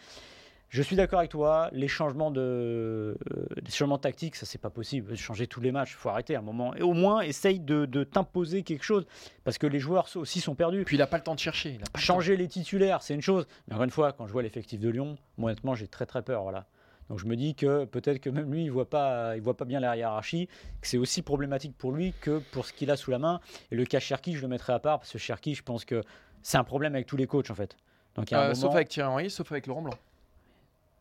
Je 0.72 0.82
suis 0.82 0.96
d'accord 0.96 1.20
avec 1.20 1.32
toi, 1.32 1.68
les 1.74 1.90
changements 1.90 2.32
de 2.32 2.40
euh, 2.42 3.16
les 3.62 3.72
changements 3.72 3.98
tactiques, 3.98 4.38
ça 4.38 4.46
c'est 4.46 4.58
pas 4.58 4.70
possible, 4.70 5.18
changer 5.18 5.46
tous 5.46 5.60
les 5.60 5.74
matchs, 5.74 5.96
faut 5.96 6.08
arrêter 6.08 6.34
à 6.34 6.40
un 6.40 6.42
moment 6.42 6.74
et 6.76 6.82
au 6.82 6.94
moins 6.94 7.20
essaye 7.20 7.60
de, 7.60 7.86
de 7.86 8.06
t'imposer 8.06 8.64
quelque 8.64 8.84
chose 8.86 9.06
parce 9.44 9.58
que 9.58 9.68
les 9.68 9.80
joueurs 9.80 10.08
aussi 10.16 10.40
sont 10.40 10.56
perdus. 10.56 10.86
Puis 10.86 10.96
il 10.96 11.02
a 11.02 11.08
pas 11.08 11.18
le 11.18 11.24
temps 11.24 11.36
de 11.36 11.42
chercher. 11.42 11.72
il 11.72 11.76
a 11.76 11.80
pas 11.80 11.84
le 11.88 11.92
temps. 11.96 12.00
Changer 12.00 12.38
les 12.38 12.48
titulaires, 12.48 13.02
c'est 13.04 13.14
une 13.14 13.22
chose. 13.22 13.48
Mais 13.68 13.74
encore 13.74 13.84
une 13.84 13.90
fois, 13.92 14.14
quand 14.14 14.28
je 14.28 14.32
vois 14.32 14.44
l'effectif 14.44 14.80
de 14.80 14.88
Lyon, 14.88 15.18
moi, 15.38 15.52
honnêtement, 15.52 15.76
j'ai 15.76 15.90
très 15.90 16.06
très 16.06 16.22
peur. 16.22 16.44
Voilà. 16.44 16.66
Donc 17.10 17.20
je 17.20 17.26
me 17.26 17.36
dis 17.36 17.54
que 17.54 17.84
peut-être 17.84 18.22
que 18.22 18.30
même 18.30 18.50
lui, 18.54 18.64
il 18.64 18.72
voit 18.72 18.90
pas, 18.90 19.36
il 19.36 19.42
voit 19.42 19.58
pas 19.58 19.66
bien 19.66 19.82
la 19.82 19.98
hiérarchie, 19.98 20.48
que 20.80 20.88
c'est 20.88 20.98
aussi 20.98 21.22
problématique 21.22 21.78
pour 21.78 21.92
lui 21.92 22.14
que 22.22 22.40
pour 22.54 22.66
ce 22.66 22.72
qu'il 22.72 22.90
a 22.92 22.96
sous 22.96 23.12
la 23.12 23.20
main. 23.20 23.42
Et 23.72 23.76
le 23.76 23.84
cas 23.84 24.00
Cherki, 24.00 24.36
je 24.38 24.42
le 24.42 24.48
mettrai 24.48 24.72
à 24.72 24.80
part 24.80 25.00
parce 25.00 25.12
que 25.12 25.18
Cherki, 25.18 25.54
je 25.54 25.64
pense 25.64 25.84
que 25.84 26.02
c'est 26.42 26.58
un 26.58 26.64
problème 26.64 26.96
avec 26.96 27.08
tous 27.08 27.18
les 27.18 27.28
coachs 27.28 27.52
en 27.52 27.56
fait. 27.56 27.76
Donc 28.16 28.32
il 28.32 28.36
y 28.36 28.38
a 28.38 28.40
un 28.40 28.44
Euh, 28.44 28.48
moment, 28.52 28.56
Sauf 28.56 28.74
avec 28.76 28.88
Thierry 28.88 29.10
Henry, 29.10 29.30
sauf 29.30 29.52
avec 29.52 29.68
Laurent 29.68 29.82
Blanc. 29.82 29.94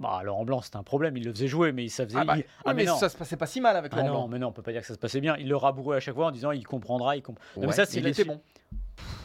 Bah, 0.00 0.22
Laurent 0.24 0.44
Blanc, 0.44 0.62
c'était 0.62 0.78
un 0.78 0.82
problème. 0.82 1.16
Il 1.16 1.24
le 1.24 1.32
faisait 1.32 1.46
jouer, 1.46 1.70
mais 1.72 1.86
ça 1.88 2.04
faisait. 2.06 2.18
Ah, 2.18 2.24
bah, 2.24 2.38
il- 2.38 2.44
Ah, 2.64 2.72
mais 2.74 2.82
mais 2.82 2.84
non. 2.86 2.96
ça 2.96 3.08
se 3.08 3.16
passait 3.16 3.36
pas 3.36 3.46
si 3.46 3.60
mal 3.60 3.76
avec 3.76 3.92
Ah 3.94 3.96
Laurent 3.98 4.08
non, 4.08 4.14
Blanc. 4.20 4.28
mais 4.28 4.38
non, 4.38 4.48
on 4.48 4.52
peut 4.52 4.62
pas 4.62 4.72
dire 4.72 4.80
que 4.80 4.86
ça 4.86 4.94
se 4.94 4.98
passait 4.98 5.20
bien. 5.20 5.36
Il 5.38 5.48
le 5.48 5.56
rabourait 5.56 5.98
à 5.98 6.00
chaque 6.00 6.14
fois 6.14 6.26
en 6.26 6.30
disant 6.30 6.50
il 6.52 6.66
comprendra, 6.66 7.16
il 7.16 7.22
comprend. 7.22 7.44
Non, 7.60 7.66
mais 7.68 7.72
ça, 7.72 7.84
c'est 7.86 7.98
il 8.00 8.06
était 8.06 8.24
bon. 8.24 8.40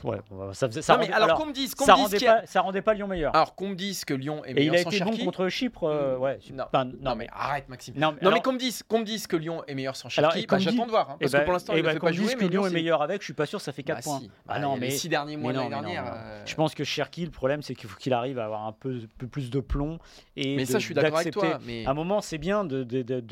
Ouais, 0.03 0.17
bon, 0.29 0.53
ça 0.53 0.67
faisait. 0.67 0.81
Ça 0.81 0.93
Non, 0.93 0.99
mais 0.99 1.05
rendait- 1.05 1.15
alors, 1.15 1.27
alors, 1.29 1.39
qu'on 1.39 1.45
me 1.47 1.51
dise, 1.53 1.73
qu'on 1.73 1.85
ça 1.85 1.93
me 1.93 1.97
dise 1.97 2.05
rendait 2.13 2.27
a- 2.27 2.35
pas, 2.41 2.45
ça 2.45 2.61
rendait 2.61 2.81
pas 2.81 2.93
Lyon 2.93 3.07
meilleur. 3.07 3.35
Alors 3.35 3.55
qu'on 3.55 3.69
me 3.69 3.75
dise 3.75 4.05
que 4.05 4.13
Lyon 4.13 4.43
est 4.45 4.49
Et 4.49 4.51
il 4.51 4.55
meilleur 4.71 4.75
a 4.75 4.77
sans 4.83 4.89
été 4.91 5.03
bon 5.03 5.25
contre 5.25 5.47
Chypre. 5.49 5.83
euh, 5.85 6.17
ouais. 6.17 6.39
Non. 6.53 6.65
Non, 7.01 7.15
mais 7.15 7.27
arrête 7.31 7.67
Maxime. 7.69 7.95
Non, 7.97 8.15
alors- 8.21 8.33
mais 8.33 8.41
qu'on 8.41 8.53
me 8.53 8.57
dise, 8.59 8.83
qu'on 8.83 8.99
me 8.99 9.03
dise 9.03 9.25
que 9.25 9.35
Lyon 9.35 9.63
est 9.67 9.73
meilleur 9.73 9.95
sans 9.95 10.09
Cherki, 10.09 10.45
bah, 10.47 10.57
j'attends 10.59 10.85
de 10.85 10.91
voir. 10.91 11.09
hein, 11.11 11.15
Eh 11.19 11.23
parce 11.23 11.31
ben- 11.31 11.39
que 11.39 11.43
pour 11.45 11.53
l'instant, 11.53 11.73
eh 11.75 11.79
il 11.79 11.83
ben, 11.83 11.93
fait 11.93 11.99
pas 11.99 12.11
jouer. 12.11 12.25
dise 12.25 12.35
que 12.35 12.43
mais 12.43 12.49
Lyon 12.49 12.67
est 12.67 12.71
meilleur 12.71 13.01
avec, 13.01 13.21
je 13.21 13.25
suis 13.25 13.33
pas 13.33 13.45
sûr, 13.47 13.59
ça 13.61 13.71
fait 13.71 13.83
4 13.83 13.97
Bah, 13.97 14.01
points. 14.03 14.19
si. 14.19 14.27
Bah 14.27 14.33
Bah, 14.55 14.59
non, 14.59 14.73
les 14.75 14.79
mais 14.81 14.89
six 14.91 15.09
derniers 15.09 15.37
mois 15.37 15.51
mais 15.53 15.57
l'année 15.57 15.69
mais 15.75 15.81
dernière. 15.81 16.03
mais 16.03 16.09
euh, 16.13 16.45
Je 16.45 16.55
pense 16.55 16.75
que 16.75 16.83
Cherki, 16.83 17.25
le 17.25 17.31
problème, 17.31 17.61
c'est 17.63 17.73
qu'il 17.73 17.89
faut 17.89 17.97
qu'il 17.97 18.13
arrive 18.13 18.37
à 18.37 18.45
avoir 18.45 18.65
un 18.67 18.73
peu, 18.73 18.99
plus 19.31 19.49
de 19.49 19.59
plomb. 19.59 19.97
Et 20.35 20.55
Mais 20.55 20.65
ça, 20.65 20.77
je 20.79 20.85
suis 20.85 20.93
d'accord 20.93 21.17
avec 21.19 21.33
toi. 21.33 21.59
Mais 21.65 21.85
À 21.85 21.91
un 21.91 21.93
moment, 21.95 22.21
c'est 22.21 22.37
bien 22.37 22.63
de- 22.63 22.83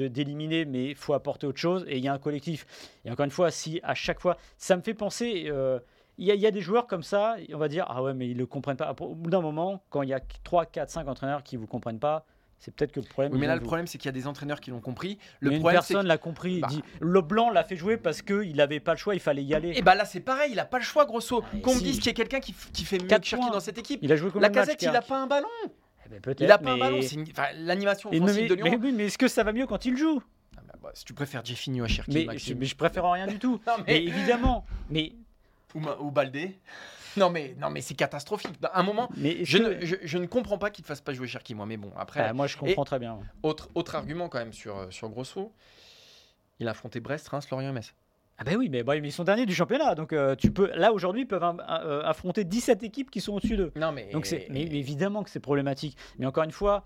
d'éliminer, 0.08 0.66
mais 0.66 0.86
il 0.90 0.96
faut 0.96 1.14
apporter 1.14 1.46
autre 1.46 1.60
chose. 1.60 1.86
Et 1.88 1.98
il 1.98 2.04
y 2.04 2.08
a 2.08 2.14
un 2.14 2.18
collectif. 2.20 2.66
Et 3.06 3.12
encore 3.12 3.26
une 3.26 3.32
fois, 3.32 3.52
si 3.52 3.80
à 3.84 3.94
chaque 3.94 4.20
fois, 4.20 4.38
ça 4.58 4.76
me 4.76 4.82
fait 4.82 4.94
penser. 4.96 5.52
Il 6.18 6.26
y, 6.26 6.32
a- 6.32 6.36
il 6.36 6.42
y 6.42 6.46
a 6.48 6.52
des 6.52 6.62
joueurs 6.62 6.88
comme 6.88 7.04
ça, 7.04 7.36
on 7.54 7.58
va 7.58 7.68
dire, 7.68 7.86
ah 7.90 8.04
ouais, 8.04 8.14
mais 8.14 8.30
ils 8.30 8.38
le 8.38 8.46
comprennent 8.46 8.78
pas. 8.78 8.94
Au 9.00 9.16
bout 9.16 9.30
d'un 9.30 9.42
moment, 9.42 9.84
quand 9.90 10.02
il 10.04 10.10
y 10.10 10.14
a 10.14 10.20
3, 10.44 10.66
4, 10.66 10.90
5 10.90 11.08
entraîneurs 11.08 11.44
qui 11.44 11.58
vous 11.58 11.68
comprennent 11.68 12.00
pas, 12.00 12.26
c'est 12.60 12.74
peut-être 12.74 12.92
que 12.94 13.02
le 13.02 13.06
problème. 13.06 13.34
Oui, 13.34 13.40
mais 13.40 13.48
là, 13.48 13.56
le 13.56 13.60
vous. 13.62 13.66
problème, 13.66 13.88
c'est 13.88 13.98
qu'il 13.98 14.06
y 14.08 14.10
a 14.10 14.14
des 14.14 14.26
entraîneurs 14.26 14.62
qui 14.62 14.70
l'ont 14.72 14.80
compris. 14.80 15.18
Mais 15.42 15.50
Le 15.52 15.60
problème, 15.60 15.82
c'est 15.82 15.94
personne 15.94 16.08
l'a 16.08 16.18
compris. 16.18 16.60
Bah. 16.62 16.68
dit, 16.70 16.82
le 17.02 17.22
blanc 17.22 17.50
l'a 17.50 17.64
fait 17.66 17.76
jouer 17.76 17.98
parce 17.98 18.22
qu'il 18.22 18.56
n'avait 18.56 18.80
pas 18.80 18.94
le 18.94 18.98
choix, 18.98 19.16
il 19.16 19.20
fallait 19.20 19.44
y 19.44 19.54
aller. 19.54 19.74
Et 19.76 19.82
bah 19.82 19.96
là, 19.96 20.06
c'est 20.06 20.22
pareil, 20.22 20.52
il 20.54 20.60
a 20.60 20.66
pas 20.66 20.78
le 20.78 20.84
choix, 20.86 21.06
grosso. 21.06 21.44
mais 21.54 21.60
Qu'on 21.62 21.76
me 21.76 21.82
dise 21.82 21.98
qu'il 21.98 22.06
y 22.08 22.10
a 22.12 22.14
quelqu'un 22.14 22.40
qui, 22.40 22.54
qui 22.72 22.86
fait 22.86 23.00
mieux 23.02 23.08
que 23.08 23.22
Cherki 23.26 23.50
dans 23.52 23.60
cette 23.60 23.78
équipe. 23.80 24.00
Il 24.02 24.12
a 24.14 24.16
joué 24.16 24.32
La 24.40 24.50
casette, 24.50 24.82
il 24.82 24.88
a 24.90 24.92
Kerk 24.94 25.08
pas 25.08 25.22
un 25.24 25.28
ballon. 25.28 25.48
Eh 26.06 26.20
ben, 26.20 26.36
Il 26.40 26.52
a 26.52 26.58
pas 26.58 26.70
un 26.72 26.74
mais- 26.76 26.80
ballon. 26.80 27.02
Une- 27.02 27.26
enfin, 27.32 27.48
l'animation 27.58 28.12
Et 28.14 28.20
mais, 28.20 28.26
offensive 28.26 28.50
de 28.50 28.56
mais 28.64 28.70
Lyon. 28.78 28.92
mais 28.96 29.06
est-ce 29.08 29.18
que 29.18 29.28
ça 29.28 29.44
va 29.44 29.52
mieux 29.52 29.66
quand 29.68 29.84
il 29.86 29.98
joue? 29.98 30.22
Ah 30.58 30.62
bah, 30.66 30.74
bah, 30.84 30.92
si 30.94 31.04
tu 31.04 31.14
préfères 31.14 31.44
Jeffinho 31.44 31.84
à 31.84 31.88
Cherki, 31.88 32.26
mais, 32.28 32.38
je, 32.38 32.54
mais 32.54 32.68
préfère 32.78 33.10
rien 33.12 33.28
du 33.28 33.40
tout. 33.40 33.60
Non, 33.68 33.74
Mais 33.80 33.84
mais... 33.88 34.04
évidemment, 34.06 34.66
mais, 34.90 35.12
ou, 35.76 36.12
Baldé. 36.12 36.60
Non 37.16 37.30
mais, 37.30 37.56
non 37.60 37.70
mais 37.70 37.82
c'est 37.82 37.94
catastrophique. 37.94 38.54
À 38.64 38.80
un 38.80 38.84
moment, 38.84 39.08
mais 39.18 39.46
je 39.46 39.58
que- 39.60 39.64
ne, 39.82 39.86
je, 39.86 39.96
je 40.02 40.18
ne 40.18 40.26
comprends 40.26 40.58
pas 40.58 40.72
qu'il 40.72 40.84
ne 40.84 40.88
fasse 40.88 41.02
pas 41.02 41.14
jouer 41.14 41.28
Cherki, 41.28 41.54
moi. 41.54 41.66
Mais 41.68 41.78
bon, 41.78 41.92
après, 41.96 42.22
Ah, 42.22 42.34
moi 42.34 42.48
je 42.48 42.58
comprends 42.58 42.86
très 42.86 42.98
bien. 43.00 43.20
autre, 43.44 43.70
autre 43.76 43.96
argument 43.96 44.30
quand 44.30 44.40
même 44.40 44.54
sur, 44.54 44.88
sur 44.92 45.10
Grosso. 45.10 45.54
Il 46.60 46.68
a 46.68 46.72
affronté 46.72 47.00
Brest, 47.00 47.28
Reims, 47.28 47.48
Lorient 47.52 47.70
et 47.70 47.74
Metz. 47.74 47.94
Ah 48.40 48.44
ben 48.44 48.56
oui, 48.58 48.68
mais, 48.68 48.82
bah, 48.82 48.96
ils 48.96 49.12
sont 49.12 49.24
derniers 49.24 49.46
du 49.46 49.54
championnat, 49.54 49.94
donc 49.94 50.12
euh, 50.12 50.36
tu 50.36 50.50
peux 50.52 50.72
là 50.74 50.92
aujourd'hui 50.92 51.22
ils 51.22 51.28
peuvent 51.28 51.44
euh, 51.70 52.02
affronter 52.04 52.44
17 52.44 52.82
équipes 52.82 53.12
qui 53.12 53.22
sont 53.22 53.34
au-dessus 53.34 53.58
d'eux. 53.58 53.72
Non 53.76 53.92
mais. 53.92 54.10
Donc 54.12 54.26
c'est, 54.26 54.48
mais 54.50 54.62
évidemment 54.64 55.22
que 55.24 55.30
c'est 55.30 55.40
problématique. 55.40 55.96
Mais 56.18 56.26
encore 56.26 56.44
une 56.44 56.52
fois, 56.52 56.84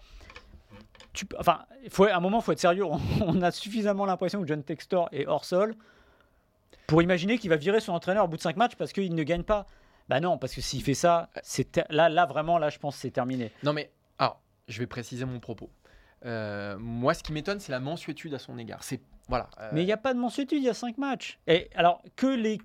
tu, 1.13 1.26
enfin, 1.39 1.60
faut, 1.89 2.04
à 2.04 2.15
un 2.15 2.19
moment, 2.19 2.39
il 2.39 2.43
faut 2.43 2.52
être 2.52 2.60
sérieux. 2.60 2.84
On, 2.84 3.00
on 3.21 3.41
a 3.41 3.52
suffisamment 3.52 4.06
l'impression 4.06 4.41
que 4.41 4.47
John 4.47 4.62
Textor 4.62 5.08
est 5.13 5.26
hors 5.26 5.45
sol 5.45 5.73
pour 6.88 7.02
imaginer 7.02 7.38
qu'il 7.38 7.50
va 7.50 7.58
virer 7.58 7.80
son 7.82 7.93
entraîneur 7.93 8.26
au 8.26 8.28
bout 8.28 8.38
de 8.38 8.41
5 8.41 8.56
matchs 8.58 8.76
parce 8.76 8.93
qu'il 8.93 9.13
ne 9.13 9.23
gagne 9.23 9.43
pas. 9.43 9.67
Bah 10.10 10.21
non, 10.21 10.38
parce 10.38 10.56
que 10.56 10.62
s'il 10.62 10.82
fait 10.82 10.93
ça, 10.93 11.30
c'est 11.43 11.82
là, 11.89 12.08
là 12.08 12.26
vraiment, 12.26 12.58
là, 12.58 12.69
je 12.69 12.80
pense 12.80 12.95
que 12.95 13.02
c'est 13.02 13.12
terminé. 13.12 13.52
Non 13.63 13.73
mais, 13.73 13.91
alors, 14.17 14.41
je 14.69 14.80
vais 14.80 14.88
préciser 14.88 15.26
mon 15.26 15.39
propos. 15.41 15.69
Euh, 16.26 16.78
moi, 16.80 17.13
ce 17.13 17.21
qui 17.23 17.34
m'étonne, 17.34 17.60
c'est 17.60 17.73
la 17.73 17.82
mansuétude 17.82 18.34
à 18.34 18.39
son 18.39 18.58
égard. 18.58 18.84
C'est 18.84 19.02
voilà. 19.28 19.50
euh, 19.60 19.69
Mais 19.73 19.84
il 19.84 19.86
n'y 19.86 19.91
a 19.91 19.97
pas 19.97 20.13
de 20.13 20.19
mansuétude, 20.19 20.60
il 20.60 20.63
y 20.63 20.69
a 20.69 20.73
5 20.73 20.97
matchs. 20.97 21.38
Et 21.45 21.69
alors, 21.76 22.02
que 22.15 22.28
les. 22.28 22.58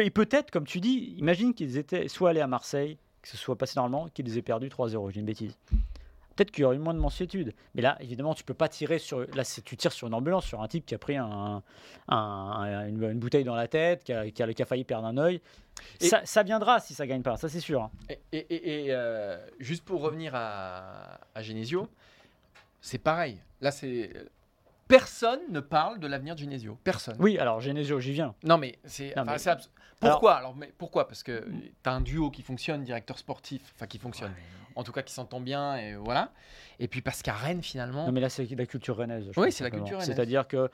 et 0.00 0.10
peut-être, 0.10 0.50
comme 0.50 0.66
tu 0.66 0.80
dis, 0.80 1.14
imagine 1.18 1.52
qu'ils 1.52 1.76
étaient 1.76 2.08
soit 2.08 2.30
allés 2.30 2.40
à 2.40 2.46
Marseille, 2.46 2.96
que 3.20 3.28
ce 3.28 3.36
soit 3.36 3.56
passé 3.58 3.74
normalement, 3.76 4.08
qu'ils 4.08 4.36
aient 4.38 4.42
perdu 4.42 4.68
3-0, 4.68 5.10
j'ai 5.12 5.20
une 5.20 5.26
bêtise. 5.26 5.56
Peut-être 6.36 6.50
qu'il 6.50 6.62
y 6.62 6.64
aurait 6.64 6.76
eu 6.76 6.78
moins 6.80 6.94
de 6.94 6.98
mansuétude. 6.98 7.54
Mais 7.74 7.82
là, 7.82 7.96
évidemment, 8.00 8.34
tu 8.34 8.44
peux 8.44 8.54
pas 8.54 8.68
tirer 8.68 8.98
sur. 8.98 9.20
Là, 9.34 9.42
tu 9.64 9.76
tires 9.76 9.92
sur 9.92 10.06
une 10.08 10.14
ambulance, 10.14 10.44
sur 10.46 10.62
un 10.62 10.68
type 10.68 10.86
qui 10.86 10.94
a 10.94 10.98
pris 10.98 11.16
un, 11.16 11.62
un- 12.08 12.88
une, 12.88 13.02
une 13.02 13.18
bouteille 13.18 13.44
dans 13.44 13.54
la 13.54 13.68
tête, 13.68 14.04
qui 14.04 14.12
a, 14.12 14.30
qui 14.30 14.42
a- 14.42 14.52
qui 14.52 14.62
a 14.62 14.66
failli 14.66 14.84
perdre 14.84 15.06
un 15.06 15.16
œil. 15.18 15.40
Et- 16.00 16.08
Ça, 16.08 16.20
ça 16.24 16.42
viendra 16.42 16.80
si 16.80 16.94
ça 16.94 17.06
gagne 17.06 17.22
pas, 17.22 17.36
ça 17.36 17.48
c'est 17.48 17.60
sûr. 17.60 17.90
Et, 18.08 18.20
et- 18.32 18.38
et- 18.38 18.84
et, 18.84 18.86
euh, 18.90 19.38
juste 19.58 19.84
pour 19.84 20.00
revenir 20.02 20.32
à, 20.34 21.18
à 21.34 21.42
Genesio, 21.42 21.88
c'est 22.80 22.98
pareil. 22.98 23.38
Là, 23.60 23.70
c'est 23.70 24.10
personne 24.88 25.40
ne 25.50 25.60
parle 25.60 25.98
de 26.00 26.06
l'avenir 26.06 26.34
de 26.34 26.40
Genesio. 26.40 26.78
Personne. 26.84 27.16
Oui, 27.18 27.38
alors 27.38 27.60
Genesio, 27.60 28.00
j'y 28.00 28.12
viens. 28.12 28.34
Non 28.44 28.58
mais 28.58 28.78
c'est. 28.84 29.14
Non, 29.16 29.22
enfin, 29.22 29.32
mais- 29.32 29.38
c'est 29.38 29.50
abs- 29.50 29.70
Pourquoi? 30.00 30.34
Alors, 30.34 30.56
mais 30.56 30.72
pourquoi? 30.76 31.06
Parce 31.06 31.22
que 31.22 31.44
tu 31.48 31.88
as 31.88 31.92
un 31.92 32.00
duo 32.00 32.30
qui 32.30 32.42
fonctionne, 32.42 32.82
directeur 32.82 33.18
sportif, 33.18 33.62
enfin 33.76 33.86
qui 33.86 33.98
fonctionne. 33.98 34.32
En 34.76 34.84
tout 34.84 34.92
cas, 34.92 35.02
qui 35.02 35.12
s'entend 35.12 35.40
bien 35.40 35.76
et 35.76 35.94
voilà. 35.94 36.30
Et 36.78 36.88
puis 36.88 37.00
parce 37.02 37.22
qu'à 37.22 37.32
Rennes 37.34 37.62
finalement. 37.62 38.06
Non, 38.06 38.12
mais 38.12 38.20
là, 38.20 38.28
c'est 38.28 38.48
la 38.54 38.66
culture 38.66 38.96
rennaise. 38.96 39.28
je 39.32 39.40
Oui, 39.40 39.52
c'est 39.52 39.64
la 39.64 39.70
culture 39.70 39.98
rennaise. 39.98 40.06
C'est-à-dire 40.06 40.46
que 40.48 40.70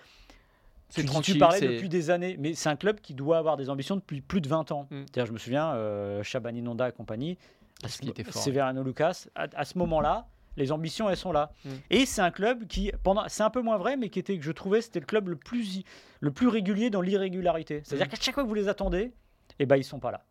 tu, 0.94 1.04
tu 1.22 1.38
parlais 1.38 1.60
depuis 1.60 1.88
des 1.88 2.10
années, 2.10 2.36
mais 2.38 2.54
c'est 2.54 2.68
un 2.70 2.76
club 2.76 3.00
qui 3.00 3.12
doit 3.14 3.36
avoir 3.38 3.56
des 3.56 3.68
ambitions 3.68 3.96
depuis 3.96 4.20
plus 4.22 4.40
de 4.40 4.48
20 4.48 4.72
ans. 4.72 4.86
Mm. 4.90 5.00
C'est-à-dire, 5.02 5.26
je 5.26 5.32
me 5.32 5.38
souviens, 5.38 5.72
euh, 5.74 6.22
Shabani 6.22 6.62
Nonda 6.62 6.88
et 6.88 6.92
compagnie, 6.92 7.36
à 7.82 7.82
Qu'est-ce 7.82 7.94
ce 7.96 8.00
qu'il 8.00 8.08
était 8.10 8.24
fort, 8.24 8.42
Severino 8.42 8.82
Lucas, 8.82 9.26
à, 9.34 9.48
à 9.54 9.64
ce 9.66 9.76
moment-là, 9.78 10.26
les 10.56 10.72
ambitions, 10.72 11.10
elles 11.10 11.16
sont 11.18 11.30
là. 11.32 11.52
Mm. 11.64 11.70
Et 11.90 12.06
c'est 12.06 12.22
un 12.22 12.30
club 12.30 12.66
qui, 12.66 12.90
pendant, 13.02 13.22
c'est 13.28 13.42
un 13.42 13.50
peu 13.50 13.60
moins 13.60 13.76
vrai, 13.76 13.96
mais 13.98 14.08
qui 14.08 14.18
était, 14.18 14.38
que 14.38 14.44
je 14.44 14.50
trouvais, 14.52 14.80
c'était 14.80 15.00
le 15.00 15.06
club 15.06 15.28
le 15.28 15.36
plus, 15.36 15.82
le 16.20 16.30
plus 16.30 16.48
régulier 16.48 16.88
dans 16.88 17.02
l'irrégularité. 17.02 17.82
C'est-à-dire 17.84 18.06
Mm. 18.06 18.10
qu'à 18.10 18.16
chaque 18.20 18.34
fois 18.34 18.42
que 18.44 18.48
vous 18.48 18.54
les 18.54 18.68
attendez, 18.68 19.12
eh 19.58 19.66
ben, 19.66 19.76
ils 19.76 19.84
sont 19.84 20.00
pas 20.00 20.10
là. 20.10 20.24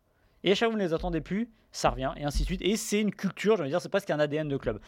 Et 0.44 0.52
à 0.52 0.54
chaque 0.54 0.68
fois 0.68 0.74
vous 0.76 0.78
ne 0.82 0.86
les 0.86 0.94
attendez 0.94 1.20
plus, 1.20 1.48
ça 1.72 1.90
revient, 1.90 2.12
et 2.16 2.24
ainsi 2.24 2.40
de 2.40 2.44
suite. 2.46 2.62
Et 2.62 2.76
c'est 2.76 3.00
une 3.00 3.12
culture, 3.14 3.56
je 3.56 3.62
veux 3.62 3.68
dire, 3.68 3.80
c'est 3.80 3.88
presque 3.90 4.10
un 4.10 4.18
ADN 4.18 4.48
de 4.48 4.56
club. 4.56 4.80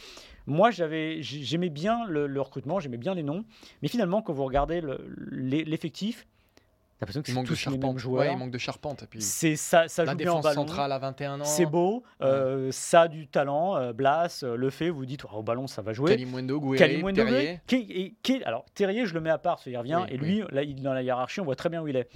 Moi, 0.46 0.70
j'avais, 0.70 1.20
j'aimais 1.22 1.68
bien 1.68 2.06
le, 2.06 2.26
le 2.26 2.40
recrutement, 2.40 2.80
j'aimais 2.80 2.96
bien 2.96 3.14
les 3.14 3.22
noms, 3.22 3.44
mais 3.82 3.88
finalement, 3.88 4.22
quand 4.22 4.32
vous 4.32 4.44
regardez 4.44 4.80
le- 4.80 4.98
l'e- 5.16 5.62
l'effectif, 5.64 6.26
t'as 6.56 7.02
l'impression 7.06 7.20
que 7.22 7.26
Il 7.28 7.30
c'est 7.32 7.34
manque 7.34 7.44
de 7.44 7.54
tous 7.54 7.66
les 7.66 7.70
mêmes 7.72 7.80
charpente. 7.82 7.98
joueurs. 7.98 8.20
Ouais, 8.26 8.32
il 8.32 8.38
manque 8.38 8.50
de 8.50 8.58
charpente. 8.58 9.02
Et 9.02 9.06
puis 9.06 9.20
C'est 9.20 9.56
ça, 9.56 9.88
ça 9.88 10.04
la 10.04 10.12
joue 10.12 10.16
bien 10.18 10.32
en 10.32 10.36
défense 10.40 10.44
ballon. 10.54 10.66
centrale 10.66 10.92
à 10.92 10.98
21 10.98 11.40
ans. 11.40 11.44
C'est 11.44 11.66
beau, 11.66 12.02
euh, 12.22 12.70
ça 12.72 13.02
a 13.02 13.08
du 13.08 13.26
talent. 13.28 13.76
euh, 13.76 13.92
Blas 13.92 14.40
euh, 14.42 14.56
le 14.56 14.70
fait, 14.70 14.88
vous 14.88 15.04
dites 15.04 15.24
oh, 15.26 15.36
au 15.38 15.42
ballon 15.42 15.66
ça 15.66 15.82
va 15.82 15.92
jouer. 15.92 16.10
Kalimundo, 16.12 16.58
Gouiri, 16.60 16.78
Terrier. 17.12 17.60
qui- 17.66 18.16
qui- 18.22 18.42
alors 18.44 18.64
Terrier, 18.74 19.04
je 19.06 19.12
le 19.14 19.20
mets 19.20 19.30
à 19.30 19.38
part, 19.38 19.60
qu'il 19.60 19.76
revient, 19.76 20.00
Oui, 20.06 20.14
et 20.14 20.16
lui, 20.16 20.42
là, 20.50 20.62
il- 20.62 20.80
dans 20.82 20.94
la 20.94 21.02
hiérarchie, 21.02 21.40
on 21.40 21.44
voit 21.44 21.56
très 21.56 21.68
bien 21.68 21.82
où 21.82 21.88
il 21.88 21.96
est. 21.96 22.08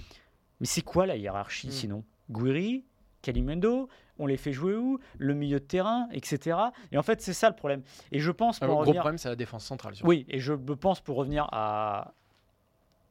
Mais 0.59 0.65
c'est 0.67 0.81
quoi 0.81 1.05
la 1.05 1.15
hiérarchie 1.17 1.67
Mm. 1.67 1.71
sinon? 1.71 2.03
Gouiri, 2.31 2.83
Kalimundo, 3.25 3.89
on 4.19 4.27
les 4.27 4.37
fait 4.37 4.53
jouer 4.53 4.75
où 4.75 4.99
Le 5.17 5.33
milieu 5.33 5.59
de 5.59 5.65
terrain, 5.65 6.07
etc. 6.11 6.57
Et 6.91 6.97
en 6.97 7.03
fait, 7.03 7.21
c'est 7.21 7.33
ça 7.33 7.49
le 7.49 7.55
problème. 7.55 7.81
Et 8.11 8.19
je 8.19 8.31
pense, 8.31 8.59
pour 8.59 8.67
Le 8.67 8.73
gros 8.73 8.81
revenir- 8.81 9.01
problème, 9.01 9.17
c'est 9.17 9.29
la 9.29 9.35
défense 9.35 9.65
centrale. 9.65 9.93
oui, 10.03 10.25
et 10.29 10.39
je 10.39 10.53
pense 10.53 11.01
pour 11.01 11.17
revenir 11.17 11.47
à, 11.51 12.13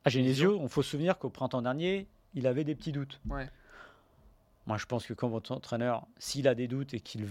à 0.04 0.08
Genesio, 0.10 0.58
on 0.60 0.68
faut 0.68 0.82
se 0.82 0.90
souvenir 0.90 1.18
qu'au 1.18 1.30
printemps 1.30 1.62
dernier, 1.62 2.06
il 2.34 2.46
avait 2.46 2.64
des 2.64 2.74
petits 2.74 2.92
doutes. 2.92 3.20
Ouais. 3.28 3.48
Moi, 4.66 4.76
je 4.78 4.86
pense 4.86 5.04
que 5.06 5.12
quand 5.12 5.28
votre 5.28 5.52
entraîneur, 5.52 6.06
s'il 6.18 6.48
a 6.48 6.54
des 6.54 6.68
doutes 6.68 6.94
et 6.94 7.00
qu'il 7.00 7.26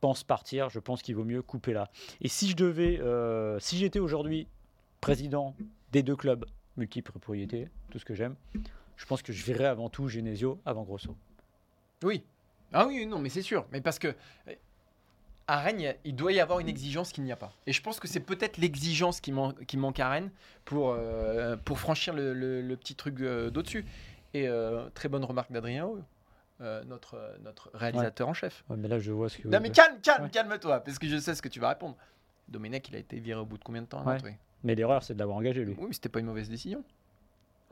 pense 0.00 0.22
partir, 0.22 0.68
je 0.70 0.78
pense 0.78 1.02
qu'il 1.02 1.16
vaut 1.16 1.24
mieux 1.24 1.42
couper 1.42 1.72
là. 1.72 1.90
Et 2.20 2.28
si 2.28 2.48
je 2.48 2.54
devais, 2.56 3.00
euh, 3.00 3.58
si 3.58 3.76
j'étais 3.76 3.98
aujourd'hui 3.98 4.46
président 5.00 5.54
des 5.90 6.02
deux 6.04 6.14
clubs, 6.14 6.44
multiples 6.76 7.10
propriétés, 7.10 7.68
tout 7.90 7.98
ce 7.98 8.04
que 8.04 8.14
j'aime, 8.14 8.36
je 8.96 9.06
pense 9.06 9.22
que 9.22 9.32
je 9.32 9.44
verrais 9.44 9.64
avant 9.66 9.88
tout 9.88 10.06
Genesio 10.08 10.60
avant 10.64 10.84
Grosso. 10.84 11.16
Oui. 12.04 12.22
Ah 12.72 12.86
oui, 12.86 13.06
non, 13.06 13.18
mais 13.18 13.28
c'est 13.28 13.42
sûr. 13.42 13.66
Mais 13.72 13.80
parce 13.80 13.98
que 13.98 14.08
euh, 14.08 14.54
à 15.46 15.60
Rennes, 15.60 15.94
il 16.04 16.14
doit 16.14 16.32
y 16.32 16.40
avoir 16.40 16.60
une 16.60 16.68
exigence 16.68 17.12
qu'il 17.12 17.24
n'y 17.24 17.32
a 17.32 17.36
pas. 17.36 17.52
Et 17.66 17.72
je 17.72 17.80
pense 17.82 17.98
que 17.98 18.06
c'est 18.06 18.20
peut-être 18.20 18.58
l'exigence 18.58 19.20
qui, 19.20 19.32
man- 19.32 19.54
qui 19.66 19.76
manque 19.78 19.98
à 20.00 20.10
Rennes 20.10 20.30
pour, 20.64 20.90
euh, 20.90 21.56
pour 21.56 21.78
franchir 21.78 22.12
le, 22.14 22.34
le- 22.34 22.60
le 22.60 22.76
petit 22.76 22.94
truc 22.94 23.20
euh, 23.20 23.50
d'au-dessus. 23.50 23.84
Et 24.34 24.46
euh, 24.46 24.90
très 24.90 25.08
bonne 25.08 25.24
remarque 25.24 25.50
d'Adrien 25.50 25.88
euh, 26.60 26.84
notre, 26.84 27.36
notre 27.42 27.70
réalisateur 27.72 28.28
en 28.28 28.34
chef. 28.34 28.64
Ouais, 28.68 28.76
mais 28.76 28.88
là, 28.88 28.98
je 28.98 29.10
vois 29.12 29.28
ce 29.30 29.38
que. 29.38 29.48
Non, 29.48 29.60
mais 29.60 29.70
calme, 29.70 29.98
calme, 30.02 30.24
Ouais. 30.24 30.30
calme-toi, 30.30 30.80
parce 30.80 30.98
que 30.98 31.06
je 31.08 31.16
sais 31.16 31.34
ce 31.34 31.40
que 31.40 31.48
tu 31.48 31.60
vas 31.60 31.70
répondre. 31.70 31.96
Domenech, 32.48 32.88
il 32.88 32.96
a 32.96 32.98
été 32.98 33.18
viré 33.20 33.40
au 33.40 33.46
bout 33.46 33.56
de 33.58 33.64
combien 33.64 33.82
de 33.82 33.86
temps 33.86 34.04
Mais 34.64 34.74
l'erreur, 34.74 35.02
c'est 35.02 35.14
de 35.14 35.18
l'avoir 35.18 35.38
engagé 35.38 35.64
lui. 35.64 35.74
Oui, 35.78 35.86
mais 35.88 35.92
c'était 35.94 36.08
pas 36.08 36.18
une 36.20 36.26
mauvaise 36.26 36.48
décision. 36.50 36.82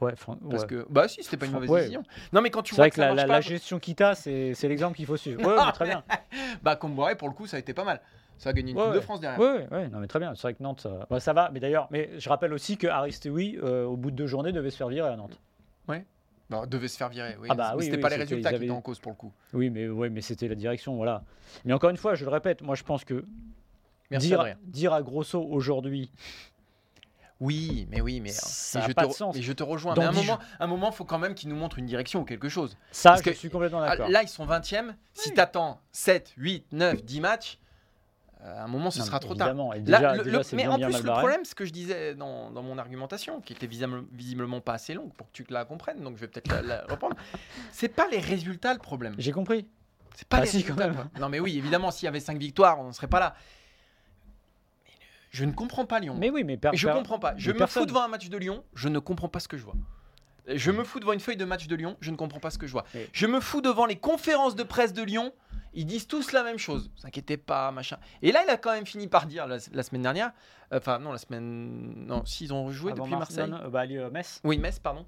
Ouais, 0.00 0.12
Parce 0.50 0.62
ouais. 0.62 0.68
que, 0.68 0.86
bah 0.90 1.08
si, 1.08 1.22
c'était 1.22 1.38
pas 1.38 1.46
une 1.46 1.52
Fran- 1.52 1.60
mauvaise 1.60 1.70
ouais. 1.70 1.80
décision. 1.80 2.02
Non, 2.32 2.42
mais 2.42 2.50
quand 2.50 2.62
tu 2.62 2.74
vois 2.74 2.82
vrai 2.84 2.90
que 2.90 2.96
que 2.96 3.00
ça 3.02 3.08
la, 3.08 3.14
la- 3.14 3.22
pas, 3.22 3.28
la 3.34 3.40
gestion 3.40 3.78
Kita, 3.78 4.14
c'est 4.14 4.54
l'exemple 4.64 4.94
qu'il 4.96 5.06
faut 5.06 5.16
suivre. 5.16 5.40
Ouais, 5.46 5.56
mais 5.64 5.72
très 5.72 5.86
bien. 5.86 6.04
bah 6.62 6.76
Comboiré, 6.76 7.16
pour 7.16 7.28
le 7.28 7.34
coup, 7.34 7.46
ça 7.46 7.56
a 7.56 7.60
été 7.60 7.72
pas 7.72 7.84
mal. 7.84 8.00
Ça 8.36 8.50
a 8.50 8.52
gagné 8.52 8.72
une 8.72 8.76
Ouais, 8.76 8.84
Coupe 8.84 8.92
de 8.92 8.98
ouais. 8.98 9.02
France 9.02 9.20
derrière. 9.20 9.40
Oui, 9.40 9.46
ouais, 9.46 9.66
ouais, 9.70 9.88
non 9.88 9.98
mais 10.00 10.06
très 10.06 10.18
bien. 10.18 10.34
C'est 10.34 10.42
vrai 10.42 10.52
que 10.54 10.62
Nantes, 10.62 10.82
ça, 10.82 11.06
bah, 11.08 11.20
ça 11.20 11.32
va. 11.32 11.48
Mais 11.50 11.60
d'ailleurs, 11.60 11.88
mais 11.90 12.10
je 12.18 12.28
rappelle 12.28 12.52
aussi 12.52 12.76
que 12.76 12.86
Aristewi, 12.86 13.58
euh, 13.62 13.84
au 13.86 13.96
bout 13.96 14.10
de 14.10 14.16
deux 14.16 14.26
journées, 14.26 14.52
devait 14.52 14.68
se 14.70 14.76
faire 14.76 14.88
virer 14.88 15.08
à 15.08 15.16
Nantes. 15.16 15.40
Bah, 16.48 16.64
devait 16.64 16.86
se 16.86 16.96
faire 16.96 17.08
virer, 17.08 17.36
oui. 17.40 17.48
Ah 17.50 17.56
bah 17.56 17.70
mais 17.72 17.78
oui, 17.78 17.84
c'était 17.86 17.96
oui, 17.96 18.02
pas 18.02 18.08
les 18.08 18.16
résultats 18.16 18.50
ils 18.50 18.52
qui 18.52 18.54
avaient- 18.54 18.66
étaient 18.66 18.72
en 18.74 18.80
cause 18.80 19.00
pour 19.00 19.10
le 19.10 19.16
coup. 19.16 19.32
Oui, 19.52 19.68
mais 19.68 19.88
ouais, 19.88 20.10
mais 20.10 20.20
c'était 20.20 20.46
la 20.46 20.54
direction, 20.54 20.94
voilà. 20.94 21.24
Mais 21.64 21.72
encore 21.72 21.90
une 21.90 21.96
fois, 21.96 22.14
je 22.14 22.24
le 22.24 22.30
répète, 22.30 22.62
moi 22.62 22.76
je 22.76 22.84
pense 22.84 23.04
que 23.04 23.24
Merci 24.12 24.28
dire, 24.28 24.54
dire 24.62 24.92
à 24.92 25.02
Grosso 25.02 25.42
aujourd'hui, 25.42 26.12
Oui, 27.40 27.86
mais 27.90 28.00
oui, 28.00 28.20
mais, 28.20 28.30
Ça 28.30 28.80
je 28.80 28.92
pas 28.92 29.02
te, 29.02 29.08
de 29.08 29.12
sens. 29.12 29.34
mais 29.34 29.42
je 29.42 29.52
te 29.52 29.62
rejoins. 29.62 29.92
Dans 29.94 30.00
mais 30.00 30.06
à 30.06 30.10
un 30.10 30.12
moment, 30.12 30.38
un 30.58 30.66
moment, 30.66 30.90
faut 30.92 31.04
quand 31.04 31.18
même 31.18 31.34
qu'il 31.34 31.48
nous 31.50 31.56
montre 31.56 31.78
une 31.78 31.84
direction 31.86 32.20
ou 32.20 32.24
quelque 32.24 32.48
chose. 32.48 32.78
ça, 32.92 33.10
Parce 33.10 33.20
je 33.22 33.30
que- 33.30 33.36
suis 33.36 33.50
complètement 33.50 33.80
d'accord. 33.82 34.08
Là, 34.08 34.22
ils 34.22 34.28
sont 34.28 34.46
20e. 34.46 34.94
Si 35.12 35.32
tu 35.34 35.40
attends 35.40 35.80
7, 35.92 36.32
8, 36.38 36.66
9, 36.72 37.04
10 37.04 37.20
matchs, 37.20 37.58
euh, 38.42 38.58
à 38.60 38.64
un 38.64 38.68
moment, 38.68 38.90
ce 38.90 39.00
Non, 39.00 39.04
sera 39.04 39.18
trop 39.20 39.34
tard. 39.34 39.48
évidemment, 39.48 39.72
et 39.74 39.80
Là, 39.82 40.14
le- 40.16 40.24
déjà, 40.24 40.36
le- 40.38 40.42
c'est 40.44 40.56
mais 40.56 40.66
en 40.66 40.78
plus, 40.78 41.02
le 41.02 41.10
problème, 41.12 41.44
ce 41.44 41.54
que 41.54 41.66
je 41.66 41.72
disais 41.72 42.14
dans, 42.14 42.50
dans 42.50 42.62
mon 42.62 42.78
argumentation, 42.78 43.40
qui 43.42 43.52
était 43.52 43.66
visiblement, 43.66 44.04
visiblement 44.12 44.60
pas 44.62 44.72
assez 44.74 44.94
longue 44.94 45.12
pour 45.12 45.26
que 45.26 45.32
tu 45.32 45.44
la 45.50 45.64
comprennes, 45.66 46.02
donc 46.02 46.16
je 46.16 46.20
vais 46.22 46.28
peut-être 46.28 46.48
la, 46.50 46.62
la 46.62 46.84
reprendre, 46.88 47.16
c'est 47.70 47.88
pas 47.88 48.06
les 48.10 48.18
résultats 48.18 48.72
le 48.72 48.78
problème. 48.78 49.14
J'ai 49.18 49.32
compris. 49.32 49.66
C'est 50.14 50.26
pas 50.26 50.38
Ah 50.38 50.40
les 50.40 50.46
si, 50.46 50.64
quand 50.64 50.74
résultats. 50.74 50.88
même. 51.02 51.10
Non, 51.20 51.28
mais 51.28 51.38
oui, 51.40 51.58
évidemment, 51.58 51.90
s'il 51.90 52.06
y 52.06 52.08
avait 52.08 52.20
5 52.20 52.38
victoires, 52.38 52.80
on 52.80 52.86
ne 52.88 52.92
serait 52.92 53.08
pas 53.08 53.20
là. 53.20 53.34
Je 55.36 55.44
ne 55.44 55.52
comprends 55.52 55.84
pas 55.84 56.00
Lyon. 56.00 56.16
Mais 56.18 56.30
oui, 56.30 56.44
mais, 56.44 56.58
je 56.72 56.88
comprends 56.88 57.18
pas. 57.18 57.34
Je 57.36 57.52
me 57.52 57.58
personne. 57.58 57.82
fous 57.82 57.86
devant 57.86 58.02
un 58.02 58.08
match 58.08 58.30
de 58.30 58.38
Lyon, 58.38 58.64
je 58.74 58.88
ne 58.88 58.98
comprends 58.98 59.28
pas 59.28 59.38
ce 59.38 59.48
que 59.48 59.58
je 59.58 59.64
vois. 59.64 59.74
Je 60.48 60.70
me 60.70 60.82
fous 60.82 60.98
devant 60.98 61.12
une 61.12 61.20
feuille 61.20 61.36
de 61.36 61.44
match 61.44 61.66
de 61.66 61.76
Lyon, 61.76 61.96
je 62.00 62.10
ne 62.10 62.16
comprends 62.16 62.40
pas 62.40 62.48
ce 62.50 62.56
que 62.56 62.66
je 62.66 62.72
vois. 62.72 62.84
Mais- 62.94 63.06
Je 63.12 63.26
me 63.26 63.40
fous 63.40 63.60
devant 63.60 63.84
les 63.84 63.96
conférences 63.96 64.56
de 64.56 64.62
presse 64.62 64.94
de 64.94 65.02
Lyon, 65.02 65.34
ils 65.74 65.84
disent 65.84 66.06
tous 66.06 66.32
la 66.32 66.42
même 66.42 66.56
chose. 66.56 66.90
Vous 66.98 67.06
inquiétez 67.06 67.36
pas, 67.36 67.70
machin. 67.70 67.98
Et 68.22 68.32
là, 68.32 68.40
il 68.46 68.50
a 68.50 68.56
quand 68.56 68.72
même 68.72 68.86
fini 68.86 69.08
par 69.08 69.26
dire 69.26 69.46
la, 69.46 69.58
la 69.72 69.82
semaine 69.82 70.02
dernière, 70.02 70.32
euh, 70.72 70.78
enfin 70.78 70.98
non, 71.00 71.12
la 71.12 71.18
semaine, 71.18 72.06
non, 72.06 72.24
s'ils 72.24 72.54
ont 72.54 72.64
rejoué 72.64 72.92
Avant 72.92 73.04
depuis 73.04 73.18
Mars- 73.18 73.36
Marseille. 73.36 73.50
non, 73.64 73.68
bah, 73.68 73.80
allez, 73.80 73.98
euh, 73.98 74.08
Metz. 74.10 74.40
Oui, 74.42 74.56
Metz, 74.56 74.78
pardon. 74.78 75.04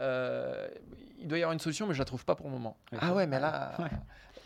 Euh, 0.00 0.68
il 1.20 1.26
doit 1.28 1.38
y 1.38 1.42
avoir 1.42 1.52
une 1.54 1.60
solution, 1.60 1.86
mais 1.86 1.94
je 1.94 2.00
la 2.00 2.04
trouve 2.04 2.24
pas 2.26 2.34
pour 2.34 2.46
le 2.46 2.52
moment. 2.52 2.76
Ah 2.92 3.06
ça- 3.08 3.14
ouais, 3.14 3.26
mais 3.26 3.40
là. 3.40 3.72
Ouais. 3.78 3.88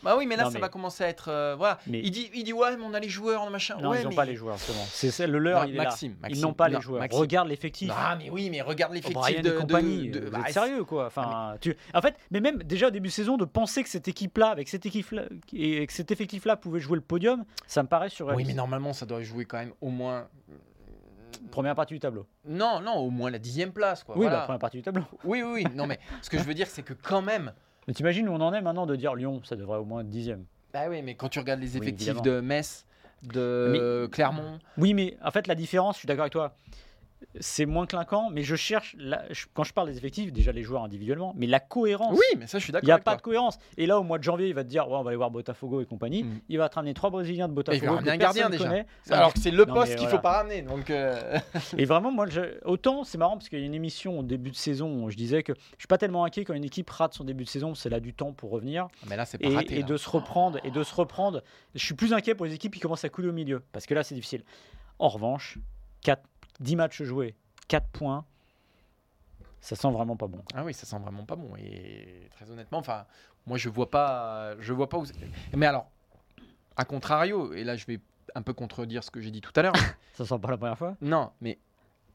Bah 0.02 0.14
oui, 0.16 0.26
mais 0.26 0.36
là, 0.36 0.44
Non, 0.44 0.50
ça 0.50 0.54
mais- 0.54 0.60
va 0.60 0.68
commencer 0.68 1.02
à 1.04 1.08
être. 1.08 1.28
euh, 1.28 1.54
voilà. 1.56 1.78
Mais- 1.86 2.00
Il, 2.02 2.10
dit, 2.10 2.30
il 2.34 2.44
dit, 2.44 2.52
ouais, 2.52 2.76
mais 2.76 2.84
on 2.84 2.94
a 2.94 3.00
les 3.00 3.08
joueurs, 3.08 3.48
machin. 3.50 3.76
Non, 3.80 3.90
ouais, 3.90 4.00
ils 4.00 4.04
n'ont 4.04 4.10
mais- 4.10 4.14
pas 4.16 4.24
les 4.24 4.36
joueurs. 4.36 4.56
C'est 4.92 5.10
c'est 5.10 5.26
le 5.26 5.38
leur, 5.38 5.62
Non, 5.62 5.68
il 5.68 5.74
est 5.74 5.78
Maxime, 5.78 6.12
là. 6.12 6.16
Maxime. 6.22 6.38
Ils 6.38 6.42
n'ont 6.46 6.54
pas 6.54 6.68
les 6.68 6.80
joueurs. 6.80 7.00
Maxime. 7.00 7.20
Regarde 7.20 7.48
l'effectif. 7.48 7.90
Ah, 7.94 8.16
mais 8.16 8.30
oui, 8.30 8.48
mais 8.50 8.60
regarde 8.62 8.92
l'effectif 8.92 9.16
O'Brien 9.16 9.42
de, 9.42 9.50
compagnie, 9.50 10.10
de- 10.10 10.20
vous 10.26 10.30
bah, 10.30 10.42
êtes 10.46 10.52
sérieux 10.52 10.84
quoi. 10.84 11.06
Enfin, 11.06 11.56
tu... 11.60 11.76
En 11.94 12.00
fait, 12.00 12.14
mais 12.30 12.40
même 12.40 12.58
déjà 12.62 12.88
au 12.88 12.90
début 12.90 13.08
de 13.08 13.12
saison, 13.12 13.36
de 13.36 13.44
penser 13.44 13.82
que 13.82 13.88
cette 13.88 14.06
équipe-là, 14.08 14.48
avec 14.50 14.68
cette 14.68 14.86
équipe-là, 14.86 15.24
et 15.52 15.86
que 15.86 15.92
cet 15.92 16.10
effectif-là 16.10 16.56
pouvait 16.56 16.80
jouer 16.80 16.96
le 16.96 17.02
podium, 17.02 17.44
ça 17.66 17.82
me 17.82 17.88
paraît 17.88 18.06
Oui, 18.06 18.10
surréaliste. 18.12 18.48
mais 18.48 18.54
normalement, 18.54 18.92
ça 18.92 19.04
doit 19.06 19.22
jouer 19.22 19.44
quand 19.46 19.58
même 19.58 19.72
au 19.80 19.88
moins. 19.90 20.28
Première 21.50 21.74
partie 21.74 21.94
du 21.94 22.00
tableau. 22.00 22.26
Non, 22.46 22.80
non, 22.80 22.94
au 22.96 23.10
moins 23.10 23.30
la 23.30 23.38
dixième 23.38 23.72
place. 23.72 24.02
Quoi. 24.02 24.14
oui, 24.16 24.22
Voilà. 24.22 24.38
la 24.38 24.42
première 24.44 24.58
partie 24.58 24.76
du 24.78 24.82
tableau. 24.82 25.02
oui, 25.24 25.42
oui, 25.42 25.62
oui. 25.64 25.64
Non, 25.74 25.86
mais 25.86 25.98
ce 26.22 26.30
que 26.30 26.38
je 26.38 26.42
veux 26.44 26.54
dire, 26.54 26.66
c'est 26.68 26.82
que 26.82 26.94
quand 26.94 27.22
même. 27.22 27.52
Mais 27.88 27.94
t'imagines 27.94 28.28
où 28.28 28.32
on 28.32 28.40
en 28.42 28.52
est 28.52 28.60
maintenant 28.60 28.84
de 28.84 28.94
dire 28.96 29.14
Lyon, 29.14 29.40
ça 29.44 29.56
devrait 29.56 29.78
au 29.78 29.84
moins 29.86 30.02
être 30.02 30.10
dixième. 30.10 30.44
Bah 30.74 30.82
oui, 30.90 31.00
mais 31.00 31.14
quand 31.14 31.30
tu 31.30 31.38
regardes 31.38 31.60
les 31.60 31.78
effectifs 31.78 32.20
de 32.20 32.40
Metz, 32.40 32.84
de 33.22 34.06
Clermont. 34.12 34.58
Oui, 34.76 34.92
mais 34.92 35.16
en 35.24 35.30
fait, 35.30 35.46
la 35.46 35.54
différence, 35.54 35.96
je 35.96 36.00
suis 36.00 36.06
d'accord 36.06 36.24
avec 36.24 36.32
toi, 36.32 36.54
c'est 37.40 37.66
moins 37.66 37.86
clinquant, 37.86 38.30
mais 38.30 38.42
je 38.42 38.54
cherche, 38.56 38.94
la- 38.98 39.24
je- 39.32 39.46
quand 39.52 39.64
je 39.64 39.72
parle 39.72 39.88
des 39.88 39.96
effectifs, 39.98 40.32
déjà 40.32 40.52
les 40.52 40.62
joueurs 40.62 40.84
individuellement, 40.84 41.32
mais 41.36 41.46
la 41.46 41.60
cohérence. 41.60 42.12
Oui, 42.12 42.38
mais 42.38 42.46
ça, 42.46 42.58
je 42.58 42.64
suis 42.64 42.70
Il 42.70 42.74
d'accord. 42.74 42.86
n'y 42.86 42.92
a 42.92 42.98
pas 42.98 43.12
toi. 43.12 43.16
de 43.16 43.22
cohérence. 43.22 43.58
Et 43.76 43.86
là, 43.86 43.98
au 43.98 44.02
mois 44.02 44.18
de 44.18 44.22
janvier, 44.24 44.48
il 44.48 44.54
va 44.54 44.62
te 44.64 44.68
dire 44.68 44.88
ouais, 44.88 44.96
on 44.96 45.02
va 45.02 45.10
aller 45.10 45.16
voir 45.16 45.30
Botafogo 45.30 45.80
et 45.80 45.86
compagnie. 45.86 46.22
Mm. 46.24 46.40
Il 46.48 46.58
va 46.58 46.68
te 46.68 46.76
ramener 46.76 46.94
trois 46.94 47.10
Brésiliens 47.10 47.48
de 47.48 47.52
Et 47.52 47.54
il 47.54 47.56
va 47.56 47.62
Botafogo. 47.72 47.94
ramener 47.94 48.10
un 48.12 48.16
gardien 48.16 48.50
déjà. 48.50 48.64
connaît. 48.64 48.86
Alors 49.10 49.32
que 49.32 49.40
c'est 49.40 49.50
le 49.50 49.64
Non, 49.64 49.74
poste 49.74 49.90
qu'il 49.92 50.00
voilà. 50.02 50.16
faut 50.16 50.22
pas 50.22 50.38
ramener. 50.38 50.62
Donc, 50.62 50.90
euh, 50.90 51.38
Et 51.78 51.84
vraiment, 51.84 52.10
moi, 52.12 52.26
je- 52.28 52.58
autant 52.64 53.04
c'est 53.04 53.18
marrant 53.18 53.36
parce 53.36 53.48
qu'il 53.48 53.58
y 53.58 53.62
a 53.62 53.66
une 53.66 53.74
émission 53.74 54.18
au 54.20 54.22
début 54.22 54.50
de 54.50 54.56
saison 54.56 55.04
où 55.04 55.10
je 55.10 55.16
disais 55.16 55.42
que 55.42 55.52
je 55.72 55.80
suis 55.80 55.88
pas 55.88 55.98
tellement 55.98 56.24
inquiet 56.24 56.44
quand 56.44 56.54
une 56.54 56.64
équipe 56.64 56.88
rate 56.90 57.14
son 57.14 57.24
début 57.24 57.44
de 57.44 57.48
saison, 57.48 57.74
c'est 57.74 57.88
là 57.90 58.00
du 58.00 58.14
temps 58.14 58.32
pour 58.32 58.50
revenir 58.50 58.88
mais 59.08 59.16
là, 59.16 59.24
c'est 59.24 59.38
pas 59.38 59.48
et, 59.48 59.54
raté. 59.54 59.74
et 59.76 59.80
là. 59.80 59.86
de 59.86 59.96
se 59.96 60.08
reprendre 60.08 60.58
et 60.64 60.70
de 60.70 60.82
se 60.82 60.94
reprendre. 60.94 61.42
Je 61.74 61.84
suis 61.84 61.94
plus 61.94 62.12
inquiet 62.12 62.34
pour 62.34 62.46
les 62.46 62.54
équipes 62.54 62.74
qui 62.74 62.80
commencent 62.80 63.04
à 63.04 63.08
couler 63.08 63.28
au 63.28 63.32
milieu 63.32 63.62
parce 63.72 63.86
que 63.86 63.94
là, 63.94 64.02
c'est 64.02 64.14
difficile. 64.14 64.44
En 64.98 65.08
revanche, 65.08 65.58
4, 66.02 66.22
10 66.60 66.76
matchs 66.76 67.02
joués, 67.02 67.34
4 67.68 67.86
points, 67.88 68.24
ça 69.60 69.76
sent 69.76 69.90
vraiment 69.90 70.16
pas 70.16 70.26
bon. 70.26 70.42
Ah 70.54 70.64
oui, 70.64 70.72
ça 70.74 70.86
sent 70.86 70.98
vraiment 70.98 71.24
pas 71.24 71.36
bon. 71.36 71.50
Et 71.56 72.28
très 72.30 72.50
honnêtement, 72.50 72.78
enfin, 72.78 73.06
moi, 73.46 73.58
je 73.58 73.68
vois 73.68 73.90
pas, 73.90 74.54
je 74.60 74.72
vois 74.72 74.88
pas 74.88 74.98
où. 74.98 75.04
Mais 75.56 75.66
alors, 75.66 75.90
à 76.76 76.84
contrario, 76.84 77.52
et 77.52 77.64
là, 77.64 77.76
je 77.76 77.86
vais 77.86 78.00
un 78.34 78.42
peu 78.42 78.52
contredire 78.52 79.02
ce 79.02 79.10
que 79.10 79.20
j'ai 79.20 79.30
dit 79.30 79.40
tout 79.40 79.52
à 79.56 79.62
l'heure. 79.62 79.72
Ça 80.14 80.24
sent 80.24 80.38
pas 80.38 80.50
la 80.50 80.56
première 80.58 80.78
fois? 80.78 80.96
non, 81.00 81.32
mais 81.40 81.58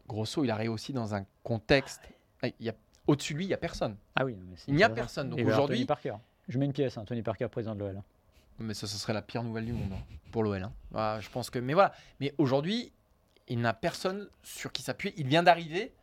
Grosso, 0.08 0.43
il 0.43 0.51
arrive 0.51 0.71
aussi 0.71 0.91
dans 0.93 1.15
un 1.15 1.25
contexte. 1.43 2.01
Il 2.43 2.53
y 2.60 2.69
a 2.69 2.73
au-dessus 3.08 3.34
de 3.34 3.38
lui, 3.39 3.45
il 3.45 3.49
y 3.49 3.53
a 3.53 3.58
personne. 3.58 3.95
Ah 4.15 4.25
oui, 4.25 4.36
mais 4.38 4.58
Il 4.67 4.75
n'y 4.75 4.84
a 4.84 4.89
personne. 4.89 5.29
Donc 5.29 5.39
aujourd'hui, 5.39 5.86
Parker. 5.86 6.15
Je 6.49 6.58
mets 6.60 6.65
une 6.65 6.73
pièce, 6.73 6.97
hein, 6.97 7.06
Tony 7.06 7.21
Parker, 7.21 7.47
président 7.47 7.73
de 7.73 7.79
l'OL. 7.79 8.01
Mais 8.60 8.73
ça, 8.73 8.86
ce 8.86 8.97
serait 8.97 9.13
la 9.13 9.21
pire 9.21 9.43
nouvelle 9.43 9.65
du 9.65 9.71
monde 9.73 9.93
hein, 9.93 10.15
pour 10.32 10.43
l'OL. 10.43 10.62
hein. 10.62 10.73
Voilà, 10.91 11.19
je 11.21 11.29
pense 11.29 11.49
que. 11.49 11.58
Mais 11.60 11.73
voilà. 11.73 11.93
Mais 12.19 12.34
aujourd'hui, 12.38 12.91
il 13.47 13.60
n'a 13.62 13.73
personne 13.73 14.27
sur 14.41 14.71
qui 14.71 14.82
s'appuyer. 14.84 15.13
Il 15.17 15.27
vient 15.27 15.43
d'arriver. 15.43 15.93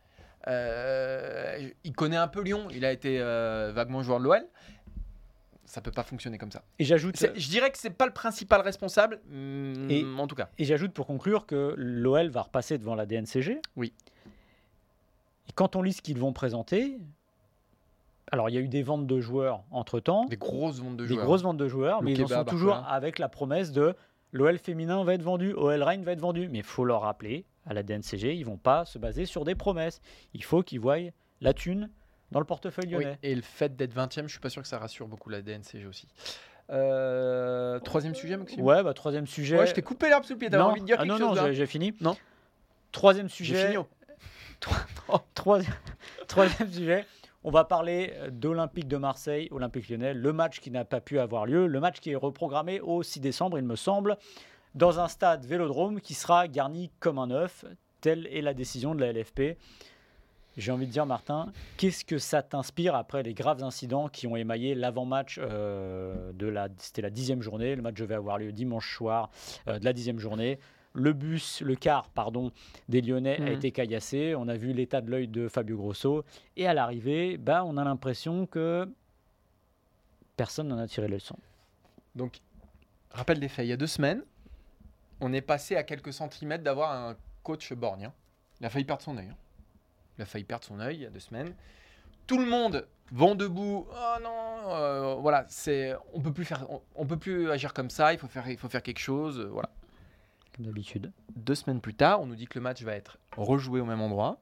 Euh, 0.47 1.69
il 1.83 1.93
connaît 1.93 2.17
un 2.17 2.27
peu 2.27 2.41
Lyon. 2.41 2.67
Il 2.71 2.85
a 2.85 2.91
été 2.91 3.19
euh, 3.19 3.71
vaguement 3.73 4.01
joueur 4.03 4.19
de 4.19 4.25
l'OL. 4.25 4.43
Ça 5.65 5.79
peut 5.81 5.91
pas 5.91 6.03
fonctionner 6.03 6.37
comme 6.37 6.51
ça. 6.51 6.63
Et 6.79 6.83
j'ajoute, 6.83 7.15
Je 7.17 7.47
dirais 7.49 7.71
que 7.71 7.77
c'est 7.77 7.91
pas 7.91 8.05
le 8.05 8.11
principal 8.11 8.59
responsable, 8.61 9.21
Et- 9.89 10.03
en 10.17 10.27
tout 10.27 10.35
cas. 10.35 10.49
et 10.57 10.65
j'ajoute 10.65 10.91
pour 10.93 11.07
conclure 11.07 11.45
que 11.45 11.73
l'OL 11.77 12.27
va 12.29 12.41
repasser 12.41 12.77
devant 12.77 12.95
la 12.95 13.05
DNCG. 13.05 13.61
Oui. 13.77 13.93
quand 15.55 15.75
on 15.75 15.81
lit 15.81 15.93
ce 15.93 16.01
qu'ils 16.01 16.17
vont 16.17 16.31
présenter, 16.33 16.97
alors 18.31 18.49
il 18.49 18.55
y 18.55 18.57
a 18.57 18.61
eu 18.61 18.67
des 18.69 18.83
ventes 18.83 19.05
de 19.07 19.19
joueurs 19.19 19.63
entre 19.71 19.99
temps, 19.99 20.25
Des 20.25 20.37
grosses 20.37 20.79
ventes 20.79 20.95
de 20.97 21.03
des 21.05 21.13
joueurs. 21.13 21.25
grosses 21.25 21.41
ventes 21.43 21.57
de 21.57 21.67
joueurs, 21.67 21.99
Le 22.01 22.05
mais 22.05 22.13
ils 22.13 22.23
en 22.23 22.27
sont 22.27 22.45
toujours 22.45 22.75
avec 22.87 23.19
la 23.19 23.27
promesse 23.29 23.71
de 23.71 23.95
l'OL 24.31 24.57
féminin 24.57 25.03
va 25.03 25.13
être 25.13 25.21
vendu, 25.23 25.53
OL 25.53 25.83
Reign 25.83 26.03
va 26.03 26.11
être 26.13 26.21
vendu. 26.21 26.47
Mais 26.49 26.59
il 26.59 26.63
faut 26.63 26.85
leur 26.85 27.01
rappeler, 27.01 27.45
à 27.65 27.73
la 27.73 27.83
DNCG, 27.83 28.35
ils 28.35 28.45
vont 28.45 28.57
pas 28.57 28.85
se 28.85 28.97
baser 28.97 29.25
sur 29.25 29.45
des 29.45 29.55
promesses. 29.55 30.01
Il 30.33 30.43
faut 30.43 30.63
qu'ils 30.63 30.79
voient 30.79 30.97
la 31.41 31.53
thune 31.53 31.89
dans 32.31 32.39
le 32.39 32.45
portefeuille 32.45 32.85
Oui, 32.95 33.03
lyonnais. 33.03 33.19
et 33.23 33.35
le 33.35 33.41
fait 33.41 33.75
d'être 33.75 33.93
20 33.93 34.17
e 34.19 34.21
je 34.23 34.27
suis 34.31 34.39
pas 34.39 34.49
sûr 34.49 34.61
que 34.61 34.67
ça 34.67 34.79
rassure 34.79 35.07
beaucoup 35.07 35.29
la 35.29 35.41
DNCG 35.41 35.85
aussi. 35.85 36.07
Euh, 36.69 37.79
troisième 37.79 38.15
sujet, 38.15 38.37
Maxime? 38.37 38.61
Ouais, 38.61 38.81
bah, 38.83 38.93
troisième 38.93 39.27
sujet. 39.27 39.57
Ouais, 39.59 39.67
je 39.67 39.73
t'ai 39.73 39.81
coupé 39.81 40.07
l'herbe 40.07 40.23
sous 40.23 40.33
le 40.33 40.39
pied. 40.39 40.49
T'avais 40.49 40.63
non, 40.63 40.69
envie 40.69 40.81
de 40.81 40.85
dire 40.85 40.95
ah 40.99 41.03
quelque 41.03 41.11
non, 41.19 41.27
chose 41.27 41.37
non, 41.37 41.43
là 41.43 41.49
j'ai- 41.51 41.55
j'ai 41.57 41.65
fini. 41.65 41.93
Non. 41.99 42.15
Troisième 42.93 43.27
J'ai 43.29 43.35
sujet. 43.35 43.71
fini. 43.71 43.83
Troisième, 45.35 45.73
troisième 46.27 46.71
sujet. 46.71 47.05
On 47.43 47.49
va 47.49 47.63
parler 47.63 48.13
d'Olympique 48.31 48.87
de 48.87 48.97
Marseille, 48.97 49.47
Olympique 49.49 49.89
lyonnais, 49.89 50.13
le 50.13 50.31
match 50.31 50.59
qui 50.59 50.69
n'a 50.69 50.85
pas 50.85 51.01
pu 51.01 51.17
avoir 51.17 51.47
lieu, 51.47 51.65
le 51.65 51.79
match 51.79 51.99
qui 51.99 52.11
est 52.11 52.15
reprogrammé 52.15 52.79
au 52.81 53.01
6 53.01 53.19
décembre, 53.19 53.57
il 53.57 53.65
me 53.65 53.75
semble, 53.75 54.17
dans 54.75 54.99
un 54.99 55.07
stade 55.07 55.43
vélodrome 55.45 56.01
qui 56.01 56.13
sera 56.13 56.47
garni 56.47 56.91
comme 56.99 57.17
un 57.17 57.31
œuf. 57.31 57.65
Telle 57.99 58.27
est 58.27 58.41
la 58.41 58.53
décision 58.53 58.93
de 58.93 59.01
la 59.01 59.11
LFP. 59.11 59.57
J'ai 60.57 60.71
envie 60.71 60.85
de 60.85 60.91
dire, 60.91 61.05
Martin, 61.05 61.51
qu'est-ce 61.77 62.03
que 62.03 62.17
ça 62.17 62.43
t'inspire 62.43 62.93
après 62.93 63.23
les 63.23 63.33
graves 63.33 63.63
incidents 63.63 64.07
qui 64.07 64.27
ont 64.27 64.35
émaillé 64.35 64.75
l'avant-match 64.75 65.39
euh, 65.41 66.33
de 66.33 66.45
la, 66.45 66.67
c'était 66.77 67.01
la 67.01 67.09
dixième 67.09 67.41
journée. 67.41 67.75
Le 67.75 67.81
match 67.81 67.95
devait 67.95 68.15
avoir 68.15 68.37
lieu 68.37 68.51
dimanche 68.51 68.95
soir 68.95 69.31
euh, 69.67 69.79
de 69.79 69.85
la 69.85 69.93
dixième 69.93 70.19
journée. 70.19 70.59
Le 70.93 71.13
bus, 71.13 71.61
le 71.61 71.75
car, 71.75 72.09
pardon, 72.09 72.51
des 72.89 73.01
Lyonnais 73.01 73.37
a 73.37 73.45
Mhm. 73.45 73.47
été 73.53 73.71
caillassé. 73.71 74.35
On 74.35 74.47
a 74.49 74.55
vu 74.55 74.73
l'état 74.73 74.99
de 75.01 75.09
l'œil 75.09 75.27
de 75.27 75.47
Fabio 75.47 75.77
Grosso. 75.77 76.25
Et 76.57 76.67
à 76.67 76.73
l'arrivée, 76.73 77.37
bah, 77.37 77.63
on 77.65 77.77
a 77.77 77.83
l'impression 77.83 78.45
que 78.45 78.87
personne 80.35 80.67
n'en 80.67 80.77
a 80.77 80.87
tiré 80.87 81.07
les 81.07 81.15
leçons. 81.15 81.37
Donc, 82.15 82.39
rappel 83.11 83.39
des 83.39 83.47
faits. 83.47 83.65
Il 83.65 83.69
y 83.69 83.73
a 83.73 83.77
deux 83.77 83.87
semaines, 83.87 84.23
on 85.21 85.31
est 85.33 85.41
passé 85.41 85.75
à 85.75 85.83
quelques 85.83 86.13
centimètres 86.13 86.63
d'avoir 86.63 86.91
un 86.91 87.15
coach 87.43 87.71
borgnien. 87.73 88.11
Il 88.59 88.65
a 88.65 88.69
failli 88.69 88.85
perdre 88.85 89.01
son 89.03 89.17
œil. 89.17 89.27
hein. 89.29 89.37
Il 90.17 90.21
a 90.23 90.25
failli 90.25 90.43
perdre 90.43 90.65
son 90.65 90.79
œil 90.79 90.95
il 90.97 91.01
y 91.03 91.05
a 91.05 91.09
deux 91.09 91.19
semaines. 91.19 91.53
Tout 92.27 92.37
le 92.37 92.45
monde 92.45 92.85
vend 93.11 93.35
debout. 93.35 93.87
Oh 93.89 94.15
non, 94.21 94.71
euh, 94.73 95.15
voilà, 95.15 95.45
c'est, 95.47 95.95
on 96.13 96.21
peut 96.21 96.33
plus 96.33 96.45
faire, 96.45 96.69
on, 96.69 96.81
on 96.95 97.05
peut 97.05 97.17
plus 97.17 97.49
agir 97.49 97.73
comme 97.73 97.89
ça. 97.89 98.13
Il 98.13 98.19
faut 98.19 98.27
faire, 98.27 98.47
il 98.49 98.57
faut 98.57 98.69
faire 98.69 98.83
quelque 98.83 98.99
chose. 98.99 99.39
euh, 99.39 99.45
Voilà. 99.45 99.69
Comme 100.55 100.65
d'habitude. 100.65 101.11
Deux 101.35 101.55
semaines 101.55 101.81
plus 101.81 101.93
tard, 101.93 102.21
on 102.21 102.25
nous 102.25 102.35
dit 102.35 102.45
que 102.45 102.59
le 102.59 102.63
match 102.63 102.81
va 102.83 102.93
être 102.93 103.17
rejoué 103.37 103.79
au 103.79 103.85
même 103.85 104.01
endroit, 104.01 104.41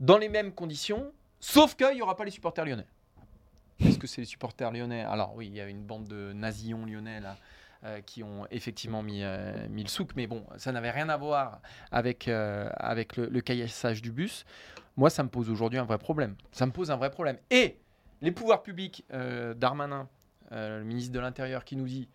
dans 0.00 0.16
les 0.16 0.28
mêmes 0.28 0.52
conditions, 0.52 1.12
sauf 1.40 1.74
qu'il 1.74 1.94
n'y 1.94 2.02
aura 2.02 2.16
pas 2.16 2.24
les 2.24 2.30
supporters 2.30 2.64
lyonnais. 2.64 2.86
Est-ce 3.80 3.98
que 3.98 4.06
c'est 4.06 4.22
les 4.22 4.26
supporters 4.26 4.70
lyonnais? 4.72 5.02
Alors 5.02 5.34
oui, 5.34 5.46
il 5.46 5.54
y 5.54 5.60
a 5.60 5.68
une 5.68 5.82
bande 5.82 6.06
de 6.06 6.32
nazillons 6.32 6.86
lyonnais 6.86 7.20
là, 7.20 7.36
euh, 7.84 8.00
qui 8.00 8.22
ont 8.22 8.46
effectivement 8.50 9.02
mis, 9.02 9.22
euh, 9.22 9.68
mis 9.68 9.82
le 9.82 9.88
souk, 9.88 10.12
mais 10.16 10.26
bon, 10.26 10.46
ça 10.56 10.72
n'avait 10.72 10.90
rien 10.90 11.08
à 11.08 11.16
voir 11.16 11.60
avec, 11.90 12.28
euh, 12.28 12.70
avec 12.76 13.16
le, 13.16 13.26
le 13.26 13.40
caillassage 13.40 14.00
du 14.02 14.12
bus. 14.12 14.44
Moi, 14.96 15.10
ça 15.10 15.22
me 15.22 15.28
pose 15.28 15.50
aujourd'hui 15.50 15.78
un 15.78 15.84
vrai 15.84 15.98
problème. 15.98 16.34
Ça 16.52 16.66
me 16.66 16.72
pose 16.72 16.90
un 16.90 16.96
vrai 16.96 17.10
problème. 17.10 17.38
Et 17.50 17.78
les 18.20 18.32
pouvoirs 18.32 18.62
publics, 18.62 19.04
euh, 19.12 19.54
Darmanin, 19.54 20.08
euh, 20.52 20.80
le 20.80 20.84
ministre 20.84 21.12
de 21.12 21.20
l'Intérieur, 21.20 21.64
qui 21.64 21.76
nous 21.76 21.86
dit, 21.86 22.08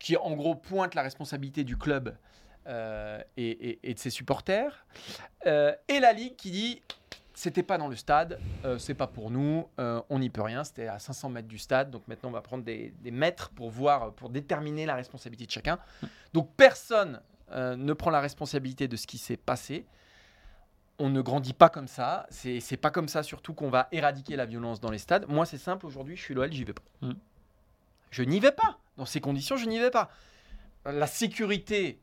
qui 0.00 0.16
en 0.16 0.34
gros 0.34 0.56
pointe 0.56 0.96
la 0.96 1.02
responsabilité 1.02 1.62
du 1.62 1.76
club 1.76 2.16
euh, 2.66 3.22
et, 3.36 3.50
et- 3.70 3.78
et 3.90 3.94
de 3.94 3.98
ses 4.00 4.10
supporters, 4.10 4.84
euh, 5.46 5.72
et 5.88 6.00
la 6.00 6.12
Ligue 6.12 6.34
qui 6.36 6.50
dit 6.50 6.82
c'était 7.32 7.62
pas 7.62 7.78
dans 7.78 7.88
le 7.88 7.96
stade, 7.96 8.38
euh, 8.66 8.76
c'est 8.78 8.92
pas 8.94 9.06
pour 9.06 9.30
nous, 9.30 9.66
euh, 9.78 10.02
on 10.10 10.18
n'y 10.18 10.28
peut 10.28 10.42
rien, 10.42 10.62
c'était 10.64 10.88
à 10.88 10.98
500 10.98 11.30
mètres 11.30 11.48
du 11.48 11.56
stade, 11.58 11.90
donc 11.90 12.06
maintenant 12.08 12.28
on 12.28 12.32
va 12.32 12.42
prendre 12.42 12.64
des, 12.64 12.92
des 13.00 13.10
mètres 13.12 13.48
pour 13.50 13.70
voir, 13.70 14.12
pour 14.12 14.28
déterminer 14.28 14.84
la 14.84 14.94
responsabilité 14.94 15.46
de 15.46 15.50
chacun. 15.52 15.78
Donc 16.34 16.50
personne 16.56 17.20
ne 17.54 17.92
prend 17.94 18.10
la 18.10 18.20
responsabilité 18.20 18.88
de 18.88 18.96
ce 18.96 19.06
qui 19.06 19.16
s'est 19.18 19.36
passé. 19.38 19.84
On 20.98 21.08
ne 21.08 21.22
grandit 21.22 21.54
pas 21.54 21.70
comme 21.70 21.88
ça, 21.88 22.26
c'est 22.28 22.60
c'est 22.60 22.76
pas 22.76 22.90
comme 22.90 23.08
ça 23.08 23.22
surtout 23.22 23.54
qu'on 23.54 23.70
va 23.70 23.88
éradiquer 23.90 24.36
la 24.36 24.44
violence 24.44 24.78
dans 24.80 24.90
les 24.90 24.98
stades. 24.98 25.24
Moi 25.28 25.46
c'est 25.46 25.56
simple, 25.58 25.86
aujourd'hui 25.86 26.14
je 26.16 26.22
suis 26.22 26.34
l'OL, 26.34 26.52
j'y 26.52 26.64
vais 26.64 26.74
pas. 26.74 26.82
Mm. 27.00 27.12
Je 28.10 28.22
n'y 28.22 28.38
vais 28.38 28.52
pas, 28.52 28.78
dans 29.00 29.06
ces 29.06 29.20
conditions 29.20 29.56
je 29.56 29.64
n'y 29.66 29.78
vais 29.78 29.90
pas. 29.90 30.10
La 30.84 31.06
sécurité 31.06 32.00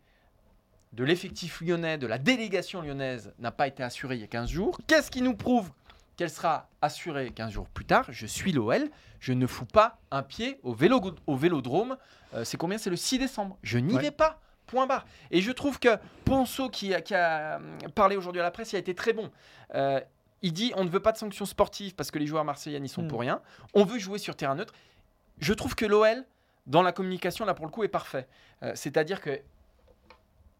de 0.93 1.03
l'effectif 1.03 1.61
lyonnais, 1.61 1.97
de 1.99 2.07
la 2.07 2.17
délégation 2.17 2.81
lyonnaise, 2.81 3.33
n'a 3.39 3.51
pas 3.51 3.67
été 3.67 3.83
assurée 3.83 4.15
il 4.15 4.21
y 4.21 4.23
a 4.23 4.27
15 4.27 4.49
jours. 4.49 4.79
Qu'est-ce 4.87 5.11
qui 5.11 5.21
nous 5.21 5.35
prouve 5.35 5.71
qu'elle 6.15 6.29
sera 6.31 6.69
assurée 6.81 7.31
15 7.31 7.51
jours 7.51 7.67
plus 7.69 7.85
tard? 7.85 8.05
Je 8.09 8.25
suis 8.25 8.51
l'OL, 8.51 8.89
je 9.19 9.33
ne 9.33 9.45
fous 9.45 9.65
pas 9.65 9.99
un 10.09 10.23
pied 10.23 10.59
au, 10.63 10.73
vélo, 10.73 10.99
au 11.27 11.35
vélodrome. 11.35 11.97
Euh, 12.33 12.43
c'est 12.43 12.57
combien? 12.57 12.77
C'est 12.79 12.89
le 12.89 12.95
6 12.95 13.19
décembre. 13.19 13.57
Je 13.61 13.77
n'y 13.77 13.93
Ouais. 13.93 14.01
vais 14.01 14.11
pas. 14.11 14.39
Point 14.65 14.87
barre. 14.87 15.05
Et 15.31 15.41
je 15.41 15.51
trouve 15.51 15.79
que 15.79 15.89
Ponceau, 16.25 16.67
qui, 16.69 16.93
a- 16.95 17.01
qui 17.01 17.13
a 17.15 17.57
hum, 17.57 17.91
parlé 17.93 18.15
aujourd'hui 18.17 18.41
à 18.41 18.43
la 18.43 18.51
presse, 18.51 18.73
il 18.73 18.75
a 18.75 18.79
été 18.79 18.95
très 18.95 19.13
bon. 19.13 19.31
Euh, 19.75 20.01
il 20.41 20.51
dit 20.51 20.73
on 20.75 20.83
ne 20.83 20.89
veut 20.89 20.99
pas 20.99 21.11
de 21.11 21.17
sanctions 21.17 21.45
sportives 21.45 21.93
parce 21.95 22.09
que 22.11 22.17
les 22.19 22.25
joueurs 22.27 22.43
marseillais 22.43 22.79
n'y 22.79 22.89
sont 22.89 23.03
Mm. 23.03 23.07
pour 23.07 23.19
rien. 23.21 23.41
On 23.75 23.85
veut 23.85 23.99
jouer 23.99 24.17
sur 24.19 24.35
terrain 24.35 24.55
neutre. 24.55 24.73
Je 25.39 25.53
trouve 25.53 25.75
que 25.75 25.85
l'OL, 25.85 26.25
dans 26.67 26.83
la 26.83 26.91
communication, 26.91 27.45
là 27.45 27.53
pour 27.53 27.65
le 27.65 27.71
coup, 27.71 27.83
est 27.83 27.87
parfait. 27.89 28.27
Euh, 28.63 28.73
C'est-à-dire 28.75 29.21
que 29.21 29.41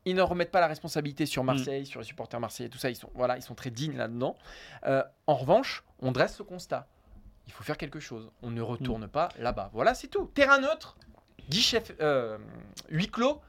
ils 0.06 0.16
ne 0.16 0.22
remettent 0.22 0.52
pas 0.52 0.62
la 0.62 0.68
responsabilité 0.68 1.26
sur 1.26 1.44
Marseille, 1.44 1.86
sur 1.86 2.00
les 2.00 2.06
supporters 2.06 2.40
marseillais, 2.40 2.70
tout 2.70 2.78
ça. 2.78 2.90
Ils 2.90 2.96
sont, 2.96 3.10
voilà, 3.14 3.36
ils 3.36 3.42
sont 3.42 3.56
très 3.56 3.70
dignes 3.70 3.98
là-dedans. 3.98 4.38
Euh, 4.86 5.04
en 5.28 5.36
revanche, 5.36 5.84
on 6.00 6.14
dresse 6.14 6.38
ce 6.38 6.44
constat. 6.44 6.88
Il 7.46 7.52
faut 7.52 7.64
faire 7.64 7.78
quelque 7.78 8.00
chose. 8.00 8.32
On 8.42 8.50
ne 8.50 8.62
retourne 8.62 9.10
pas 9.10 9.30
là-bas. 9.38 9.70
Voilà, 9.74 9.94
c'est 9.94 10.08
tout. 10.08 10.28
Terrain 10.34 10.60
neutre, 10.60 10.96
guichet 11.50 11.84
euh, 12.00 12.38
huis 12.90 13.08
clos, 13.10 13.42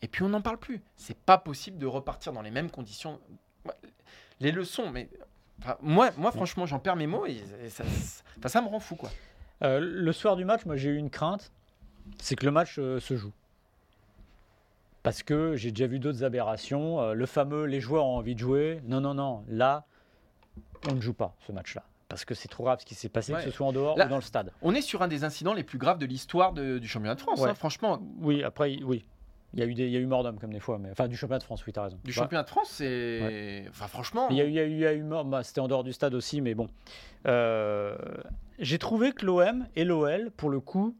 et 0.00 0.06
puis 0.06 0.22
on 0.22 0.28
n'en 0.28 0.42
parle 0.42 0.58
plus. 0.58 0.80
C'est 0.96 1.18
pas 1.18 1.38
possible 1.38 1.78
de 1.78 1.86
repartir 1.86 2.32
dans 2.32 2.42
les 2.42 2.52
mêmes 2.52 2.70
conditions. 2.70 3.20
Les 4.38 4.52
leçons, 4.52 4.90
mais 4.90 5.08
enfin, 5.58 5.76
moi, 5.80 6.10
moi, 6.16 6.30
franchement, 6.30 6.66
j'en 6.66 6.78
perds 6.78 6.96
mes 6.96 7.08
mots 7.08 7.26
et, 7.26 7.42
et 7.64 7.68
ça, 7.68 7.82
enfin, 8.38 8.48
ça 8.48 8.62
me 8.62 8.68
rend 8.68 8.78
fou, 8.80 8.94
quoi. 8.94 9.10
Euh, 9.62 9.80
le 9.80 10.12
soir 10.12 10.36
du 10.36 10.44
match, 10.44 10.64
moi 10.64 10.76
j'ai 10.76 10.88
eu 10.88 10.96
une 10.96 11.10
crainte, 11.10 11.52
c'est 12.20 12.36
que 12.36 12.44
le 12.46 12.52
match 12.52 12.76
euh, 12.78 13.00
se 13.00 13.16
joue. 13.16 13.32
Parce 15.02 15.22
que 15.22 15.56
j'ai 15.56 15.70
déjà 15.70 15.86
vu 15.86 15.98
d'autres 15.98 16.24
aberrations. 16.24 17.00
euh, 17.00 17.14
le 17.14 17.26
fameux 17.26 17.64
les 17.64 17.80
joueurs 17.80 18.04
ont 18.04 18.16
envie 18.16 18.34
de 18.34 18.40
jouer. 18.40 18.80
Non, 18.84 19.00
non, 19.00 19.14
non. 19.14 19.44
Là, 19.48 19.84
on 20.90 20.94
ne 20.94 21.00
joue 21.00 21.14
pas 21.14 21.34
ce 21.46 21.52
match-là. 21.52 21.84
Parce 22.08 22.24
que 22.24 22.34
c'est 22.34 22.48
trop 22.48 22.64
grave 22.64 22.80
ce 22.80 22.84
qui 22.84 22.94
s'est 22.94 23.08
passé, 23.08 23.32
Ouais. 23.32 23.38
que 23.38 23.44
ce 23.44 23.50
soit 23.50 23.66
en 23.66 23.72
dehors 23.72 23.96
Là- 23.96 24.06
ou 24.06 24.08
dans 24.08 24.16
le 24.16 24.22
stade. 24.22 24.52
On 24.62 24.74
est 24.74 24.80
sur 24.82 25.00
un 25.02 25.08
des 25.08 25.24
incidents 25.24 25.54
les 25.54 25.62
plus 25.62 25.78
graves 25.78 25.98
de 25.98 26.06
l'histoire 26.06 26.52
du 26.52 26.86
championnat 26.88 27.14
de 27.14 27.20
France. 27.20 27.40
Ouais. 27.40 27.50
hein, 27.50 27.54
franchement, 27.54 28.00
Oui, 28.20 28.42
après, 28.42 28.78
oui. 28.82 29.04
Il 29.54 29.58
y 29.58 29.62
a 29.62 29.66
eu, 29.66 29.74
des, 29.74 29.86
il 29.86 29.90
y 29.90 29.96
a 29.96 30.00
eu 30.00 30.06
mort 30.06 30.22
d'homme 30.22 30.38
comme 30.38 30.52
des 30.52 30.60
fois. 30.60 30.78
Mais, 30.78 30.90
enfin, 30.92 31.08
du 31.08 31.16
championnat 31.16 31.38
de 31.38 31.44
France, 31.44 31.64
oui, 31.66 31.72
t'as 31.72 31.82
raison. 31.84 31.98
du 32.04 32.10
Ouais. 32.10 32.14
championnat 32.14 32.44
de 32.44 32.48
France, 32.48 32.68
c'est. 32.70 33.64
Enfin, 33.70 33.86
franchement. 33.88 34.28
Il 34.30 34.36
y 34.36 34.40
a 34.40 34.44
eu, 34.44 34.48
il 34.48 34.54
y 34.54 34.60
a 34.60 34.64
eu, 34.64 34.70
il 34.70 34.78
y 34.78 34.86
a 34.86 34.92
eu 34.92 35.02
mort, 35.02 35.24
bah, 35.24 35.42
c'était 35.42 35.60
en 35.60 35.66
dehors 35.68 35.82
du 35.82 35.92
stade 35.92 36.14
aussi, 36.14 36.40
mais 36.40 36.54
bon. 36.54 36.68
Euh, 37.26 37.96
J'ai 38.58 38.78
trouvé 38.78 39.12
que 39.12 39.24
l'OM 39.24 39.66
et 39.74 39.84
l'OL, 39.84 40.30
pour 40.36 40.50
le 40.50 40.60
coup, 40.60 40.94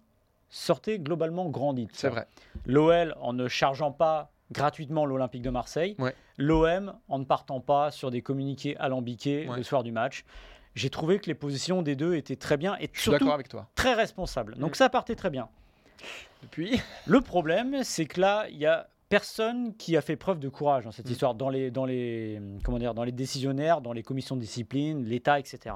sortaient 0.51 0.99
globalement 0.99 1.49
ça. 1.51 1.89
C'est 1.93 2.09
vrai. 2.09 2.27
L'OL 2.67 3.15
en 3.21 3.33
ne 3.33 3.49
chargeant 3.49 3.93
pas 3.93 4.31
gratuitement 4.53 5.07
l'Olympique 5.07 5.43
de 5.43 5.51
Marseille. 5.51 5.95
Ouais. 5.99 6.15
L'OM 6.37 6.93
en 7.09 7.19
ne 7.21 7.25
partant 7.25 7.61
pas 7.61 7.91
sur 7.91 8.11
des 8.11 8.21
communiqués 8.21 8.77
alambiqués 8.79 9.49
Ouais. 9.49 9.57
le 9.57 9.63
soir 9.63 9.83
du 9.85 9.93
match. 9.93 10.25
J'ai 10.75 10.91
trouvé 10.91 11.19
que 11.21 11.27
les 11.27 11.35
positions 11.35 11.83
des 11.83 11.97
deux 11.97 12.15
étaient 12.17 12.37
très 12.37 12.57
bien 12.57 12.77
et 12.81 12.91
surtout 12.93 13.19
d'accord 13.21 13.35
avec 13.35 13.49
toi. 13.49 13.69
très 13.75 13.95
responsables. 13.95 14.57
Donc 14.57 14.73
Mm. 14.73 14.75
ça 14.75 14.89
partait 14.89 15.15
très 15.17 15.31
bien. 15.31 15.49
Depuis. 16.43 16.81
Le 17.07 17.21
problème, 17.21 17.83
c'est 17.85 18.07
que 18.07 18.21
là, 18.21 18.47
il 18.51 18.57
y 18.59 18.67
a 18.67 18.89
personne 19.09 19.77
qui 19.77 19.97
a 19.97 20.01
fait 20.01 20.17
preuve 20.17 20.39
de 20.39 20.49
courage 20.49 20.85
dans 20.85 20.93
cette 20.93 21.09
Mm. 21.09 21.13
histoire, 21.13 21.35
dans 21.35 21.49
les, 21.51 21.71
dans, 21.71 21.85
les, 21.85 22.41
comment 22.65 22.79
dire, 22.79 22.95
dans 22.95 23.03
les 23.05 23.13
décisionnaires, 23.13 23.81
dans 23.81 23.93
les 23.93 24.03
commissions 24.03 24.37
de 24.37 24.41
discipline, 24.41 25.05
l'État, 25.05 25.39
etc. 25.39 25.75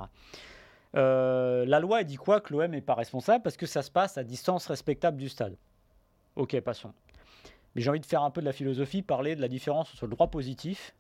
Euh, 0.97 1.65
la 1.67 1.81
loi 1.81 2.01
elle 2.01 2.07
dit 2.07 2.17
quoi 2.17 2.41
Que 2.41 2.53
l'OM 2.53 2.71
n'est 2.71 2.81
pas 2.81 2.95
responsable 2.95 3.43
parce 3.43 3.57
que 3.57 3.67
ça 3.67 3.83
se 3.83 3.91
passe 3.91 4.17
à 4.19 4.25
distance 4.25 4.67
respectable 4.67 5.17
du 5.17 5.29
stade. 5.29 5.57
Ok, 6.37 6.59
passons. 6.61 6.93
Mais 7.75 7.83
j'ai 7.83 7.91
envie 7.91 8.01
de 8.01 8.07
faire 8.07 8.23
un 8.23 8.31
peu 8.31 8.41
de 8.41 8.47
la 8.47 8.53
philosophie, 8.53 9.03
parler 9.03 9.35
de 9.35 9.41
la 9.41 9.49
différence 9.49 9.93
entre 9.93 10.07
le 10.07 10.11
droit 10.13 10.29
positif 10.29 10.95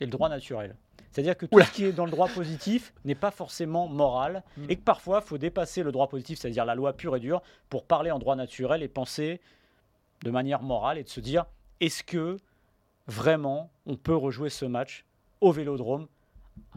et 0.00 0.04
le 0.04 0.10
droit 0.10 0.28
naturel. 0.28 0.76
C'est-à-dire 1.12 1.36
que 1.36 1.46
tout 1.46 1.54
Oula. 1.54 1.64
ce 1.64 1.70
qui 1.72 1.84
est 1.84 1.92
dans 1.92 2.04
le 2.04 2.10
droit 2.10 2.28
positif 2.28 2.92
n'est 3.04 3.14
pas 3.14 3.30
forcément 3.30 3.88
moral 3.88 4.42
Mm. 4.56 4.66
et 4.68 4.76
que 4.76 4.82
parfois 4.82 5.20
il 5.24 5.26
faut 5.28 5.38
dépasser 5.38 5.82
le 5.82 5.92
droit 5.92 6.08
positif, 6.08 6.38
c'est-à-dire 6.38 6.64
la 6.64 6.74
loi 6.74 6.92
pure 6.92 7.16
et 7.16 7.20
dure, 7.20 7.40
pour 7.70 7.84
parler 7.84 8.10
en 8.10 8.18
droit 8.18 8.36
naturel 8.36 8.82
et 8.82 8.88
penser 8.88 9.40
de 10.24 10.30
manière 10.30 10.62
morale 10.62 10.98
et 10.98 11.04
de 11.04 11.08
se 11.08 11.20
dire 11.20 11.46
est-ce 11.80 12.02
que 12.02 12.36
vraiment 13.06 13.70
on 13.86 13.96
peut 13.96 14.16
rejouer 14.16 14.50
ce 14.50 14.64
match 14.64 15.04
au 15.40 15.52
vélodrome 15.52 16.08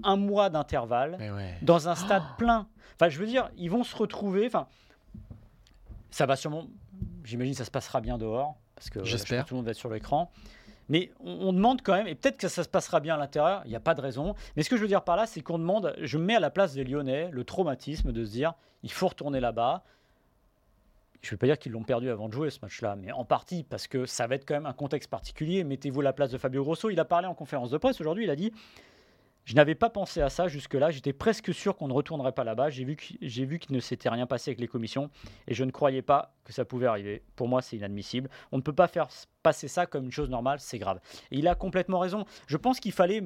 un 0.04 0.16
mois 0.16 0.50
d'intervalle 0.50 1.18
ouais. 1.20 1.58
dans 1.62 1.90
un 1.90 1.96
stade 1.96 2.24
plein. 2.38 2.68
Enfin, 2.96 3.10
je 3.10 3.20
veux 3.20 3.26
dire, 3.26 3.50
ils 3.58 3.70
vont 3.70 3.84
se 3.84 3.96
retrouver. 3.96 4.46
Enfin, 4.48 4.68
ça 6.12 6.26
va 6.26 6.36
sûrement. 6.36 6.66
J'imagine 7.24 7.54
que 7.54 7.58
ça 7.60 7.66
se 7.66 7.72
passera 7.72 8.02
bien 8.02 8.18
dehors 8.18 8.56
parce 8.76 8.90
que 8.90 9.04
J'espère. 9.04 9.46
tout 9.46 9.54
le 9.54 9.58
monde 9.58 9.66
va 9.66 9.72
être 9.72 9.78
sur 9.78 9.90
l'écran. 9.90 10.32
Mais 10.88 11.12
on, 11.20 11.50
on 11.50 11.54
demande 11.54 11.82
quand 11.84 11.94
même, 11.94 12.08
et 12.08 12.16
peut-être 12.16 12.38
que 12.38 12.48
ça 12.48 12.64
se 12.64 12.70
passera 12.70 13.00
bien 13.00 13.14
à 13.14 13.18
l'intérieur, 13.18 13.62
il 13.66 13.70
n'y 13.70 13.76
a 13.76 13.80
pas 13.80 13.94
de 13.94 14.02
raison. 14.02 14.34
Mais 14.56 14.64
ce 14.64 14.70
que 14.70 14.76
je 14.76 14.82
veux 14.82 14.88
dire 14.88 15.04
par 15.04 15.16
là, 15.16 15.28
c'est 15.28 15.42
qu'on 15.42 15.60
demande, 15.60 15.94
je 16.02 16.18
mets 16.18 16.36
à 16.36 16.40
la 16.40 16.50
place 16.50 16.74
des 16.74 16.84
Lyonnais 16.84 17.30
le 17.32 17.44
traumatisme 17.44 18.12
de 18.12 18.26
se 18.26 18.32
dire, 18.32 18.54
il 18.82 18.92
faut 18.92 19.08
retourner 19.08 19.40
là-bas. 19.40 19.84
Je 21.22 21.28
ne 21.28 21.32
vais 21.32 21.38
pas 21.38 21.46
dire 21.48 21.60
qu'ils 21.60 21.74
l'ont 21.74 21.84
perdu 21.84 22.10
avant 22.10 22.28
de 22.28 22.34
jouer 22.34 22.50
ce 22.50 22.60
match-là, 22.62 22.96
mais 22.96 23.12
en 23.12 23.26
partie 23.26 23.64
parce 23.64 23.88
que 23.88 24.06
ça 24.06 24.26
va 24.26 24.36
être 24.36 24.46
quand 24.48 24.56
même 24.56 24.66
un 24.66 24.74
contexte 24.74 25.10
particulier. 25.10 25.64
Mettez-vous 25.64 26.00
à 26.00 26.04
la 26.04 26.14
place 26.14 26.32
de 26.32 26.38
Fabio 26.38 26.64
Grosso. 26.64 26.90
Il 26.90 27.00
a 27.00 27.06
parlé 27.06 27.28
en 27.28 27.36
conférence 27.36 27.70
de 27.70 27.78
presse 27.78 28.00
aujourd'hui. 28.00 28.24
Il 28.24 28.30
a 28.30 28.36
dit 28.36 28.52
Je 29.50 29.56
n'avais 29.56 29.74
pas 29.74 29.90
pensé 29.90 30.22
à 30.22 30.30
ça 30.30 30.48
jusque-là. 30.48 30.92
J'étais 30.92 31.12
presque 31.12 31.52
sûr 31.56 31.76
qu'on 31.76 31.88
ne 31.88 31.94
retournerait 31.94 32.34
pas 32.34 32.44
là-bas. 32.44 32.70
J'ai 32.70 32.84
vu 32.86 32.96
qu'- 32.96 33.18
qu'il 33.58 33.76
ne 33.76 33.80
s'était 33.80 34.08
rien 34.08 34.28
passé 34.28 34.52
avec 34.52 34.60
les 34.60 34.68
commissions 34.68 35.10
et 35.48 35.56
je 35.56 35.64
ne 35.64 35.72
croyais 35.72 36.04
pas 36.04 36.36
que 36.44 36.54
ça 36.54 36.66
pouvait 36.66 36.86
arriver. 36.86 37.24
Pour 37.36 37.48
moi, 37.48 37.64
c'est 37.64 37.76
inadmissible. 37.76 38.30
On 38.52 38.58
ne 38.58 38.62
peut 38.62 38.74
pas 38.74 38.88
faire 38.88 39.08
passer 39.42 39.68
ça 39.68 39.88
comme 39.88 40.06
une 40.06 40.12
chose 40.12 40.30
normale. 40.30 40.60
C'est 40.60 40.78
grave. 40.78 41.00
Et 41.32 41.40
il 41.40 41.48
a 41.48 41.56
complètement 41.56 41.98
raison. 41.98 42.26
Je 42.46 42.58
pense 42.58 42.80
qu'il 42.80 42.92
fallait. 42.92 43.24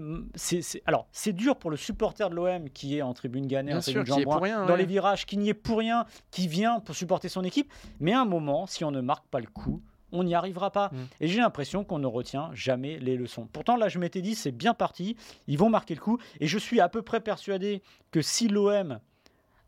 alors, 0.86 1.08
c'est 1.12 1.34
dur 1.34 1.58
pour 1.58 1.70
le 1.70 1.76
supporter 1.76 2.30
de 2.30 2.36
l'OM 2.36 2.70
qui 2.70 2.98
est 2.98 3.02
en 3.02 3.14
tribune 3.14 3.46
Bien 3.46 3.68
en 3.76 3.82
tribune 3.82 4.04
rien, 4.14 4.66
dans 4.66 4.72
ouais. 4.72 4.78
les 4.78 4.86
virages, 4.86 5.26
qui 5.26 5.36
n'y 5.36 5.50
est 5.50 5.54
pour 5.54 5.80
rien, 5.80 6.06
qui 6.32 6.48
vient 6.48 6.80
pour 6.80 6.96
supporter 6.96 7.28
son 7.28 7.44
équipe. 7.44 7.70
Mais 8.00 8.14
à 8.14 8.22
un 8.22 8.26
moment, 8.26 8.66
si 8.66 8.86
on 8.86 8.92
ne 8.92 9.02
marque 9.02 9.28
pas 9.28 9.42
le 9.42 9.48
coup, 9.48 9.82
on 10.14 10.24
n'y 10.24 10.36
arrivera 10.36 10.72
pas. 10.72 10.90
Mm. 10.94 10.98
Et 11.22 11.28
j'ai 11.28 11.40
l'impression 11.40 11.84
qu'on 11.84 12.00
ne 12.00 12.08
retient 12.08 12.50
jamais 12.54 12.98
les 13.00 13.18
leçons. 13.18 13.48
Pourtant, 13.52 13.76
là, 13.76 13.90
je 13.90 14.00
m'étais 14.00 14.22
dit, 14.22 14.36
c'est 14.36 14.52
bien 14.52 14.74
parti, 14.74 15.18
ils 15.48 15.58
vont 15.58 15.70
marquer 15.70 15.96
le 15.96 16.00
coup. 16.02 16.18
Et 16.40 16.48
je 16.48 16.58
suis 16.58 16.80
à 16.80 16.88
peu 16.88 17.02
près 17.02 17.20
persuadé 17.20 17.82
que 18.12 18.22
si 18.22 18.48
l'OM 18.48 19.00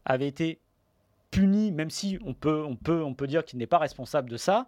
avait 0.06 0.28
été 0.28 0.60
puni, 1.32 1.72
même 1.72 1.90
si 1.90 2.18
on 2.26 2.34
peut, 2.34 2.64
on 2.64 2.76
peut, 2.76 3.04
on 3.04 3.14
peut 3.14 3.28
dire 3.28 3.44
qu'il 3.44 3.60
n'est 3.60 3.68
pas 3.68 3.78
responsable 3.80 4.30
de 4.30 4.38
ça, 4.38 4.68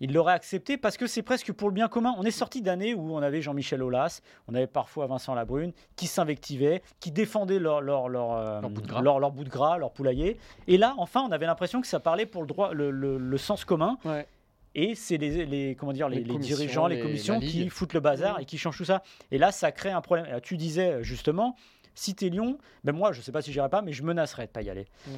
il 0.00 0.12
l'aurait 0.12 0.32
accepté 0.32 0.76
parce 0.76 0.96
que 0.96 1.06
c'est 1.06 1.22
presque 1.22 1.52
pour 1.52 1.68
le 1.68 1.74
bien 1.74 1.86
commun. 1.86 2.12
On 2.18 2.24
est 2.24 2.32
sorti 2.32 2.60
d'années 2.60 2.92
où 2.92 3.14
on 3.14 3.18
avait 3.22 3.40
Jean-Michel 3.40 3.84
Aulas, 3.84 4.20
on 4.48 4.54
avait 4.56 4.66
parfois 4.66 5.06
Vincent 5.06 5.32
Labrune, 5.32 5.72
qui 5.94 6.08
s'invectivaient, 6.08 6.82
qui 6.98 7.12
défendaient 7.12 7.60
leur, 7.60 7.80
leur, 7.82 8.08
leur, 8.08 8.32
euh, 8.32 8.60
Leur 8.62 8.70
bout 8.70 8.80
de 8.80 8.88
gras. 8.88 9.00
leur- 9.00 9.20
leur 9.20 9.30
bout 9.30 9.44
de 9.44 9.48
gras, 9.48 9.78
leur 9.78 9.92
poulailler. 9.92 10.38
Et 10.66 10.76
là, 10.76 10.94
enfin, 10.98 11.22
on 11.22 11.30
avait 11.30 11.46
l'impression 11.46 11.80
que 11.80 11.86
ça 11.86 12.00
parlait 12.00 12.26
pour 12.26 12.42
le, 12.42 12.48
droit, 12.48 12.72
le, 12.74 12.90
le- 12.90 13.16
le 13.16 13.38
sens 13.38 13.64
commun. 13.64 13.96
Ouais. 14.04 14.26
Et 14.74 14.94
c'est 14.94 15.16
les, 15.18 15.44
les- 15.44 15.74
comment 15.74 15.92
dire, 15.92 16.08
les, 16.08 16.16
Les 16.16 16.22
les 16.24 16.28
commissions, 16.30 16.56
dirigeants, 16.56 16.86
les 16.86 17.00
commissions 17.00 17.40
qui 17.40 17.68
foutent 17.68 17.92
le 17.94 18.00
bazar 18.00 18.40
et 18.40 18.44
qui 18.46 18.56
changent 18.58 18.78
tout 18.78 18.84
ça. 18.84 19.02
Et 19.30 19.38
là, 19.38 19.52
ça 19.52 19.70
crée 19.72 19.90
un 19.90 20.00
problème. 20.00 20.26
Là, 20.26 20.40
tu 20.40 20.56
disais 20.56 21.02
justement, 21.02 21.56
si 21.94 22.14
t'es 22.14 22.30
Lyon, 22.30 22.56
ben 22.84 22.92
moi, 22.94 23.12
je 23.12 23.20
sais 23.20 23.32
pas 23.32 23.42
si 23.42 23.52
j'irai 23.52 23.68
pas, 23.68 23.82
mais 23.82 23.92
je 23.92 24.02
menacerais 24.02 24.46
de 24.46 24.50
pas 24.52 24.62
y 24.62 24.70
aller. 24.70 24.86
Mhm. 25.06 25.12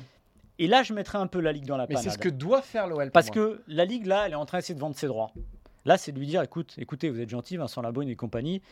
Et 0.59 0.67
là, 0.67 0.83
je 0.83 0.93
mettrais 0.93 1.19
un 1.19 1.27
peu 1.29 1.41
la 1.41 1.53
Ligue 1.53 1.67
dans 1.67 1.77
la 1.77 1.87
Mais 1.89 1.95
panade. 1.95 2.05
c'est 2.05 2.11
ce 2.15 2.19
que 2.19 2.29
doit 2.29 2.63
faire 2.63 2.87
l'OL. 2.87 3.11
Parce 3.11 3.27
moi. 3.27 3.35
que 3.35 3.63
la 3.69 3.85
Ligue, 3.85 4.07
là, 4.07 4.25
elle 4.27 4.33
est 4.33 4.37
en 4.37 4.47
train 4.47 4.59
d'essayer 4.59 4.75
de 4.75 4.81
vendre 4.81 4.97
ses 4.97 5.07
droits. 5.09 5.31
Là, 5.85 5.99
c'est 5.99 6.13
de 6.13 6.19
lui 6.19 6.27
dire, 6.27 6.43
écoute, 6.43 6.75
écoutez, 6.79 7.11
vous 7.11 7.21
êtes 7.21 7.29
gentil, 7.31 7.57
Vincent 7.57 7.83
Labrune 7.83 8.09
et 8.09 8.17
compagnie, 8.17 8.63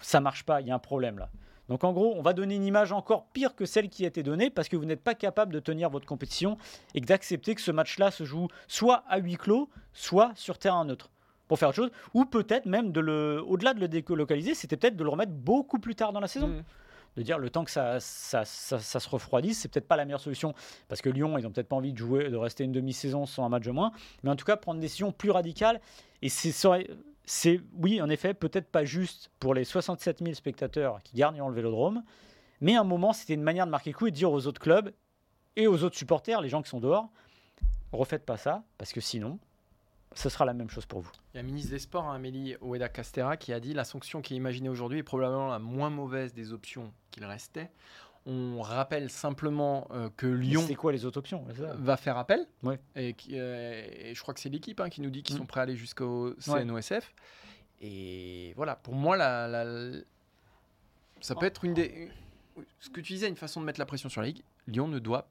ça 0.00 0.20
marche 0.20 0.42
pas, 0.44 0.60
il 0.60 0.66
y 0.66 0.70
a 0.70 0.74
un 0.74 0.78
problème 0.80 1.18
là. 1.18 1.28
Donc 1.68 1.82
en 1.84 1.92
gros, 1.92 2.14
on 2.16 2.22
va 2.22 2.32
donner 2.32 2.54
une 2.54 2.64
image 2.64 2.92
encore 2.92 3.26
pire 3.32 3.54
que 3.56 3.64
celle 3.66 3.88
qui 3.88 4.04
a 4.04 4.08
été 4.08 4.22
donnée 4.22 4.50
parce 4.50 4.68
que 4.68 4.76
vous 4.76 4.84
n'êtes 4.84 5.02
pas 5.02 5.14
capable 5.14 5.52
de 5.52 5.58
tenir 5.60 5.90
votre 5.90 6.06
compétition 6.06 6.56
et 6.94 7.00
d'accepter 7.00 7.54
que 7.54 7.60
ce 7.60 7.72
match-là 7.72 8.10
se 8.10 8.24
joue 8.24 8.46
soit 8.68 9.02
à 9.08 9.18
huis 9.18 9.36
clos, 9.36 9.68
soit 9.92 10.32
sur 10.36 10.58
terrain 10.58 10.84
neutre 10.84 11.10
pour 11.48 11.58
faire 11.58 11.68
autre 11.68 11.76
chose, 11.76 11.90
ou 12.14 12.24
peut-être 12.24 12.66
même 12.66 12.90
de 12.92 13.00
le, 13.00 13.42
au-delà 13.46 13.72
de 13.74 13.78
le 13.80 13.86
délocaliser, 13.88 14.54
c'était 14.54 14.76
peut-être 14.76 14.96
de 14.96 15.04
le 15.04 15.10
remettre 15.10 15.30
beaucoup 15.32 15.78
plus 15.78 15.94
tard 15.94 16.12
dans 16.12 16.20
la 16.20 16.26
saison 16.28 16.48
Mm. 16.48 16.62
de 17.16 17.22
dire 17.22 17.38
le 17.38 17.48
temps 17.50 17.64
que 17.64 17.70
ça, 17.70 17.98
ça, 18.00 18.44
ça- 18.44 18.78
ça 18.78 19.00
se 19.00 19.08
refroidisse, 19.08 19.60
c'est 19.60 19.68
peut-être 19.68 19.88
pas 19.88 19.96
la 19.96 20.04
meilleure 20.04 20.20
solution 20.20 20.54
parce 20.88 21.00
que 21.00 21.08
Lyon, 21.08 21.38
ils 21.38 21.46
ont 21.46 21.50
peut-être 21.50 21.68
pas 21.68 21.76
envie 21.76 21.92
de 21.92 21.98
jouer, 21.98 22.28
de 22.30 22.36
rester 22.36 22.62
une 22.64 22.72
demi-saison 22.72 23.24
sans 23.26 23.44
un 23.44 23.48
match 23.48 23.64
de 23.64 23.70
moins, 23.70 23.90
mais 24.22 24.30
en 24.30 24.36
tout 24.36 24.44
cas 24.44 24.56
prendre 24.56 24.80
des 24.80 24.86
décisions 24.86 25.12
plus 25.12 25.30
radicales. 25.30 25.80
Et 26.20 26.28
c'est, 26.28 26.50
c'est 27.26 27.60
oui, 27.74 28.00
en 28.00 28.08
effet, 28.08 28.34
peut-être 28.34 28.68
pas 28.68 28.84
juste 28.84 29.30
pour 29.40 29.52
les 29.52 29.64
67 29.64 30.20
000 30.22 30.34
spectateurs 30.34 31.02
qui 31.02 31.16
garniront 31.16 31.48
le 31.48 31.54
Vélodrome, 31.54 32.02
mais 32.60 32.76
à 32.76 32.80
un 32.80 32.84
moment, 32.84 33.12
c'était 33.12 33.34
une 33.34 33.42
manière 33.42 33.66
de 33.66 33.70
marquer 33.70 33.90
le 33.90 33.96
coup 33.96 34.06
et 34.06 34.10
de 34.12 34.16
dire 34.16 34.30
aux 34.30 34.46
autres 34.46 34.60
clubs 34.60 34.92
et 35.56 35.66
aux 35.66 35.82
autres 35.82 35.96
supporters, 35.96 36.40
les 36.40 36.48
gens 36.48 36.62
qui 36.62 36.70
sont 36.70 36.80
dehors, 36.80 37.10
refaites 37.92 38.24
pas 38.24 38.36
ça 38.36 38.62
parce 38.78 38.92
que 38.92 39.00
sinon, 39.00 39.38
ce 40.14 40.28
sera 40.28 40.44
la 40.44 40.54
même 40.54 40.70
chose 40.70 40.86
pour 40.86 41.00
vous. 41.00 41.10
Il 41.34 41.36
y 41.36 41.40
a 41.40 41.42
un 41.42 41.46
ministre 41.46 41.70
des 41.70 41.78
Sports, 41.78 42.04
hein, 42.04 42.14
Amélie 42.14 42.56
Oueda 42.60 42.88
Castera, 42.88 43.36
qui 43.36 43.52
a 43.52 43.60
dit 43.60 43.74
la 43.74 43.84
sanction 43.84 44.22
qui 44.22 44.34
est 44.34 44.36
imaginée 44.36 44.68
aujourd'hui 44.68 45.00
est 45.00 45.02
probablement 45.02 45.48
la 45.48 45.58
moins 45.58 45.90
mauvaise 45.90 46.32
des 46.32 46.52
options 46.52 46.92
qu'il 47.10 47.24
restait. 47.24 47.70
On 48.28 48.60
rappelle 48.60 49.08
simplement 49.08 49.86
euh, 49.92 50.10
que 50.16 50.26
Lyon 50.26 50.64
C'est 50.66 50.74
quoi 50.74 50.90
les 50.92 51.04
autres 51.04 51.18
options 51.18 51.44
va 51.48 51.96
faire 51.96 52.16
appel. 52.18 52.44
Ouais. 52.64 52.80
Et, 52.96 53.14
qui- 53.14 53.38
euh, 53.38 53.86
et 53.88 54.14
je 54.14 54.20
crois 54.20 54.34
que 54.34 54.40
c'est 54.40 54.48
l'équipe 54.48 54.80
hein, 54.80 54.88
qui 54.88 55.00
nous 55.00 55.10
dit 55.10 55.22
qu'ils 55.22 55.36
Mm. 55.36 55.38
sont 55.38 55.46
prêts 55.46 55.60
à 55.60 55.62
aller 55.62 55.76
jusqu'au 55.76 56.34
CNOSF. 56.40 57.14
Et 57.80 58.52
voilà, 58.56 58.74
pour 58.76 58.94
moi, 58.94 59.16
la, 59.16 59.46
la- 59.46 60.00
ça 61.20 61.34
peut 61.34 61.46
être 61.46 61.64
une 61.64 61.74
des. 61.74 62.10
Ce 62.80 62.88
que 62.88 63.00
tu 63.00 63.12
disais, 63.12 63.28
une 63.28 63.36
façon 63.36 63.60
de 63.60 63.66
mettre 63.66 63.78
la 63.78 63.86
pression 63.86 64.08
sur 64.08 64.20
la 64.22 64.26
Ligue. 64.28 64.42
Lyon 64.66 64.88
ne 64.88 64.98
doit 64.98 65.28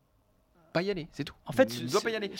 pas 0.73 0.81
y 0.81 0.91
aller, 0.91 1.07
c'est 1.11 1.23
tout. 1.23 1.35
En 1.45 1.51
fait, 1.53 1.77
il 1.77 1.85
ne 1.85 1.91
doit 1.91 2.01
pas 2.01 2.11
y 2.11 2.15
aller. 2.15 2.31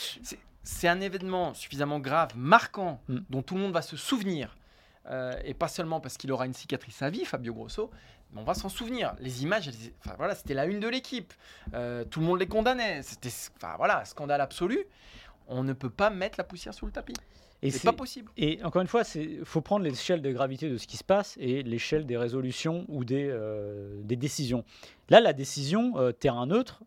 C'est- 0.63 0.87
un 0.87 0.99
événement 1.01 1.53
suffisamment 1.53 1.99
grave, 1.99 2.31
marquant, 2.35 3.01
Mm. 3.07 3.17
dont 3.29 3.41
tout 3.43 3.55
le 3.55 3.61
monde 3.61 3.73
va 3.73 3.81
se 3.81 3.97
souvenir. 3.97 4.55
Euh, 5.07 5.33
et 5.43 5.53
pas 5.53 5.67
seulement 5.67 5.99
parce 5.99 6.17
qu'il 6.17 6.31
aura 6.31 6.45
une 6.47 6.53
cicatrice 6.53 7.01
à 7.03 7.09
vie, 7.11 7.25
Fabio 7.25 7.53
Grosso, 7.53 7.91
on 8.35 8.43
va 8.43 8.53
s'en 8.53 8.69
souvenir. 8.69 9.15
Les 9.19 9.43
images, 9.43 9.67
elles- 9.67 9.93
enfin, 10.03 10.15
voilà, 10.17 10.35
c'était 10.35 10.53
la 10.53 10.65
une 10.65 10.79
de 10.79 10.87
l'équipe. 10.87 11.33
Euh, 11.73 12.03
tout 12.05 12.19
le 12.19 12.25
monde 12.25 12.39
les 12.39 12.47
condamnait. 12.47 13.01
C'était 13.03 13.29
enfin, 13.57 13.75
voilà, 13.77 14.03
scandale 14.05 14.41
absolu. 14.41 14.79
On 15.47 15.63
ne 15.63 15.73
peut 15.73 15.89
pas 15.89 16.09
mettre 16.09 16.35
la 16.37 16.43
poussière 16.43 16.73
sous 16.73 16.85
le 16.85 16.91
tapis. 16.91 17.13
Et 17.61 17.71
C'est 17.71 17.83
pas 17.83 17.93
possible. 17.93 18.31
Et 18.37 18.59
encore 18.63 18.81
une 18.81 18.87
fois, 18.87 19.03
il 19.15 19.43
faut 19.45 19.61
prendre 19.61 19.83
l'échelle 19.85 20.21
de 20.21 20.31
gravité 20.31 20.69
de 20.69 20.77
ce 20.77 20.85
qui 20.87 20.97
se 20.97 21.03
passe 21.03 21.35
et 21.39 21.63
l'échelle 21.63 22.05
des 22.05 22.17
résolutions 22.17 22.85
ou 22.89 23.05
des, 23.05 23.27
euh, 23.29 24.01
des 24.03 24.15
décisions. 24.17 24.63
Là, 25.09 25.19
la 25.21 25.33
décision 25.33 25.97
euh, 25.97 26.11
terrain 26.11 26.45
neutre, 26.47 26.81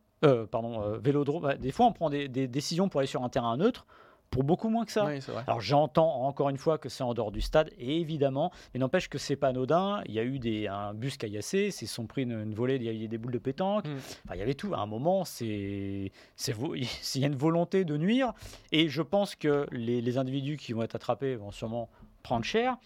pardon, 0.50 0.98
vélodrome, 0.98 1.42
bah, 1.42 1.56
des 1.56 1.70
fois 1.72 1.86
on 1.86 1.92
prend 1.92 2.10
des, 2.10 2.28
des 2.28 2.48
décisions 2.48 2.88
pour 2.88 3.00
aller 3.00 3.06
sur 3.06 3.22
un 3.24 3.28
terrain 3.28 3.56
neutre 3.56 3.86
pour 4.30 4.44
beaucoup 4.44 4.68
moins 4.68 4.84
que 4.84 4.92
ça. 4.92 5.06
Oui. 5.06 5.20
Alors 5.46 5.60
j'entends 5.60 6.22
encore 6.24 6.48
une 6.48 6.58
fois 6.58 6.78
que 6.78 6.88
c'est 6.88 7.02
en 7.02 7.14
dehors 7.14 7.32
du 7.32 7.40
stade, 7.40 7.70
et 7.78 8.00
évidemment, 8.00 8.52
mais 8.72 8.80
n'empêche 8.80 9.08
que 9.08 9.18
c'est 9.18 9.36
pas 9.36 9.48
anodin. 9.48 10.02
Il 10.06 10.14
y 10.14 10.18
a 10.18 10.24
eu 10.24 10.38
des, 10.38 10.66
un 10.68 10.94
bus 10.94 11.16
caillassé, 11.16 11.70
c'est 11.70 11.86
sont 11.86 12.06
pris 12.06 12.22
une, 12.22 12.32
une 12.32 12.54
volée, 12.54 12.76
il 12.76 12.82
y 12.82 12.88
a 12.88 12.92
eu 12.92 13.08
des 13.08 13.18
boules 13.18 13.32
de 13.32 13.38
pétanque. 13.38 13.86
Mm. 13.86 13.96
Enfin, 13.96 14.34
il 14.34 14.38
y 14.38 14.42
avait 14.42 14.54
tout. 14.54 14.74
À 14.74 14.78
un 14.78 14.86
moment, 14.86 15.24
c'est, 15.24 16.12
c'est 16.36 16.54
il 17.14 17.20
y 17.20 17.24
a 17.24 17.28
une 17.28 17.36
volonté 17.36 17.84
de 17.84 17.96
nuire, 17.96 18.32
et 18.72 18.88
je 18.88 19.02
pense 19.02 19.34
que 19.34 19.66
les, 19.72 20.00
les 20.00 20.18
individus 20.18 20.56
qui 20.56 20.72
vont 20.72 20.82
être 20.82 20.94
attrapés 20.94 21.36
vont 21.36 21.50
sûrement 21.50 21.88
prendre 22.22 22.44
cher. 22.44 22.76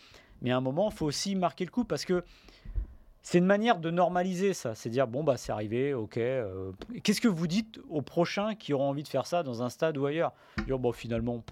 Mais 0.42 0.50
à 0.50 0.56
un 0.56 0.60
moment, 0.60 0.90
il 0.90 0.96
faut 0.96 1.06
aussi 1.06 1.34
marquer 1.36 1.64
le 1.64 1.70
coup 1.70 1.84
parce 1.84 2.04
que 2.04 2.24
c'est 3.22 3.38
une 3.38 3.46
manière 3.46 3.78
de 3.78 3.90
normaliser 3.90 4.52
ça. 4.54 4.74
C'est 4.74 4.90
dire, 4.90 5.06
bon, 5.06 5.22
bah, 5.24 5.36
c'est 5.36 5.52
arrivé, 5.52 5.94
ok. 5.94 6.16
euh, 6.18 6.72
Qu'est-ce 7.02 7.20
que 7.20 7.28
vous 7.28 7.46
dites 7.46 7.80
aux 7.88 8.02
prochains 8.02 8.54
qui 8.54 8.72
auront 8.72 8.88
envie 8.88 9.02
de 9.02 9.08
faire 9.08 9.26
ça 9.26 9.42
dans 9.42 9.62
un 9.62 9.68
stade 9.68 9.96
ou 9.98 10.06
ailleurs? 10.06 10.32
Dire, 10.66 10.78
bon, 10.78 10.92
finalement, 10.92 11.42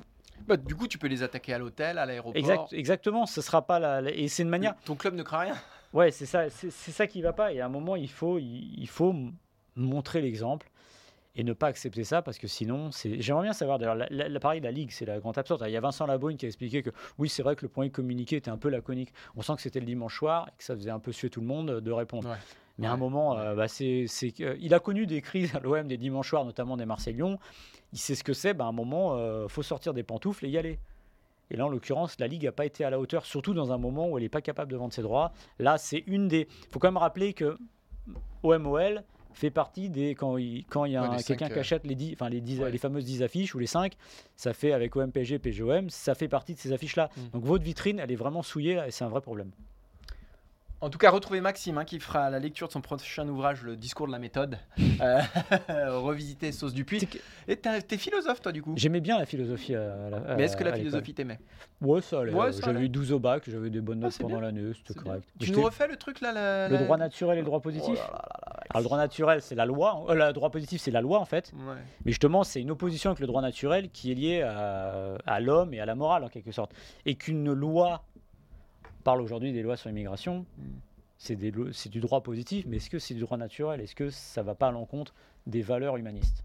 Bah, 0.46 0.56
du 0.56 0.74
coup, 0.74 0.88
tu 0.88 0.98
peux 0.98 1.06
les 1.06 1.22
attaquer 1.22 1.52
à 1.54 1.58
l'hôtel, 1.58 1.98
à 1.98 2.06
l'aéroport. 2.06 2.36
Exact, 2.38 2.72
exactement, 2.72 3.26
ce 3.26 3.40
sera 3.42 3.62
pas 3.66 3.78
la, 3.78 4.00
la- 4.00 4.10
et 4.12 4.28
c'est 4.28 4.42
une 4.42 4.48
manière. 4.48 4.74
Ton 4.84 4.96
club 4.96 5.14
ne 5.14 5.22
craint 5.22 5.38
rien. 5.40 5.54
Ouais, 5.92 6.10
c'est 6.12 6.26
ça, 6.26 6.48
c'est 6.50 6.70
ça 6.70 7.06
qui 7.06 7.20
va 7.20 7.32
pas. 7.32 7.52
Et 7.52 7.60
à 7.60 7.66
un 7.66 7.68
moment, 7.68 7.96
il 7.96 8.08
faut, 8.10 8.38
il, 8.38 8.74
il 8.78 8.88
faut 8.88 9.10
m- 9.10 9.32
montrer 9.76 10.20
l'exemple 10.22 10.69
et 11.36 11.44
ne 11.44 11.52
pas 11.52 11.68
accepter 11.68 12.02
ça 12.04 12.22
parce 12.22 12.38
que 12.38 12.48
sinon, 12.48 12.90
c'est. 12.90 13.20
J'aimerais 13.22 13.44
bien 13.44 13.52
savoir. 13.52 13.78
D'ailleurs, 13.78 13.94
la, 13.94 14.06
la, 14.10 14.28
la- 14.28 14.40
pareil, 14.40 14.60
la 14.60 14.70
ligue, 14.72 14.90
c'est 14.90 15.04
la 15.06 15.20
grande 15.20 15.38
absurde. 15.38 15.62
Il 15.66 15.72
y 15.72 15.76
a 15.76 15.80
Vincent 15.80 16.06
Labrune 16.06 16.36
qui 16.36 16.46
a 16.46 16.48
expliqué 16.48 16.82
que 16.82 16.90
oui, 17.18 17.28
c'est 17.28 17.42
vrai 17.42 17.54
que 17.56 17.62
le 17.64 17.68
premier 17.68 17.90
communiqué 17.90 18.36
était 18.36 18.50
un 18.50 18.58
peu 18.58 18.68
laconique. 18.68 19.12
On 19.36 19.42
sent 19.42 19.54
que 19.56 19.62
c'était 19.62 19.80
le 19.80 19.86
dimanche 19.86 20.16
soir 20.18 20.48
et 20.48 20.58
que 20.58 20.64
ça 20.64 20.74
faisait 20.74 20.90
un 20.90 20.98
peu 20.98 21.12
suer 21.12 21.30
tout 21.30 21.40
le 21.40 21.46
monde 21.46 21.80
de 21.80 21.92
répondre. 21.92 22.28
Ouais. 22.28 22.36
Mais 22.78 22.86
à 22.86 22.92
un 22.92 22.96
moment, 22.96 23.36
euh, 23.38 23.54
bah, 23.54 23.68
c'est, 23.68 24.06
c'est 24.08 24.32
il 24.38 24.72
a 24.74 24.80
connu 24.80 25.06
des 25.06 25.20
crises 25.20 25.54
à 25.54 25.60
l'OM 25.60 25.86
des 25.86 25.98
dimanches 25.98 26.30
soirs, 26.30 26.44
notamment 26.44 26.76
des 26.76 26.86
Marseille-Lyon. 26.86 27.38
Il 27.92 27.98
sait 27.98 28.14
ce 28.14 28.24
que 28.24 28.32
c'est. 28.32 28.54
Bah, 28.54 28.64
à 28.64 28.68
un 28.68 28.72
moment, 28.72 29.16
euh, 29.16 29.48
faut 29.48 29.62
sortir 29.62 29.92
des 29.94 30.02
pantoufles 30.02 30.46
et 30.46 30.48
y 30.48 30.56
aller. 30.58 30.78
Et 31.50 31.56
là, 31.56 31.66
en 31.66 31.68
l'occurrence, 31.68 32.18
la 32.18 32.26
Ligue 32.26 32.44
n'a 32.44 32.52
pas 32.52 32.64
été 32.64 32.84
à 32.84 32.90
la 32.90 32.98
hauteur, 32.98 33.26
surtout 33.26 33.54
dans 33.54 33.72
un 33.72 33.76
moment 33.78 34.08
où 34.08 34.16
elle 34.16 34.22
n'est 34.22 34.28
pas 34.30 34.40
capable 34.40 34.70
de 34.72 34.76
vendre 34.76 34.92
ses 34.94 35.02
droits. 35.02 35.32
Là, 35.58 35.78
c'est 35.78 36.04
une 36.06 36.26
des. 36.26 36.48
Il 36.48 36.68
faut 36.72 36.78
quand 36.78 36.88
même 36.88 36.96
rappeler 36.96 37.34
que 37.34 37.58
OMOL 38.42 39.02
fait 39.32 39.50
partie 39.50 39.88
des. 39.88 40.14
Quand 40.14 40.36
il, 40.36 40.64
quand 40.66 40.84
il 40.84 40.92
y 40.92 40.96
a 40.96 41.02
Ouais, 41.02 41.22
quelqu'un 41.22 41.46
cinq, 41.46 41.52
qui 41.52 41.58
euh, 41.58 41.60
achète 41.60 41.86
les, 41.86 41.94
10, 41.94 42.12
enfin, 42.14 42.28
les, 42.28 42.40
10 42.40 42.60
Ouais. 42.60 42.70
les 42.70 42.78
fameuses 42.78 43.04
10 43.04 43.22
affiches 43.22 43.54
ou 43.54 43.58
les 43.58 43.66
5, 43.66 43.94
ça 44.36 44.52
fait 44.52 44.72
avec 44.72 44.94
OM, 44.96 45.10
PSG, 45.10 45.38
PGOM, 45.38 45.90
ça 45.90 46.14
fait 46.14 46.28
partie 46.28 46.54
de 46.54 46.58
ces 46.58 46.72
affiches-là. 46.72 47.10
Mm. 47.16 47.20
Donc 47.32 47.44
votre 47.44 47.64
vitrine, 47.64 47.98
elle 47.98 48.12
est 48.12 48.16
vraiment 48.16 48.42
souillée 48.42 48.80
et 48.86 48.90
c'est 48.90 49.04
un 49.04 49.08
vrai 49.08 49.20
problème. 49.20 49.50
En 50.82 50.88
tout 50.88 50.96
cas, 50.96 51.10
retrouvez 51.10 51.42
Maxime 51.42 51.76
hein, 51.76 51.84
qui 51.84 52.00
fera 52.00 52.30
la 52.30 52.38
lecture 52.38 52.66
de 52.68 52.72
son 52.72 52.80
prochain 52.80 53.28
ouvrage, 53.28 53.62
Le 53.62 53.76
discours 53.76 54.06
de 54.06 54.12
la 54.12 54.18
méthode. 54.18 54.56
Euh, 55.02 55.20
revisiter 56.00 56.52
Sauce 56.52 56.72
du 56.72 56.86
que- 56.86 57.18
Et 57.48 57.56
t'es 57.56 57.98
philosophe, 57.98 58.40
toi, 58.40 58.50
du 58.50 58.62
coup? 58.62 58.72
J'aimais 58.76 59.00
bien 59.00 59.18
la 59.18 59.26
philosophie. 59.26 59.74
à 59.74 60.08
la- 60.10 60.36
Mais 60.36 60.44
est-ce 60.44 60.56
que 60.56 60.64
la 60.64 60.72
philosophie 60.72 61.12
t'aimait? 61.12 61.38
Ouais, 61.82 62.00
ça 62.00 62.20
allait. 62.20 62.32
Ouais, 62.32 62.50
J'avais 62.52 62.80
eu 62.84 62.88
12 62.88 63.12
au 63.12 63.18
bac, 63.18 63.42
j'avais 63.46 63.68
des 63.70 63.80
bonnes 63.82 64.00
Ah, 64.02 64.06
notes 64.06 64.18
pendant 64.18 64.40
l'année, 64.40 64.72
c'était 64.74 64.94
bien. 64.94 65.02
correct. 65.02 65.28
Tu 65.38 65.52
nous 65.52 65.62
refais 65.62 65.86
le 65.88 65.96
truc 65.96 66.20
là 66.22 66.32
la- 66.32 66.68
Le 66.68 66.78
droit 66.78 66.96
naturel 66.96 67.36
et 67.36 67.40
le 67.40 67.46
droit 67.46 67.58
Oh 67.58 67.62
positif 67.62 67.94
là 67.96 68.02
là 68.02 68.12
là 68.12 68.12
là. 68.12 68.56
Alors, 68.70 68.80
le 68.80 68.84
droit 68.84 68.98
naturel, 68.98 69.42
c'est 69.42 69.54
la 69.54 69.66
loi. 69.66 70.04
Euh, 70.08 70.14
le 70.14 70.32
droit 70.32 70.50
positif, 70.50 70.80
c'est 70.80 70.90
la 70.90 71.00
loi, 71.00 71.18
en 71.18 71.24
fait. 71.24 71.52
Ouais. 71.54 71.74
Mais 72.04 72.12
justement, 72.12 72.44
c'est 72.44 72.60
une 72.60 72.70
opposition 72.70 73.10
avec 73.10 73.20
le 73.20 73.26
droit 73.26 73.42
naturel 73.42 73.90
qui 73.90 74.12
est 74.12 74.14
liée 74.14 74.42
à, 74.42 75.16
à 75.26 75.40
l'homme 75.40 75.74
et 75.74 75.80
à 75.80 75.86
la 75.86 75.94
morale, 75.94 76.24
en 76.24 76.28
quelque 76.28 76.52
sorte. 76.52 76.72
Et 77.04 77.16
qu'une 77.16 77.52
loi 77.52 78.04
parle 79.01 79.20
aujourd'hui 79.20 79.53
des 79.53 79.62
lois 79.62 79.76
sur 79.76 79.88
l'immigration. 79.88 80.46
Mm. 80.59 80.62
C'est 81.18 81.36
du 81.36 82.01
droit 82.01 82.22
positif, 82.22 82.64
mais 82.66 82.78
est-ce 82.78 82.88
que 82.88 82.98
c'est 82.98 83.12
du 83.12 83.20
droit 83.20 83.36
naturel? 83.36 83.80
Est-ce 83.80 83.94
que 83.94 84.09
ça 84.09 84.42
va 84.42 84.55
pas 84.55 84.68
à 84.68 84.70
l'encontre 84.70 85.14
des 85.46 85.61
valeurs 85.61 85.98
humanistes? 85.98 86.44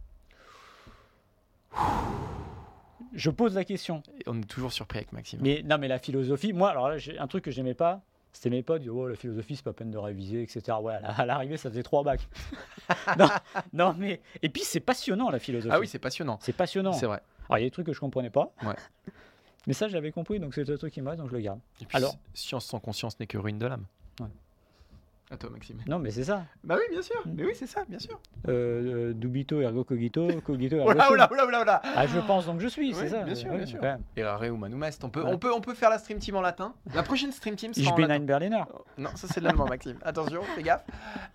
Je 3.14 3.30
pose 3.30 3.56
la 3.56 3.64
question. 3.64 4.04
On 4.28 4.38
est 4.42 4.50
toujours 4.50 4.74
surpris 4.74 4.98
avec 4.98 5.14
Maxime. 5.14 5.40
Mais 5.42 5.64
non, 5.64 5.78
mais 5.78 5.88
la 5.88 6.00
philosophie, 6.00 6.52
moi, 6.52 6.72
alors 6.72 6.90
là, 6.90 6.98
un 7.18 7.28
truc 7.28 7.46
que 7.46 7.52
j'aimais 7.52 7.74
pas, 7.74 8.02
c'était 8.34 8.50
mes 8.50 8.64
potes, 8.64 8.82
ils 8.82 8.90
disaient, 8.90 8.94
oh, 8.94 9.08
la 9.08 9.16
philosophie, 9.16 9.56
c'est 9.56 9.64
pas 9.64 9.72
peine 9.72 9.92
de 9.92 9.98
réviser, 9.98 10.44
etc. 10.44 10.78
Ouais, 10.82 10.96
à 11.02 11.26
l'arrivée, 11.26 11.56
ça 11.56 11.70
faisait 11.70 11.84
trois 11.84 12.04
bacs. 12.04 12.28
non, 13.18 13.30
non, 13.72 13.96
mais. 13.98 14.20
Et 14.42 14.50
puis, 14.50 14.64
c'est 14.66 14.82
passionnant, 14.82 15.30
la 15.30 15.40
philosophie. 15.40 15.74
Ah 15.74 15.80
oui, 15.80 15.88
c'est 15.88 16.00
passionnant. 16.00 16.38
c'est 16.42 16.52
passionnant. 16.52 16.92
C'est 16.92 17.06
vrai. 17.06 17.22
Alors, 17.48 17.60
il 17.60 17.62
y 17.62 17.66
a 17.66 17.68
des 17.68 17.72
trucs 17.72 17.86
que 17.86 17.94
je 17.94 18.00
comprenais 18.02 18.30
pas. 18.30 18.54
Ouais. 18.64 18.76
Mais 19.68 19.74
ça, 19.74 19.88
j'avais 19.88 20.12
compris, 20.12 20.40
donc 20.40 20.54
c'est 20.54 20.68
le 20.68 20.78
truc 20.78 20.94
qui 20.94 21.02
me 21.02 21.10
reste, 21.10 21.22
donc 21.22 21.30
je 21.32 21.36
le 21.36 21.42
garde. 21.42 21.60
Et 21.82 21.86
puis, 21.86 21.98
Alors 21.98 22.16
science 22.34 22.66
sans 22.66 22.80
conscience 22.80 23.20
n'est 23.20 23.28
que 23.28 23.38
ruine 23.38 23.58
de 23.60 23.66
l'âme. 23.68 23.86
Ouais. 24.20 24.28
À 25.32 25.38
toi, 25.38 25.50
Maxime. 25.50 25.80
Non, 25.88 25.98
mais 25.98 26.12
c'est 26.12 26.24
ça. 26.26 26.46
Bah 26.64 26.76
oui, 26.78 26.84
bien 26.92 27.02
sûr. 27.02 27.16
Mm. 27.26 27.32
Mais 27.36 27.46
oui, 27.46 27.54
c'est 27.56 27.66
ça, 27.66 27.84
bien 27.90 27.98
sûr. 27.98 28.20
Euh, 28.48 29.10
euh, 29.10 29.14
dubito 29.14 29.60
ergo 29.60 29.84
cogito, 29.84 30.28
cogito 30.42 30.76
ergo 30.78 30.92
Oula, 30.92 31.06
sum. 31.06 31.14
oula, 31.14 31.32
oula, 31.34 31.48
oula, 31.48 31.62
oula. 31.64 31.82
Ah, 31.84 32.06
je 32.06 32.20
pense 32.20 32.46
donc 32.46 32.60
je 32.60 32.68
suis, 32.68 32.90
Oui, 32.94 32.96
c'est 32.96 33.10
ça. 33.10 33.24
bien 33.24 33.34
sûr, 33.34 33.50
Ouais, 33.50 33.58
bien 33.58 33.66
sûr. 33.66 33.80
Errare 34.16 34.44
humanum 34.44 34.84
est. 34.84 35.04
On 35.04 35.10
peut, 35.10 35.24
Ouais. 35.24 35.32
on, 35.34 35.40
peut, 35.40 35.52
on 35.52 35.62
peut 35.62 35.74
faire 35.74 35.90
la 35.90 35.98
stream 35.98 36.20
team 36.20 36.36
en 36.36 36.42
latin. 36.42 36.76
La 36.94 37.02
prochaine 37.02 37.32
stream 37.32 37.56
team 37.56 37.72
Ich 37.76 37.84
sera 37.84 37.96
en 37.96 37.98
bin 37.98 38.12
ein 38.12 38.20
Berliner. 38.20 38.66
Non, 39.00 39.10
ça 39.16 39.28
c'est 39.28 39.40
de 39.40 39.46
l'allemand, 39.46 39.66
Maxime. 39.66 39.98
Attention, 40.04 40.44
fais 40.56 40.62
gaffe. 40.62 40.86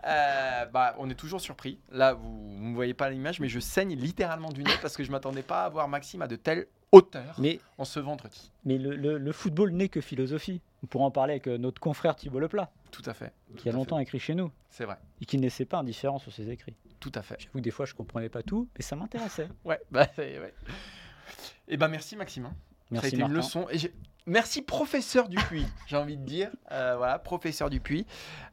Euh, 0.07 0.67
bah, 0.67 0.95
on 0.99 1.11
est 1.11 1.15
toujours 1.17 1.41
surpris. 1.41 1.81
Là, 1.91 2.13
vous 2.13 2.29
ne 2.61 2.75
voyez 2.77 2.95
pas 2.95 3.11
l'image, 3.11 3.41
mais 3.41 3.49
je 3.49 3.59
saigne 3.59 3.97
littéralement 3.97 4.51
du 4.51 4.63
nez 4.63 4.71
parce 4.81 4.97
que 4.97 5.03
je 5.03 5.11
m'attendais 5.11 5.43
pas 5.43 5.65
à 5.65 5.69
voir 5.69 5.89
Maxime 5.89 6.23
à 6.23 6.29
de 6.29 6.37
telles 6.37 6.69
hauteurs 6.93 7.37
Mais, 7.39 7.61
en 7.79 7.85
ce 7.85 8.01
vendredi. 8.01 8.51
mais 8.65 8.79
le, 8.79 8.97
le- 8.97 9.19
le 9.19 9.33
football 9.33 9.73
n'est 9.73 9.89
que 9.89 10.01
philosophie. 10.01 10.61
On 10.83 10.87
pourra 10.87 11.05
en 11.05 11.11
parler 11.11 11.33
avec 11.35 11.47
euh, 11.47 11.59
notre 11.59 11.81
confrère 11.81 12.17
Thibault 12.17 12.41
Leplat, 12.41 12.71
Tout 12.91 13.03
à 13.07 13.13
fait. 13.15 13.33
qui 13.57 13.69
a 13.69 13.73
longtemps 13.73 13.97
fait. 13.99 14.03
écrit 14.05 14.19
chez 14.19 14.35
nous, 14.35 14.51
C'est 14.71 14.85
vrai. 14.85 14.97
et 15.21 15.27
qui 15.27 15.37
ne 15.37 15.43
laissait 15.43 15.67
pas 15.67 15.79
indifférent 15.79 16.19
sur 16.19 16.33
ses 16.33 16.49
écrits. 16.51 16.75
Tout 17.01 17.13
à 17.15 17.23
fait. 17.23 17.37
J'avoue 17.39 17.59
que 17.59 17.63
des 17.65 17.71
fois, 17.71 17.87
je 17.87 17.95
comprenais 17.95 18.29
pas 18.29 18.43
tout, 18.43 18.69
mais 18.77 18.83
ça 18.83 18.97
m'intéressait. 18.97 19.49
Ouais, 19.65 19.81
bah, 19.91 20.07
ouais. 20.19 20.53
Et 21.69 21.77
ben 21.77 21.89
merci 21.89 22.17
Maxime. 22.17 22.47
hein. 22.47 22.55
Merci, 22.91 23.11
ça 23.11 23.15
a 23.15 23.17
été 23.17 23.19
Martin. 23.19 23.35
une 23.35 23.37
leçon. 23.37 23.67
Et 23.71 23.79
merci 24.31 24.63
professeur 24.63 25.29
Dupuis, 25.29 25.67
j'ai 25.87 25.97
envie 25.97 26.17
de 26.17 26.25
dire. 26.25 26.51
Euh, 26.73 26.95
voilà, 26.97 27.19
professeur 27.19 27.69
Dupuis. 27.71 28.07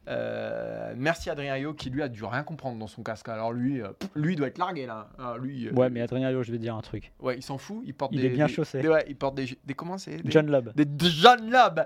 Euh, 0.08 0.94
merci 0.96 1.28
Adrien 1.30 1.56
Yo 1.58 1.74
qui 1.74 1.90
lui 1.90 2.02
a 2.02 2.08
dû 2.08 2.24
rien 2.24 2.42
comprendre 2.42 2.78
dans 2.78 2.86
son 2.86 3.02
casque. 3.02 3.28
Alors 3.28 3.52
lui, 3.52 3.82
euh, 3.82 3.88
lui 4.14 4.36
doit 4.36 4.46
être 4.48 4.58
largué 4.58 4.86
là. 4.86 5.08
Alors, 5.18 5.38
lui, 5.38 5.68
Ouais, 5.70 5.90
mais 5.90 6.00
Adrien 6.00 6.28
Alliot, 6.28 6.42
je 6.42 6.50
vais 6.52 6.58
dire 6.58 6.74
un 6.74 6.80
truc. 6.80 7.12
ouais, 7.20 7.36
il 7.36 7.42
s'en 7.42 7.58
fout. 7.58 7.82
Il 7.84 7.94
porte 7.94 8.12
Il 8.14 8.20
des, 8.20 8.26
est 8.26 8.30
bien 8.30 8.46
des- 8.46 8.52
chaussé. 8.52 8.80
des- 8.80 8.88
ouais, 8.88 9.04
il 9.08 9.16
porte 9.16 9.34
des, 9.34 9.58
des 9.64 9.74
comment 9.74 9.98
c'est? 9.98 10.18
John 10.24 10.50
Lobb. 10.50 10.72
des 10.74 10.86
John 11.10 11.50
Lobb. 11.50 11.84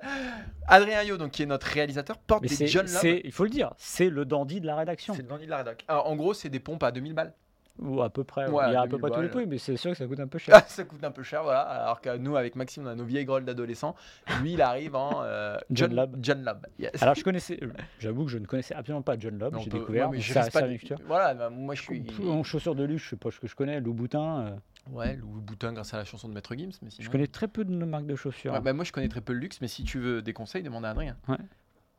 Adrien 0.69 1.03
Yo, 1.03 1.17
donc 1.17 1.33
qui 1.33 1.43
est 1.43 1.47
notre 1.47 1.67
réalisateur, 1.67 2.19
porte 2.19 2.43
Mais 2.43 2.49
des 2.57 2.67
John 2.69 2.87
c'est- 2.87 3.21
il 3.25 3.33
faut 3.33 3.45
le 3.45 3.51
dire, 3.51 3.73
c'est 3.77 4.09
le 4.09 4.25
dandy 4.25 4.61
de 4.61 4.67
la 4.67 4.77
rédaction. 4.77 5.15
C'est 5.15 5.23
le 5.23 5.29
dandy 5.29 5.45
de 5.47 5.51
la 5.51 5.59
rédac. 5.59 5.85
Alors, 5.89 6.09
en 6.09 6.15
gros, 6.17 6.33
c'est 6.35 6.49
des 6.49 6.61
pompes 6.61 6.83
à 6.85 6.93
2000 6.93 7.15
balles. 7.15 7.33
Ou 7.79 8.03
à 8.03 8.11
peu 8.11 8.23
près. 8.25 8.49
Ouais, 8.49 8.65
il 8.69 8.73
y 8.73 8.77
a 8.77 8.83
à 8.83 8.87
2000 8.87 8.91
peu 8.91 8.99
près 8.99 9.11
tous 9.11 9.23
les 9.23 9.31
trucs, 9.31 9.47
mais 9.49 9.59
c'est 9.59 9.77
sûr 9.77 9.93
que 9.93 9.97
ça 9.97 10.07
coûte 10.07 10.21
un 10.21 10.29
peu 10.29 10.39
cher. 10.39 10.63
Ça 10.69 10.85
coûte 10.85 11.03
un 11.03 11.11
peu 11.11 11.23
cher, 11.23 11.43
voilà. 11.43 11.61
Alors 11.61 12.01
que 12.01 12.17
nous, 12.17 12.37
avec 12.37 12.55
Maxime, 12.55 12.85
on 12.85 12.89
a 12.89 12.95
nos 12.95 13.05
vieilles 13.05 13.25
grolles 13.25 13.45
d'adolescents. 13.45 13.95
Lui, 14.41 14.53
il 14.55 14.63
arrive 14.63 14.95
en 14.95 15.23
euh, 15.25 15.57
John 15.71 15.95
Lobb. 15.95 16.17
John. 16.21 16.49
Yes. 16.79 17.03
Alors, 17.03 17.15
je 17.15 17.25
connaissais, 17.25 17.59
j'avoue 17.99 18.25
que 18.25 18.31
je 18.31 18.39
ne 18.39 18.47
connaissais 18.47 18.75
absolument 18.75 19.03
pas 19.03 19.19
John 19.19 19.43
on 19.53 19.59
j'ai 19.59 19.71
découvert. 19.71 20.11
ouais, 20.11 20.17
mais 20.17 20.23
je 20.23 20.33
ça- 20.33 20.51
pas 20.51 20.63
de-. 20.63 20.79
Voilà, 21.07 21.35
bah, 21.35 21.51
moi 21.51 21.75
je 21.75 21.83
suis. 21.83 22.05
En 22.29 22.43
chaussures 22.43 22.75
de 22.75 22.85
luxe, 22.85 23.05
je 23.05 23.09
sais 23.11 23.17
pas 23.17 23.31
ce 23.31 23.41
que 23.41 23.47
je 23.47 23.57
connais, 23.57 23.81
Louis 23.81 23.95
Boutin. 23.95 24.47
euh, 24.47 24.57
Ouais, 24.91 25.17
Louis 25.17 25.41
Boutin 25.41 25.73
grâce 25.73 25.95
à 25.95 25.99
la 25.99 26.05
chanson 26.05 26.29
de 26.29 26.35
Maître 26.35 26.55
Gims. 26.55 26.71
Mais 26.83 26.91
sinon... 26.91 27.05
je 27.05 27.11
connais 27.11 27.27
très 27.27 27.49
peu 27.49 27.65
de 27.65 27.73
marques 27.85 28.07
de 28.07 28.17
chaussures. 28.17 28.53
Ouais, 28.53 28.61
bah, 28.61 28.73
moi 28.73 28.85
je 28.85 28.93
connais 28.93 29.09
très 29.09 29.21
peu 29.21 29.33
le 29.33 29.39
luxe, 29.39 29.61
mais 29.61 29.69
si 29.69 29.85
tu 29.85 29.99
veux 29.99 30.23
des 30.23 30.33
conseils, 30.33 30.63
demande 30.63 30.85
à 30.85 30.91
Adrien. 30.91 31.17
Ouais. 31.29 31.37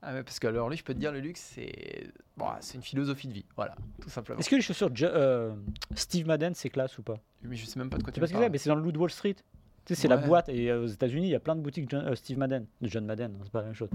Ah 0.05 0.13
ouais, 0.13 0.23
parce 0.23 0.37
que 0.39 0.47
alors 0.47 0.69
lui, 0.69 0.75
je 0.77 0.83
peux 0.83 0.93
te 0.93 0.99
dire, 0.99 1.11
le 1.13 1.19
luxe, 1.21 1.39
c'est 1.55 2.07
bon, 2.35 2.45
c'est 2.59 2.75
une 2.75 2.83
philosophie 2.83 3.27
de 3.27 3.33
vie. 3.33 3.45
Voilà, 3.55 3.75
tout 4.01 4.09
simplement. 4.09 4.39
Est-ce 4.39 4.49
que 4.49 4.55
les 4.55 4.61
chaussures 4.61 4.93
Jo- 4.93 5.05
euh, 5.07 5.53
Steve 5.95 6.27
Madden, 6.27 6.53
c'est 6.55 6.69
classe 6.69 6.97
ou 6.97 7.03
pas? 7.03 7.19
Mais 7.41 7.55
je 7.55 7.65
sais 7.65 7.79
même 7.79 7.89
pas 7.89 7.97
de 7.97 8.03
quoi 8.03 8.11
tu 8.11 8.19
que 8.19 8.25
c'est, 8.27 8.33
parles. 8.33 8.49
mais 8.51 8.57
c'est 8.57 8.69
dans 8.69 8.75
le 8.75 8.91
de 8.91 8.97
Wall 8.97 9.09
Street. 9.11 9.35
Tu 9.85 9.95
sais, 9.95 10.01
c'est 10.01 10.07
la 10.09 10.17
boîte 10.17 10.49
et 10.49 10.69
euh, 10.71 10.83
aux 10.83 10.87
États-Unis, 10.87 11.27
il 11.27 11.31
y 11.31 11.35
a 11.35 11.39
plein 11.39 11.55
de 11.55 11.61
boutiques 11.61 11.89
John- 11.89 12.05
euh, 12.05 12.15
Steve 12.15 12.37
Madden, 12.37 12.65
de 12.81 12.87
John 12.89 13.05
Madden, 13.05 13.31
hein, 13.33 13.39
c'est 13.43 13.51
pas 13.51 13.59
la 13.61 13.65
même 13.67 13.73
chose. 13.75 13.89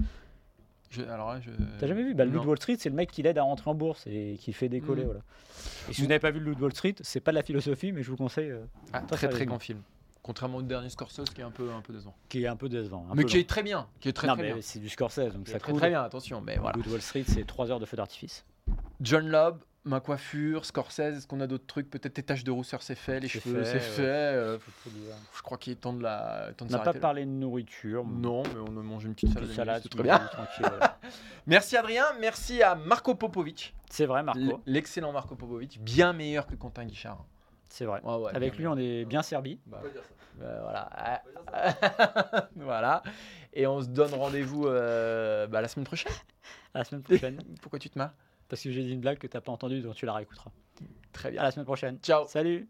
Je- 0.91 1.03
alors 1.03 1.33
là, 1.33 1.39
je. 1.41 1.51
T'as 1.79 1.85
jamais 1.87 2.03
vu? 2.03 2.15
Bah, 2.15 2.25
Le 2.25 2.31
de 2.31 2.37
Wall 2.39 2.57
Street, 2.57 2.77
c'est 2.79 2.89
le 2.89 2.95
mec 2.95 3.11
qui 3.11 3.21
l'aide 3.21 3.37
à 3.37 3.43
rentrer 3.43 3.69
en 3.69 3.75
bourse 3.75 4.05
et 4.07 4.37
qui 4.39 4.53
fait 4.53 4.69
décoller. 4.69 5.01
Mhm. 5.03 5.07
Voilà. 5.07 5.21
Et 5.89 5.93
si 5.93 6.01
vous 6.01 6.07
n'avez 6.07 6.19
pas 6.19 6.31
vu 6.31 6.39
le 6.39 6.55
de 6.55 6.59
Wall 6.61 6.73
Street, 6.73 6.95
c'est 7.01 7.19
pas 7.19 7.31
de 7.31 7.35
la 7.35 7.43
philosophie, 7.43 7.91
mais 7.91 8.01
je 8.01 8.09
vous 8.09 8.17
conseille, 8.17 8.51
Ah, 8.93 9.01
Très 9.01 9.27
très 9.29 9.45
grand 9.45 9.59
film. 9.59 9.81
Contrairement 10.29 10.57
au 10.59 10.61
dernier 10.61 10.89
Scorsese 10.89 11.31
qui 11.33 11.41
est 11.41 11.43
un 11.43 11.49
peu 11.49 11.71
un 11.71 11.81
peu 11.81 11.91
décevant. 11.91 12.13
qui 12.29 12.43
est 12.43 12.47
un 12.47 12.55
peu 12.55 12.69
décevant. 12.69 13.03
un 13.09 13.15
mais 13.15 13.23
peu 13.23 13.29
qui 13.29 13.37
est 13.39 13.49
très 13.49 13.63
bien, 13.63 13.87
qui 13.99 14.09
est 14.09 14.13
très 14.13 14.27
non, 14.27 14.35
très 14.35 14.43
mais 14.43 14.53
bien. 14.53 14.61
c'est 14.61 14.77
du 14.77 14.87
Scorsese, 14.87 15.33
donc 15.33 15.45
Qui 15.45 15.51
ça 15.51 15.59
coûte. 15.59 15.77
très 15.77 15.89
bien, 15.89 16.03
attention. 16.03 16.39
Mais 16.39 16.57
voilà. 16.57 16.77
De 16.79 16.87
Wall 16.87 17.01
Street, 17.01 17.23
c'est 17.27 17.47
3 17.47 17.71
heures 17.71 17.79
de 17.79 17.87
feu 17.87 17.97
d'artifice. 17.97 18.45
John 19.01 19.27
Lobb, 19.27 19.57
ma 19.85 19.99
coiffure, 20.01 20.65
Scorsese, 20.65 20.99
est-ce 21.17 21.25
qu'on 21.25 21.39
a 21.39 21.47
d'autres 21.47 21.65
trucs? 21.65 21.89
Peut-être 21.89 22.13
tes 22.13 22.21
taches 22.21 22.43
de 22.43 22.51
rousseur, 22.51 22.83
c'est 22.83 22.93
fait, 22.93 23.19
les 23.19 23.27
C'est 23.27 23.39
cheveux, 23.39 23.63
fait, 23.63 23.65
c'est 23.65 23.73
ouais. 23.73 23.79
fait. 23.79 24.01
euh, 24.03 24.57
On 24.85 24.89
je 25.35 25.41
crois 25.41 25.57
qu'il 25.57 25.73
est 25.73 25.77
temps 25.77 25.93
de 25.93 26.03
la. 26.03 26.51
temps 26.55 26.65
de 26.65 26.71
n'a 26.73 26.77
pas 26.77 26.93
parlé 26.93 27.25
de 27.25 27.31
nourriture. 27.31 28.05
Non, 28.05 28.43
mais 28.43 28.59
on 28.59 28.77
a 28.77 28.83
mangé 28.83 29.07
une 29.07 29.15
petite 29.15 29.29
une 29.29 29.47
salade. 29.47 29.47
petite 29.47 29.55
salade, 29.57 29.89
très 29.89 30.03
bien. 30.03 30.19
tranquille. 30.31 31.11
Merci 31.47 31.75
Adrien, 31.75 32.05
merci 32.21 32.61
à 32.61 32.75
Marco 32.75 33.15
Popovic, 33.15 33.73
C'est 33.89 34.05
vrai, 34.05 34.21
Marco. 34.21 34.61
l'excellent 34.67 35.11
Marco 35.11 35.33
Popovic, 35.33 35.81
bien 35.83 36.13
meilleur 36.13 36.45
que 36.45 36.53
Quentin 36.53 36.85
Guichard. 36.85 37.25
C'est 37.69 37.85
vrai. 37.85 38.01
Ouais, 38.03 38.15
ouais, 38.15 38.35
Avec 38.35 38.53
bien 38.53 38.59
lui, 38.59 38.67
on 38.67 38.77
est 38.77 39.05
bien 39.05 39.21
servi. 39.21 39.59
Bah, 39.65 39.81
euh, 40.41 40.59
voilà. 40.61 41.23
voilà. 42.55 43.03
Et 43.53 43.67
on 43.67 43.81
se 43.81 43.87
donne 43.87 44.13
rendez-vous 44.13 44.67
euh, 44.67 45.47
bah, 45.47 45.61
la 45.61 45.67
semaine 45.67 45.85
prochaine. 45.85 46.13
À 46.75 46.79
la 46.79 46.83
semaine 46.83 47.01
prochaine. 47.01 47.41
Pourquoi 47.61 47.79
tu 47.79 47.89
te 47.89 47.97
marres? 47.97 48.13
Parce 48.47 48.61
que 48.61 48.71
j'ai 48.71 48.83
dit 48.83 48.93
une 48.93 48.99
blague 48.99 49.17
que 49.17 49.25
t'as 49.25 49.41
pas 49.41 49.51
entendue, 49.51 49.81
donc 49.81 49.95
tu 49.95 50.05
la 50.05 50.13
réécouteras. 50.13 50.51
Très 51.13 51.31
bien. 51.31 51.41
À 51.41 51.45
la 51.45 51.51
semaine 51.51 51.65
prochaine. 51.65 51.97
Ciao. 52.03 52.27
Salut. 52.27 52.69